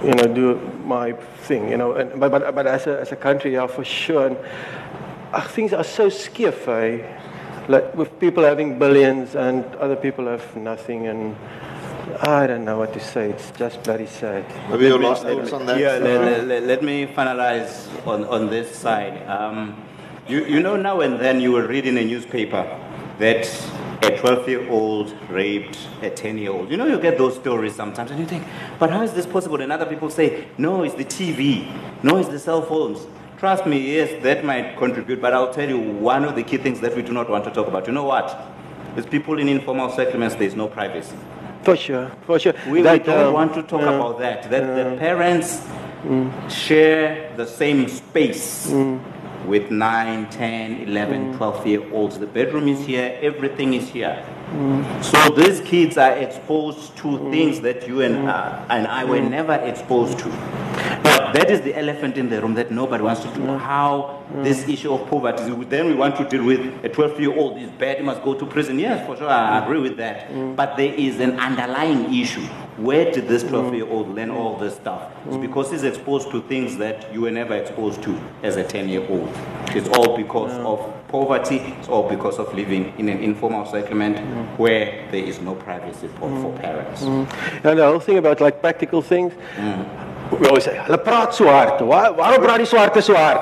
you 0.04 0.14
know, 0.14 0.26
do 0.26 0.56
my 0.84 1.12
thing, 1.12 1.68
you 1.68 1.76
know. 1.76 1.92
And, 1.92 2.20
but, 2.20 2.30
but, 2.30 2.54
but 2.54 2.66
as, 2.66 2.86
a, 2.86 3.00
as 3.00 3.12
a 3.12 3.16
country, 3.16 3.54
yeah, 3.54 3.66
for 3.66 3.84
sure. 3.84 4.28
And 4.28 4.36
uh, 5.32 5.40
things 5.48 5.72
are 5.72 5.84
so 5.84 6.08
skiff, 6.08 6.68
eh? 6.68 7.02
Like 7.68 7.94
with 7.94 8.18
people 8.18 8.44
having 8.44 8.78
billions 8.78 9.34
and 9.34 9.64
other 9.76 9.96
people 9.96 10.26
have 10.26 10.56
nothing. 10.56 11.06
And 11.06 11.36
I 12.20 12.48
don't 12.48 12.64
know 12.64 12.76
what 12.76 12.92
to 12.94 13.00
say. 13.00 13.30
It's 13.30 13.52
just 13.52 13.80
bloody 13.84 14.06
sad. 14.06 14.44
Maybe 14.68 14.86
your 14.86 14.98
last 14.98 15.22
thoughts 15.22 15.52
on 15.52 15.66
that? 15.66 15.78
Yeah, 15.78 15.98
let, 15.98 16.46
let, 16.46 16.62
let, 16.64 16.82
me 16.82 17.06
finalize 17.06 17.88
on, 18.08 18.24
on 18.24 18.50
this 18.50 18.74
side. 18.74 19.24
Um, 19.28 19.80
you, 20.26 20.44
you 20.44 20.60
know, 20.60 20.74
now 20.74 21.00
and 21.00 21.20
then 21.20 21.40
you 21.40 21.52
will 21.52 21.66
read 21.68 21.86
in 21.86 21.96
a 21.96 22.04
newspaper 22.04 22.66
that 23.20 23.46
a 24.02 24.18
12 24.18 24.48
year 24.48 24.68
old 24.68 25.14
raped 25.30 25.78
a 26.02 26.10
10 26.10 26.38
year 26.38 26.50
old. 26.50 26.72
You 26.72 26.76
know, 26.76 26.86
you 26.86 26.98
get 26.98 27.18
those 27.18 27.36
stories 27.36 27.76
sometimes 27.76 28.10
and 28.10 28.18
you 28.18 28.26
think, 28.26 28.44
but 28.80 28.90
how 28.90 29.02
is 29.02 29.12
this 29.12 29.26
possible? 29.26 29.60
And 29.60 29.70
other 29.70 29.86
people 29.86 30.10
say, 30.10 30.48
no, 30.58 30.82
it's 30.82 30.96
the 30.96 31.04
TV, 31.04 31.72
no, 32.02 32.16
it's 32.16 32.28
the 32.28 32.40
cell 32.40 32.62
phones. 32.62 33.06
Trust 33.38 33.64
me, 33.64 33.94
yes, 33.94 34.20
that 34.24 34.44
might 34.44 34.76
contribute, 34.76 35.20
but 35.20 35.32
I'll 35.32 35.54
tell 35.54 35.68
you 35.68 35.78
one 35.78 36.24
of 36.24 36.34
the 36.34 36.42
key 36.42 36.56
things 36.56 36.80
that 36.80 36.96
we 36.96 37.02
do 37.02 37.12
not 37.12 37.30
want 37.30 37.44
to 37.44 37.52
talk 37.52 37.68
about. 37.68 37.86
You 37.86 37.92
know 37.92 38.04
what? 38.04 38.36
It's 38.96 39.06
people 39.06 39.38
in 39.38 39.48
informal 39.48 39.90
settlements, 39.90 40.34
there's 40.34 40.56
no 40.56 40.66
privacy. 40.66 41.14
For 41.68 41.76
sure, 41.76 42.10
for 42.26 42.38
sure. 42.38 42.54
We, 42.66 42.80
that, 42.80 43.00
we 43.00 43.04
don't 43.04 43.26
um, 43.26 43.34
want 43.34 43.52
to 43.52 43.62
talk 43.62 43.82
uh, 43.82 43.92
about 43.92 44.18
that. 44.20 44.50
That 44.50 44.62
uh, 44.62 44.90
the 44.90 44.96
parents 44.96 45.60
mm. 46.02 46.50
share 46.50 47.36
the 47.36 47.46
same 47.46 47.88
space. 47.88 48.70
Mm 48.70 48.98
with 49.46 49.70
9, 49.70 50.28
10, 50.28 50.82
11, 50.82 51.32
mm. 51.32 51.36
12 51.38 51.66
year 51.66 51.92
olds. 51.94 52.18
The 52.18 52.26
bedroom 52.26 52.68
is 52.68 52.84
here, 52.84 53.18
everything 53.22 53.72
is 53.72 53.88
here. 53.88 54.22
Mm. 54.50 55.02
So 55.02 55.34
these 55.34 55.60
kids 55.60 55.96
are 55.96 56.12
exposed 56.12 56.94
to 56.98 57.08
mm. 57.08 57.30
things 57.30 57.60
that 57.60 57.88
you 57.88 58.02
and, 58.02 58.28
uh, 58.28 58.66
and 58.68 58.86
I 58.86 59.04
were 59.04 59.20
mm. 59.20 59.30
never 59.30 59.54
exposed 59.54 60.18
to. 60.18 60.67
That 61.32 61.50
is 61.50 61.60
the 61.60 61.76
elephant 61.76 62.16
in 62.16 62.28
the 62.28 62.40
room 62.40 62.54
that 62.54 62.70
nobody 62.70 63.02
wants 63.02 63.22
to 63.22 63.34
do. 63.34 63.46
How 63.58 64.24
this 64.42 64.68
issue 64.68 64.92
of 64.92 65.08
poverty, 65.08 65.50
then 65.64 65.86
we 65.86 65.94
want 65.94 66.16
to 66.16 66.28
deal 66.28 66.44
with 66.44 66.84
a 66.84 66.88
12 66.88 67.20
year 67.20 67.36
old 67.36 67.58
is 67.58 67.70
bad, 67.70 67.98
he 67.98 68.02
must 68.02 68.22
go 68.22 68.34
to 68.34 68.46
prison. 68.46 68.78
Yes, 68.78 69.06
for 69.06 69.16
sure, 69.16 69.28
I 69.28 69.64
agree 69.64 69.80
with 69.80 69.96
that. 69.98 70.56
But 70.56 70.76
there 70.76 70.92
is 70.94 71.20
an 71.20 71.38
underlying 71.38 72.14
issue. 72.14 72.46
Where 72.76 73.10
did 73.10 73.26
this 73.26 73.42
12 73.42 73.74
year 73.74 73.88
old 73.88 74.14
learn 74.14 74.30
all 74.30 74.56
this 74.56 74.76
stuff? 74.76 75.10
It's 75.26 75.36
because 75.36 75.70
he's 75.70 75.82
exposed 75.82 76.30
to 76.30 76.42
things 76.42 76.76
that 76.78 77.12
you 77.12 77.22
were 77.22 77.30
never 77.30 77.54
exposed 77.54 78.02
to 78.04 78.18
as 78.42 78.56
a 78.56 78.64
10 78.64 78.88
year 78.88 79.04
old. 79.08 79.28
It's 79.70 79.88
all 79.88 80.16
because 80.16 80.52
of 80.52 80.94
poverty, 81.08 81.56
it's 81.56 81.88
all 81.88 82.08
because 82.08 82.38
of 82.38 82.54
living 82.54 82.92
in 82.98 83.08
an 83.08 83.18
informal 83.18 83.66
settlement 83.66 84.18
where 84.58 85.08
there 85.10 85.24
is 85.24 85.40
no 85.40 85.54
privacy 85.54 86.08
for, 86.18 86.28
for 86.40 86.56
parents. 86.58 87.02
Mm. 87.02 87.26
Mm. 87.26 87.64
And 87.64 87.78
the 87.78 87.86
whole 87.86 88.00
thing 88.00 88.18
about 88.18 88.40
like 88.40 88.60
practical 88.60 89.02
things, 89.02 89.32
mm. 89.56 90.07
We 90.40 90.46
always 90.46 90.64
say, 90.64 90.76
hulle 90.76 90.98
praat 90.98 91.34
so 91.34 91.46
hard. 91.46 91.80
Waar, 91.80 92.14
waarom 92.14 92.42
praat 92.42 92.58
die 92.58 92.66
swarte 92.66 93.02
so 93.02 93.14
hard? 93.14 93.40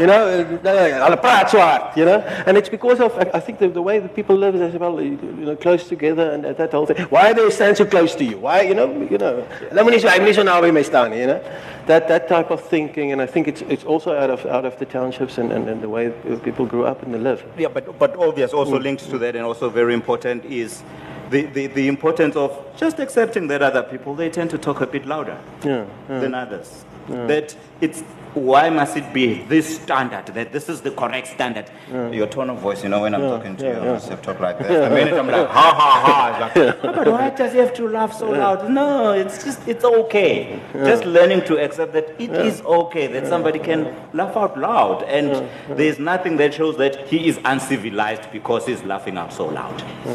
You 0.00 0.06
know, 0.06 0.26
uh, 0.26 1.06
hulle 1.06 1.16
praat 1.22 1.50
so 1.50 1.60
hard, 1.60 1.96
you 1.96 2.04
know? 2.04 2.18
And 2.46 2.56
it's 2.56 2.68
because 2.68 3.00
of, 3.00 3.16
I 3.32 3.40
think, 3.40 3.58
the, 3.58 3.68
the 3.68 3.82
way 3.82 3.98
that 3.98 4.14
people 4.14 4.36
live 4.36 4.54
is 4.54 4.60
as 4.60 4.80
well, 4.80 5.00
you 5.00 5.16
know, 5.16 5.56
close 5.56 5.88
together 5.88 6.30
and 6.30 6.44
that, 6.44 6.72
whole 6.72 6.86
thing. 6.86 6.96
Why 7.06 7.32
do 7.32 7.44
they 7.44 7.50
stand 7.50 7.76
so 7.76 7.86
close 7.86 8.14
to 8.16 8.24
you? 8.24 8.38
Why, 8.38 8.62
you 8.62 8.74
know, 8.74 8.90
you 9.02 9.18
know, 9.18 9.46
moet 9.72 9.90
nie 9.90 9.98
so, 9.98 10.08
hy 10.08 10.18
moet 10.18 10.26
nie 10.26 10.32
so 10.32 10.42
naby 10.42 11.16
you 11.18 11.26
know? 11.26 11.42
That, 11.86 12.08
that 12.08 12.28
type 12.28 12.50
of 12.50 12.60
thinking, 12.62 13.12
and 13.12 13.22
I 13.22 13.26
think 13.26 13.48
it's, 13.48 13.62
it's 13.62 13.84
also 13.84 14.14
out 14.14 14.30
of, 14.30 14.44
out 14.46 14.66
of 14.66 14.78
the 14.78 14.84
townships 14.84 15.38
and, 15.38 15.50
and, 15.52 15.68
and 15.68 15.80
the 15.80 15.88
way 15.88 16.10
people 16.44 16.66
grew 16.66 16.84
up 16.84 17.02
and 17.02 17.14
they 17.14 17.18
live. 17.18 17.42
Yeah, 17.56 17.68
but, 17.68 17.98
but 17.98 18.16
obvious, 18.16 18.52
also 18.52 18.78
links 18.78 19.06
to 19.06 19.18
that, 19.18 19.36
and 19.36 19.44
also 19.44 19.70
very 19.70 19.94
important 19.94 20.44
is 20.44 20.82
the, 21.30 21.42
the, 21.46 21.66
the 21.68 21.88
importance 21.88 22.36
of 22.36 22.50
just 22.76 22.98
accepting 22.98 23.46
that 23.48 23.62
other 23.62 23.82
people, 23.82 24.14
they 24.14 24.30
tend 24.30 24.50
to 24.50 24.58
talk 24.58 24.80
a 24.80 24.86
bit 24.86 25.06
louder 25.06 25.38
Yeah, 25.64 25.86
than 26.08 26.34
others. 26.34 26.84
That 27.08 27.56
it's, 27.80 28.02
why 28.34 28.68
must 28.70 28.96
it 28.96 29.12
be 29.14 29.42
this 29.44 29.76
standard, 29.80 30.26
that 30.34 30.52
this 30.52 30.68
is 30.68 30.80
the 30.82 30.90
correct 30.90 31.26
standard? 31.28 31.70
Your 32.12 32.26
tone 32.26 32.50
of 32.50 32.58
voice, 32.58 32.82
you 32.82 32.88
know, 32.90 33.00
when 33.00 33.14
I'm 33.14 33.22
talking 33.22 33.56
to 33.56 33.64
you, 33.64 33.72
I 33.72 33.84
must 33.94 34.08
have 34.10 34.20
talked 34.22 34.40
like 34.40 34.58
that. 34.58 34.68
The 34.68 34.90
minute 34.94 35.14
I'm 35.14 35.26
like, 35.26 35.48
ha 35.48 35.74
ha 35.74 35.90
ha, 36.04 36.50
it's 36.52 36.56
like, 36.56 36.84
"Oh, 36.84 36.92
but 36.92 37.08
why 37.08 37.30
does 37.30 37.52
he 37.52 37.58
have 37.58 37.72
to 37.74 37.88
laugh 37.88 38.12
so 38.12 38.30
loud? 38.30 38.70
No, 38.70 39.12
it's 39.12 39.42
just, 39.44 39.66
it's 39.66 39.84
okay. 39.84 40.60
Just 40.74 41.04
learning 41.06 41.42
to 41.46 41.56
accept 41.58 41.92
that 41.94 42.10
it 42.20 42.30
is 42.30 42.60
okay, 42.62 43.06
that 43.08 43.26
somebody 43.26 43.58
can 43.58 43.94
laugh 44.12 44.36
out 44.36 44.58
loud. 44.58 45.02
And 45.04 45.48
there's 45.76 45.98
nothing 45.98 46.36
that 46.36 46.52
shows 46.54 46.76
that 46.76 47.06
he 47.08 47.28
is 47.28 47.40
uncivilized 47.44 48.30
because 48.30 48.66
he's 48.66 48.82
laughing 48.84 49.16
out 49.16 49.32
so 49.32 49.46
loud. 49.46 49.82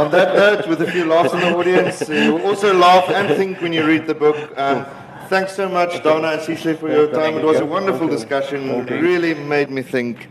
On 0.00 0.10
that 0.10 0.34
note, 0.34 0.66
with 0.68 0.80
a 0.82 0.90
few 0.90 1.04
laughs 1.04 1.32
in 1.34 1.40
the 1.40 1.54
audience, 1.54 2.08
uh, 2.08 2.12
you 2.12 2.38
also 2.42 2.72
laugh 2.74 3.08
and 3.10 3.28
think 3.36 3.60
when 3.60 3.72
you 3.72 3.86
read 3.86 4.06
the 4.06 4.14
book. 4.14 4.36
Um, 4.58 4.86
thanks 5.28 5.54
so 5.54 5.68
much, 5.68 6.02
Dana 6.02 6.28
and 6.28 6.40
Sihle, 6.40 6.78
for 6.78 6.88
your 6.88 7.10
time. 7.10 7.36
It 7.36 7.44
was 7.44 7.60
a 7.60 7.66
wonderful 7.66 8.08
discussion. 8.08 8.68
It 8.70 8.90
really 8.90 9.34
made 9.34 9.70
me 9.70 9.82
think. 9.82 10.28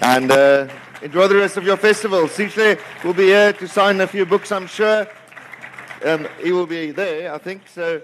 And 0.00 0.30
uh, 0.30 0.68
enjoy 1.02 1.28
the 1.28 1.36
rest 1.36 1.56
of 1.56 1.64
your 1.64 1.76
festival. 1.76 2.22
Sihle 2.22 2.78
will 3.04 3.14
be 3.14 3.26
here 3.26 3.52
to 3.54 3.68
sign 3.68 4.00
a 4.00 4.06
few 4.06 4.26
books, 4.26 4.52
I'm 4.52 4.66
sure. 4.66 5.06
Um, 6.04 6.28
he 6.42 6.52
will 6.52 6.66
be 6.66 6.92
there, 6.92 7.32
I 7.32 7.38
think. 7.38 7.62
So, 7.68 8.02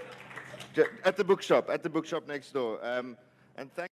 at 1.05 1.17
the 1.17 1.25
bookshop, 1.25 1.71
at 1.71 1.83
the 1.83 1.91
bookshop 1.91 2.27
next 2.27 2.53
door. 2.53 2.79
Um, 2.83 3.17
and 3.57 3.73
thank 3.75 3.91